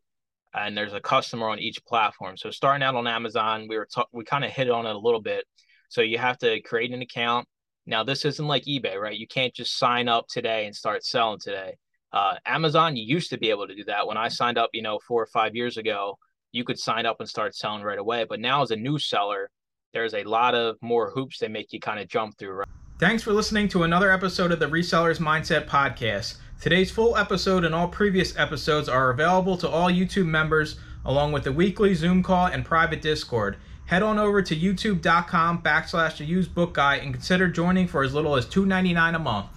and 0.54 0.78
there's 0.78 0.94
a 0.94 1.02
customer 1.02 1.50
on 1.50 1.60
each 1.60 1.84
platform. 1.86 2.38
So 2.38 2.50
starting 2.50 2.84
out 2.84 2.96
on 2.96 3.08
Amazon, 3.08 3.68
we 3.68 3.78
were 3.78 3.88
we 4.12 4.24
kind 4.24 4.46
of 4.46 4.52
hit 4.52 4.70
on 4.70 4.86
it 4.86 4.96
a 4.96 5.00
little 5.00 5.22
bit. 5.22 5.46
So 5.90 6.02
you 6.02 6.18
have 6.18 6.38
to 6.40 6.62
create 6.62 6.92
an 6.92 7.02
account. 7.02 7.48
Now 7.86 8.04
this 8.04 8.26
isn't 8.26 8.48
like 8.48 8.64
eBay, 8.64 9.00
right? 9.00 9.18
You 9.18 9.28
can't 9.28 9.54
just 9.54 9.78
sign 9.78 10.08
up 10.08 10.28
today 10.28 10.66
and 10.66 10.76
start 10.76 11.04
selling 11.04 11.40
today. 11.40 11.78
Uh, 12.12 12.36
Amazon, 12.46 12.96
you 12.96 13.04
used 13.04 13.30
to 13.32 13.38
be 13.38 13.50
able 13.50 13.68
to 13.68 13.76
do 13.76 13.84
that. 13.84 14.08
When 14.08 14.18
I 14.18 14.30
signed 14.30 14.58
up, 14.58 14.70
you 14.74 14.82
know, 14.82 15.00
four 15.06 15.22
or 15.22 15.28
five 15.28 15.54
years 15.54 15.76
ago, 15.76 16.18
you 16.56 16.64
could 16.64 16.80
sign 16.80 17.06
up 17.06 17.20
and 17.20 17.28
start 17.28 17.54
selling 17.54 17.84
right 17.84 18.00
away. 18.00 18.26
But 18.28 18.40
now, 18.40 18.62
as 18.62 18.72
a 18.72 18.78
new 18.78 18.98
seller, 18.98 19.50
there's 19.94 20.14
a 20.14 20.24
lot 20.24 20.56
of 20.56 20.78
more 20.82 21.12
hoops 21.12 21.40
that 21.40 21.52
make 21.52 21.74
you 21.74 21.82
kind 21.82 22.00
of 22.00 22.08
jump 22.08 22.38
through. 22.38 22.54
Right? 22.54 22.68
Thanks 22.98 23.24
for 23.24 23.34
listening 23.34 23.68
to 23.70 23.84
another 23.84 24.10
episode 24.10 24.54
of 24.54 24.60
the 24.60 24.68
Resellers 24.68 25.20
Mindset 25.20 25.68
Podcast. 25.68 26.38
Today's 26.62 26.90
full 26.90 27.18
episode 27.18 27.66
and 27.66 27.76
all 27.76 27.90
previous 27.90 28.38
episodes 28.38 28.88
are 28.88 29.10
available 29.10 29.58
to 29.58 29.68
all 29.70 29.92
YouTube 29.92 30.28
members, 30.28 30.80
along 31.04 31.34
with 31.34 31.44
the 31.44 31.52
weekly 31.52 31.94
Zoom 31.94 32.24
call 32.24 32.46
and 32.46 32.64
private 32.64 33.02
Discord. 33.02 33.58
Head 33.88 34.02
on 34.02 34.18
over 34.18 34.42
to 34.42 34.56
youtube.com 34.56 35.62
backslash 35.62 36.18
the 36.18 36.26
used 36.26 36.56
book 36.56 36.74
guy 36.74 36.96
and 36.96 37.14
consider 37.14 37.50
joining 37.50 37.88
for 37.88 38.02
as 38.02 38.14
little 38.14 38.38
as 38.38 38.46
$2.99 38.46 39.16
a 39.16 39.20
month. 39.20 39.55